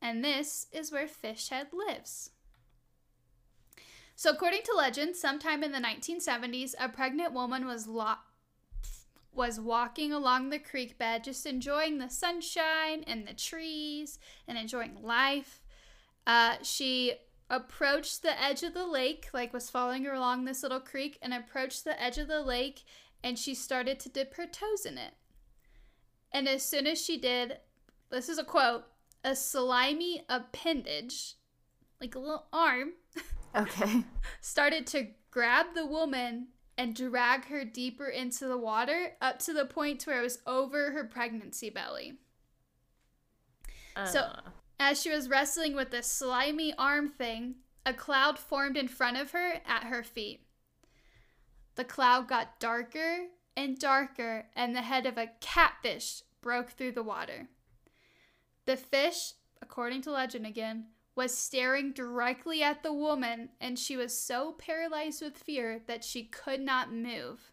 And 0.00 0.24
this 0.24 0.66
is 0.72 0.92
where 0.92 1.06
Fishhead 1.06 1.68
lives. 1.72 2.30
So, 4.14 4.30
according 4.30 4.62
to 4.64 4.74
legend, 4.76 5.16
sometime 5.16 5.64
in 5.64 5.72
the 5.72 5.78
1970s, 5.78 6.74
a 6.78 6.88
pregnant 6.88 7.32
woman 7.32 7.66
was 7.66 7.86
lo- 7.86 8.14
was 9.34 9.58
walking 9.58 10.12
along 10.12 10.50
the 10.50 10.58
creek 10.58 10.98
bed, 10.98 11.24
just 11.24 11.46
enjoying 11.46 11.98
the 11.98 12.10
sunshine 12.10 13.04
and 13.06 13.26
the 13.26 13.32
trees 13.32 14.18
and 14.46 14.58
enjoying 14.58 15.02
life. 15.02 15.62
Uh, 16.26 16.56
she 16.62 17.14
approached 17.48 18.22
the 18.22 18.40
edge 18.42 18.62
of 18.62 18.74
the 18.74 18.86
lake, 18.86 19.28
like 19.32 19.52
was 19.52 19.70
following 19.70 20.04
her 20.04 20.14
along 20.14 20.44
this 20.44 20.62
little 20.62 20.80
creek, 20.80 21.18
and 21.22 21.32
approached 21.32 21.84
the 21.84 22.00
edge 22.00 22.18
of 22.18 22.28
the 22.28 22.42
lake, 22.42 22.82
and 23.22 23.38
she 23.38 23.54
started 23.54 23.98
to 24.00 24.08
dip 24.08 24.34
her 24.34 24.46
toes 24.46 24.84
in 24.86 24.98
it. 24.98 25.14
And 26.32 26.48
as 26.48 26.62
soon 26.62 26.86
as 26.86 27.00
she 27.00 27.18
did, 27.18 27.58
this 28.10 28.28
is 28.28 28.38
a 28.38 28.44
quote, 28.44 28.84
a 29.24 29.36
slimy 29.36 30.24
appendage, 30.28 31.34
like 32.00 32.14
a 32.14 32.18
little 32.18 32.46
arm, 32.52 32.92
okay, 33.56 34.04
started 34.40 34.86
to 34.88 35.08
grab 35.30 35.66
the 35.74 35.86
woman 35.86 36.48
and 36.76 36.94
drag 36.94 37.46
her 37.46 37.64
deeper 37.64 38.06
into 38.06 38.46
the 38.46 38.56
water 38.56 39.12
up 39.20 39.38
to 39.40 39.52
the 39.52 39.64
point 39.64 40.02
where 40.04 40.20
it 40.20 40.24
was 40.24 40.38
over 40.46 40.92
her 40.92 41.04
pregnancy 41.04 41.70
belly. 41.70 42.14
Uh. 43.94 44.06
So 44.06 44.32
as 44.80 45.00
she 45.00 45.10
was 45.10 45.28
wrestling 45.28 45.74
with 45.74 45.90
this 45.90 46.06
slimy 46.06 46.74
arm 46.76 47.08
thing, 47.08 47.56
a 47.84 47.92
cloud 47.92 48.38
formed 48.38 48.76
in 48.76 48.88
front 48.88 49.16
of 49.16 49.32
her 49.32 49.54
at 49.66 49.84
her 49.84 50.02
feet. 50.02 50.46
The 51.74 51.84
cloud 51.84 52.28
got 52.28 52.60
darker 52.60 53.28
and 53.56 53.78
darker, 53.78 54.46
and 54.56 54.74
the 54.74 54.82
head 54.82 55.06
of 55.06 55.18
a 55.18 55.30
catfish 55.40 56.22
broke 56.40 56.70
through 56.70 56.92
the 56.92 57.02
water. 57.02 57.48
The 58.66 58.76
fish, 58.76 59.32
according 59.60 60.02
to 60.02 60.12
legend 60.12 60.46
again, 60.46 60.86
was 61.14 61.36
staring 61.36 61.92
directly 61.92 62.62
at 62.62 62.82
the 62.82 62.92
woman, 62.92 63.50
and 63.60 63.78
she 63.78 63.96
was 63.96 64.16
so 64.18 64.52
paralyzed 64.52 65.22
with 65.22 65.36
fear 65.36 65.80
that 65.86 66.04
she 66.04 66.24
could 66.24 66.60
not 66.60 66.92
move. 66.92 67.52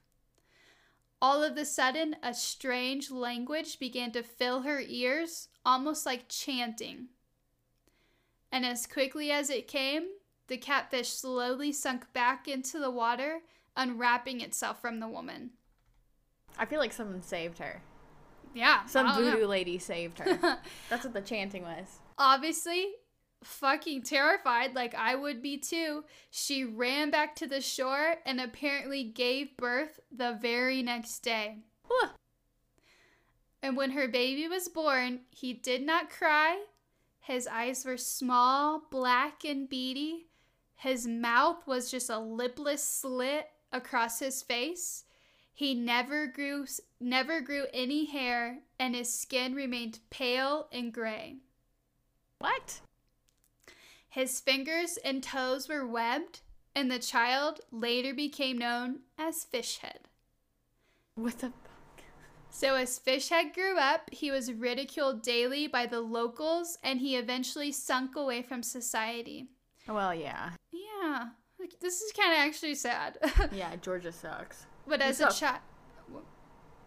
All 1.22 1.44
of 1.44 1.58
a 1.58 1.66
sudden, 1.66 2.16
a 2.24 2.34
strange 2.34 3.12
language 3.12 3.78
began 3.80 4.12
to 4.14 4.24
fill 4.24 4.62
her 4.62 4.82
ears, 4.82 5.50
almost 5.66 6.06
like 6.06 6.30
chanting 6.30 7.10
and 8.52 8.66
as 8.66 8.88
quickly 8.88 9.32
as 9.32 9.50
it 9.50 9.68
came, 9.68 10.08
the 10.48 10.58
catfish 10.58 11.10
slowly 11.10 11.72
sunk 11.72 12.12
back 12.14 12.48
into 12.48 12.80
the 12.80 12.90
water, 12.90 13.42
unwrapping 13.76 14.42
itself 14.42 14.82
from 14.82 15.00
the 15.00 15.08
woman. 15.08 15.52
I 16.58 16.66
feel 16.66 16.80
like 16.80 16.94
someone 16.94 17.22
saved 17.22 17.60
her. 17.60 17.82
Yeah. 18.54 18.86
Some 18.86 19.14
voodoo 19.16 19.42
know. 19.42 19.48
lady 19.48 19.78
saved 19.78 20.20
her. 20.20 20.60
That's 20.90 21.06
what 21.06 21.14
the 21.14 21.22
chanting 21.22 21.64
was. 21.64 22.00
Obviously, 22.18 22.88
fucking 23.44 24.04
terrified, 24.04 24.76
like 24.76 24.94
I 24.96 25.16
would 25.16 25.42
be 25.42 25.58
too, 25.58 26.04
she 26.30 26.64
ran 26.64 27.10
back 27.12 27.36
to 27.38 27.48
the 27.48 27.62
shore 27.62 28.16
and 28.26 28.40
apparently 28.40 29.04
gave 29.04 29.58
birth 29.58 30.00
the 30.12 30.38
very 30.42 30.84
next 30.84 31.20
day. 31.20 31.60
And 33.62 33.76
when 33.76 33.92
her 33.92 34.08
baby 34.08 34.48
was 34.48 34.70
born, 34.70 35.22
he 35.30 35.54
did 35.54 35.86
not 35.86 36.10
cry, 36.10 36.64
his 37.30 37.46
eyes 37.46 37.86
were 37.86 37.98
small, 37.98 38.82
black, 38.90 39.44
and 39.46 39.70
beady. 39.70 40.28
His 40.76 41.06
mouth 41.06 41.68
was 41.68 41.92
just 41.92 42.10
a 42.10 42.18
lipless 42.18 42.84
slit 42.84 43.48
across 43.72 44.20
his 44.20 44.42
face. 44.42 45.04
He 45.54 45.76
never 45.76 46.26
grew 46.26 46.66
never 47.00 47.42
grew 47.42 47.66
any 47.74 48.06
hair 48.06 48.60
and 48.80 48.96
his 48.96 49.14
skin 49.14 49.54
remained 49.54 50.00
pale 50.10 50.70
and 50.72 50.94
gray. 50.94 51.36
What? 52.40 52.80
His 54.10 54.40
fingers 54.40 54.98
and 55.06 55.24
toes 55.24 55.70
were 55.70 55.88
webbed 55.88 56.42
and 56.76 56.90
the 56.90 57.00
child 57.00 57.62
later 57.72 58.14
became 58.14 58.58
known 58.58 59.00
as 59.18 59.46
Fishhead. 59.52 60.08
What 61.16 61.40
the 61.40 61.52
so, 62.52 62.76
as 62.76 63.00
Fishhead 63.00 63.54
grew 63.54 63.78
up, 63.78 64.10
he 64.12 64.32
was 64.32 64.52
ridiculed 64.52 65.22
daily 65.22 65.68
by 65.68 65.86
the 65.86 66.02
locals 66.02 66.78
and 66.84 67.00
he 67.00 67.16
eventually 67.16 67.72
sunk 67.72 68.16
away 68.16 68.42
from 68.42 68.64
society. 68.64 69.50
Well, 69.88 70.14
yeah. 70.14 70.52
Yeah. 70.72 71.28
Like, 71.60 71.80
this 71.80 72.02
is 72.02 72.12
kind 72.12 72.34
of 72.34 72.40
actually 72.40 72.76
sad. 72.76 73.18
yeah, 73.52 73.76
Georgia 73.76 74.12
sucks. 74.12 74.66
But 74.88 75.02
as 75.02 75.22
a 75.22 75.28
oh. 75.28 75.32
child. 75.32 75.60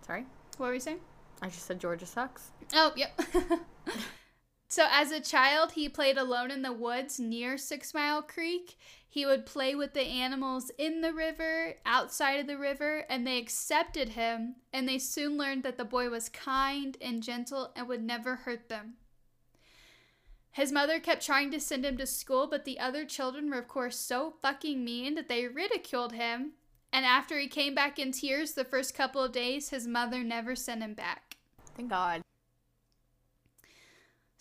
Sorry? 0.05 0.27
What 0.57 0.67
were 0.67 0.75
you 0.75 0.81
saying? 0.81 1.01
I 1.41 1.47
just 1.47 1.67
said 1.67 1.81
Georgia 1.81 2.07
sucks. 2.07 2.51
Oh, 2.75 2.93
yep. 2.97 3.19
so, 4.73 4.87
as 4.91 5.13
a 5.13 5.21
child, 5.21 5.73
he 5.73 5.87
played 5.87 6.17
alone 6.17 6.51
in 6.51 6.63
the 6.63 6.73
woods 6.73 7.21
near 7.21 7.59
Six 7.59 7.93
Mile 7.93 8.23
Creek. 8.23 8.79
He 9.07 9.27
would 9.27 9.45
play 9.45 9.75
with 9.75 9.93
the 9.93 10.07
animals 10.07 10.71
in 10.79 11.03
the 11.03 11.13
river, 11.13 11.75
outside 11.85 12.41
of 12.41 12.47
the 12.47 12.57
river, 12.57 13.05
and 13.11 13.27
they 13.27 13.37
accepted 13.37 14.09
him, 14.09 14.55
and 14.73 14.89
they 14.89 14.97
soon 14.99 15.37
learned 15.37 15.63
that 15.65 15.77
the 15.77 15.85
boy 15.85 16.09
was 16.09 16.31
kind 16.31 16.97
and 17.03 17.23
gentle 17.23 17.71
and 17.77 17.87
would 17.87 18.03
never 18.03 18.37
hurt 18.37 18.71
them. 18.71 18.95
His 20.53 20.73
mother 20.73 20.99
kept 21.01 21.23
trying 21.23 21.51
to 21.51 21.61
send 21.61 21.85
him 21.85 21.99
to 21.99 22.07
school, 22.07 22.47
but 22.47 22.65
the 22.65 22.81
other 22.81 23.05
children 23.05 23.51
were, 23.51 23.59
of 23.59 23.69
course, 23.69 23.99
so 23.99 24.37
fucking 24.41 24.83
mean 24.83 25.17
that 25.17 25.29
they 25.29 25.47
ridiculed 25.49 26.15
him. 26.15 26.53
And 26.91 27.05
after 27.05 27.39
he 27.39 27.47
came 27.47 27.75
back 27.75 27.99
in 27.99 28.11
tears 28.11 28.53
the 28.53 28.65
first 28.65 28.95
couple 28.95 29.23
of 29.23 29.33
days, 29.33 29.69
his 29.69 29.87
mother 29.87 30.25
never 30.25 30.57
sent 30.57 30.81
him 30.81 30.95
back. 30.95 31.37
Thank 31.77 31.91
God. 31.91 32.23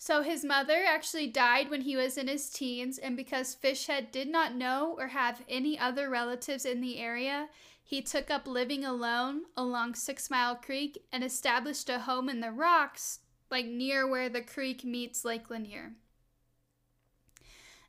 So 0.04 0.22
his 0.22 0.44
mother 0.44 0.82
actually 0.84 1.28
died 1.28 1.70
when 1.70 1.82
he 1.82 1.94
was 1.94 2.18
in 2.18 2.26
his 2.26 2.50
teens, 2.50 2.98
and 2.98 3.16
because 3.16 3.54
Fishhead 3.54 4.10
did 4.10 4.28
not 4.28 4.52
know 4.52 4.96
or 4.98 5.06
have 5.06 5.44
any 5.48 5.78
other 5.78 6.10
relatives 6.10 6.64
in 6.64 6.80
the 6.80 6.98
area, 6.98 7.48
he 7.84 8.02
took 8.02 8.28
up 8.28 8.48
living 8.48 8.84
alone 8.84 9.42
along 9.56 9.94
Six 9.94 10.28
Mile 10.28 10.56
Creek 10.56 11.04
and 11.12 11.22
established 11.22 11.88
a 11.88 12.00
home 12.00 12.28
in 12.28 12.40
the 12.40 12.50
rocks 12.50 13.20
like 13.48 13.66
near 13.66 14.04
where 14.04 14.28
the 14.28 14.42
creek 14.42 14.82
meets 14.82 15.24
Lake 15.24 15.48
Lanier. 15.48 15.92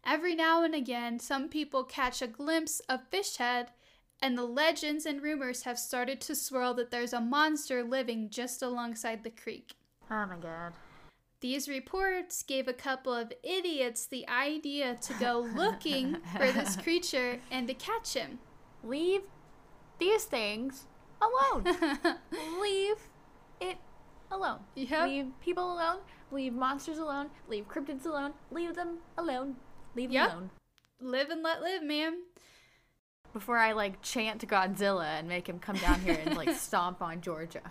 Every 0.06 0.36
now 0.36 0.64
and 0.64 0.76
again, 0.76 1.18
some 1.18 1.50
people 1.50 1.84
catch 1.84 2.22
a 2.22 2.28
glimpse 2.28 2.80
of 2.82 3.10
Fishhead, 3.10 3.70
and 4.22 4.38
the 4.38 4.46
legends 4.46 5.08
and 5.08 5.20
rumors 5.20 5.64
have 5.64 5.80
started 5.80 6.22
to 6.22 6.36
swirl 6.36 6.76
that 6.76 6.92
there's 6.92 7.14
a 7.14 7.20
monster 7.20 7.84
living 7.84 8.30
just 8.30 8.62
alongside 8.62 9.24
the 9.24 9.32
creek. 9.32 9.74
Oh 10.12 10.28
my 10.28 10.38
god. 10.40 10.74
These 11.44 11.68
reports 11.68 12.42
gave 12.42 12.70
a 12.70 12.74
couple 12.74 13.14
of 13.14 13.34
idiots 13.44 14.06
the 14.06 14.26
idea 14.30 14.96
to 15.02 15.14
go 15.16 15.46
looking 15.54 16.16
for 16.38 16.50
this 16.50 16.78
creature 16.82 17.42
and 17.52 17.68
to 17.68 17.74
catch 17.74 18.14
him. 18.14 18.40
Leave 18.82 19.24
these 20.00 20.24
things 20.24 20.86
alone. 21.22 21.66
leave 22.62 22.96
it 23.60 23.76
alone. 24.32 24.60
Yep. 24.76 25.08
Leave 25.10 25.26
people 25.42 25.74
alone. 25.74 25.98
Leave 26.32 26.54
monsters 26.54 26.98
alone. 26.98 27.28
Leave 27.50 27.68
cryptids 27.68 28.06
alone. 28.06 28.32
Leave 28.50 28.76
them 28.76 29.00
alone. 29.18 29.58
Leave 29.98 30.12
Yep. 30.14 30.30
them 30.30 30.38
alone. 30.38 30.50
live 31.02 31.30
and 31.30 31.44
let 31.44 31.62
live, 31.62 31.84
man. 31.84 32.20
Before 33.34 33.58
I 33.58 33.74
like 33.74 34.02
chant 34.02 34.40
to 34.40 34.48
Godzilla 34.48 35.20
and 35.20 35.28
make 35.28 35.50
him 35.50 35.60
come 35.60 35.76
down 35.76 36.00
here 36.00 36.18
and 36.26 36.38
like 36.38 36.56
stomp 36.56 37.02
on 37.02 37.20
Georgia. 37.20 37.64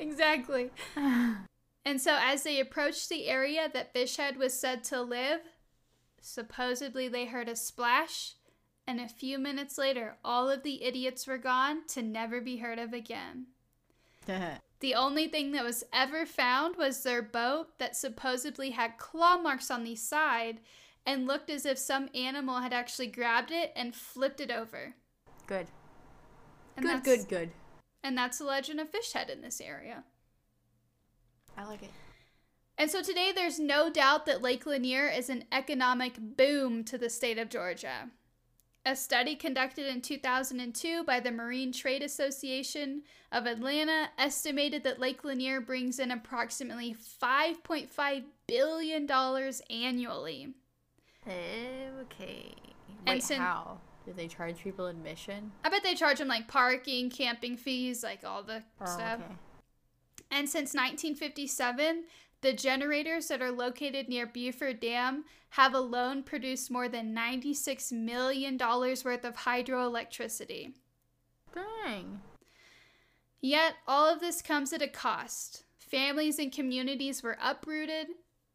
Exactly. 0.00 0.70
And 1.84 2.00
so, 2.00 2.18
as 2.20 2.42
they 2.42 2.60
approached 2.60 3.08
the 3.08 3.26
area 3.26 3.68
that 3.72 3.94
Fishhead 3.94 4.36
was 4.36 4.52
said 4.52 4.84
to 4.84 5.00
live, 5.00 5.40
supposedly 6.20 7.08
they 7.08 7.26
heard 7.26 7.48
a 7.48 7.56
splash, 7.56 8.34
and 8.86 9.00
a 9.00 9.08
few 9.08 9.38
minutes 9.38 9.78
later, 9.78 10.16
all 10.24 10.50
of 10.50 10.62
the 10.62 10.82
idiots 10.82 11.26
were 11.26 11.38
gone 11.38 11.86
to 11.88 12.02
never 12.02 12.40
be 12.40 12.58
heard 12.58 12.78
of 12.78 12.92
again. 12.92 13.46
The 14.80 14.94
only 14.94 15.28
thing 15.28 15.52
that 15.52 15.64
was 15.64 15.84
ever 15.92 16.24
found 16.24 16.76
was 16.76 17.02
their 17.02 17.20
boat 17.20 17.78
that 17.78 17.94
supposedly 17.94 18.70
had 18.70 18.96
claw 18.96 19.36
marks 19.36 19.70
on 19.70 19.84
the 19.84 19.94
side 19.94 20.60
and 21.04 21.26
looked 21.26 21.50
as 21.50 21.66
if 21.66 21.78
some 21.78 22.08
animal 22.14 22.60
had 22.60 22.72
actually 22.72 23.08
grabbed 23.08 23.50
it 23.50 23.72
and 23.76 23.94
flipped 23.94 24.40
it 24.40 24.50
over. 24.50 24.94
good. 25.46 25.66
And 26.78 26.86
good, 26.86 27.04
good, 27.04 27.28
good. 27.28 27.50
And 28.02 28.16
that's 28.16 28.38
the 28.38 28.44
legend 28.44 28.80
of 28.80 28.90
Fishhead 28.90 29.28
in 29.28 29.42
this 29.42 29.60
area. 29.60 30.04
I 31.56 31.64
like 31.66 31.82
it. 31.82 31.90
And 32.78 32.90
so 32.90 33.02
today, 33.02 33.30
there's 33.34 33.58
no 33.58 33.90
doubt 33.90 34.24
that 34.26 34.40
Lake 34.40 34.64
Lanier 34.64 35.06
is 35.06 35.28
an 35.28 35.44
economic 35.52 36.14
boom 36.18 36.82
to 36.84 36.96
the 36.96 37.10
state 37.10 37.38
of 37.38 37.50
Georgia. 37.50 38.10
A 38.86 38.96
study 38.96 39.36
conducted 39.36 39.86
in 39.86 40.00
2002 40.00 41.04
by 41.04 41.20
the 41.20 41.30
Marine 41.30 41.72
Trade 41.72 42.02
Association 42.02 43.02
of 43.30 43.44
Atlanta 43.44 44.08
estimated 44.16 44.84
that 44.84 44.98
Lake 44.98 45.22
Lanier 45.22 45.60
brings 45.60 45.98
in 45.98 46.10
approximately 46.10 46.96
$5.5 47.22 48.24
billion 48.46 49.10
annually. 49.70 50.54
Okay. 51.28 52.54
And 53.06 53.16
Wait, 53.16 53.22
sin- 53.22 53.40
how? 53.40 53.78
Do 54.06 54.14
they 54.14 54.28
charge 54.28 54.56
people 54.56 54.86
admission? 54.86 55.52
I 55.62 55.68
bet 55.68 55.82
they 55.82 55.94
charge 55.94 56.18
them 56.18 56.28
like 56.28 56.48
parking, 56.48 57.10
camping 57.10 57.58
fees, 57.58 58.02
like 58.02 58.24
all 58.24 58.42
the 58.42 58.62
oh, 58.80 58.86
stuff. 58.86 59.20
okay. 59.20 59.34
And 60.30 60.48
since 60.48 60.74
1957, 60.74 62.04
the 62.42 62.52
generators 62.52 63.28
that 63.28 63.42
are 63.42 63.50
located 63.50 64.08
near 64.08 64.26
Buford 64.26 64.80
Dam 64.80 65.24
have 65.50 65.74
alone 65.74 66.22
produced 66.22 66.70
more 66.70 66.88
than 66.88 67.14
$96 67.14 67.92
million 67.92 68.56
worth 68.56 69.24
of 69.24 69.36
hydroelectricity. 69.36 70.72
Dang. 71.54 72.20
Yet, 73.40 73.74
all 73.88 74.12
of 74.12 74.20
this 74.20 74.42
comes 74.42 74.72
at 74.72 74.82
a 74.82 74.88
cost. 74.88 75.64
Families 75.78 76.38
and 76.38 76.52
communities 76.52 77.22
were 77.22 77.36
uprooted, 77.42 78.08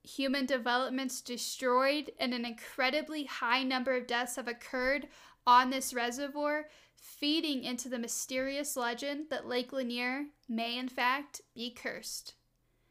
human 0.03 0.45
developments 0.45 1.21
destroyed, 1.21 2.11
and 2.19 2.33
an 2.33 2.45
incredibly 2.45 3.25
high 3.25 3.63
number 3.63 3.95
of 3.95 4.07
deaths 4.07 4.37
have 4.37 4.47
occurred 4.47 5.07
on 5.45 5.69
this 5.69 5.93
reservoir, 5.93 6.67
feeding 7.05 7.63
into 7.63 7.87
the 7.87 7.99
mysterious 7.99 8.75
legend 8.75 9.25
that 9.29 9.47
Lake 9.47 9.71
Lanier 9.71 10.25
may, 10.49 10.77
in 10.77 10.89
fact, 10.89 11.41
be 11.53 11.69
cursed. 11.71 12.33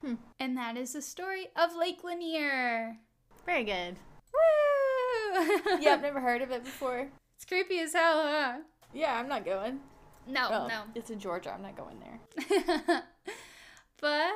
Hmm. 0.01 0.15
And 0.39 0.57
that 0.57 0.77
is 0.77 0.93
the 0.93 1.03
story 1.03 1.49
of 1.57 1.75
Lake 1.77 2.05
Lanier. 2.05 2.99
Very 3.45 3.65
good. 3.65 3.97
Woo! 4.33 5.79
Yeah, 5.81 5.95
I've 5.95 6.03
never 6.09 6.21
heard 6.21 6.43
of 6.43 6.51
it 6.51 6.65
before. 6.65 7.09
it's 7.37 7.45
creepy 7.45 7.81
as 7.81 7.93
hell, 7.93 8.23
huh? 8.23 8.59
Yeah, 8.93 9.19
I'm 9.19 9.29
not 9.29 9.45
going. 9.45 9.81
No, 10.27 10.49
Oh, 10.51 10.67
no. 10.69 10.83
It's 10.95 11.11
in 11.11 11.19
Georgia. 11.19 11.53
I'm 11.53 11.63
not 11.63 11.77
going 11.77 12.01
there. 12.01 13.03
but 14.01 14.31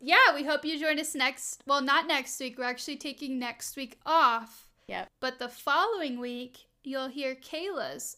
yeah, 0.00 0.34
we 0.34 0.44
hope 0.44 0.64
you 0.64 0.78
join 0.80 0.98
us 0.98 1.14
next. 1.14 1.62
Well, 1.66 1.80
not 1.82 2.06
next 2.06 2.38
week. 2.40 2.58
We're 2.58 2.64
actually 2.64 2.96
taking 2.96 3.38
next 3.38 3.76
week 3.76 3.98
off. 4.06 4.66
Yep. 4.88 5.08
But 5.20 5.38
the 5.38 5.48
following 5.48 6.18
week, 6.18 6.58
you'll 6.82 7.08
hear 7.08 7.34
Kayla's 7.34 8.16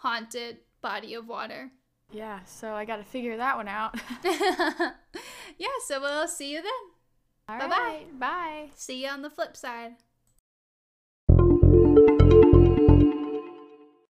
haunted 0.00 0.58
body 0.80 1.14
of 1.14 1.26
water. 1.28 1.70
Yeah, 2.10 2.40
so 2.44 2.72
I 2.72 2.84
got 2.84 2.96
to 2.96 3.04
figure 3.04 3.36
that 3.36 3.56
one 3.56 3.68
out. 3.68 3.94
yeah, 4.24 5.68
so 5.86 6.00
we'll 6.00 6.26
see 6.28 6.52
you 6.52 6.62
then. 6.62 6.72
All 7.48 7.58
Bye-bye. 7.58 7.76
right, 7.76 8.18
Bye. 8.18 8.70
See 8.74 9.02
you 9.04 9.08
on 9.10 9.22
the 9.22 9.30
flip 9.30 9.56
side. 9.56 9.96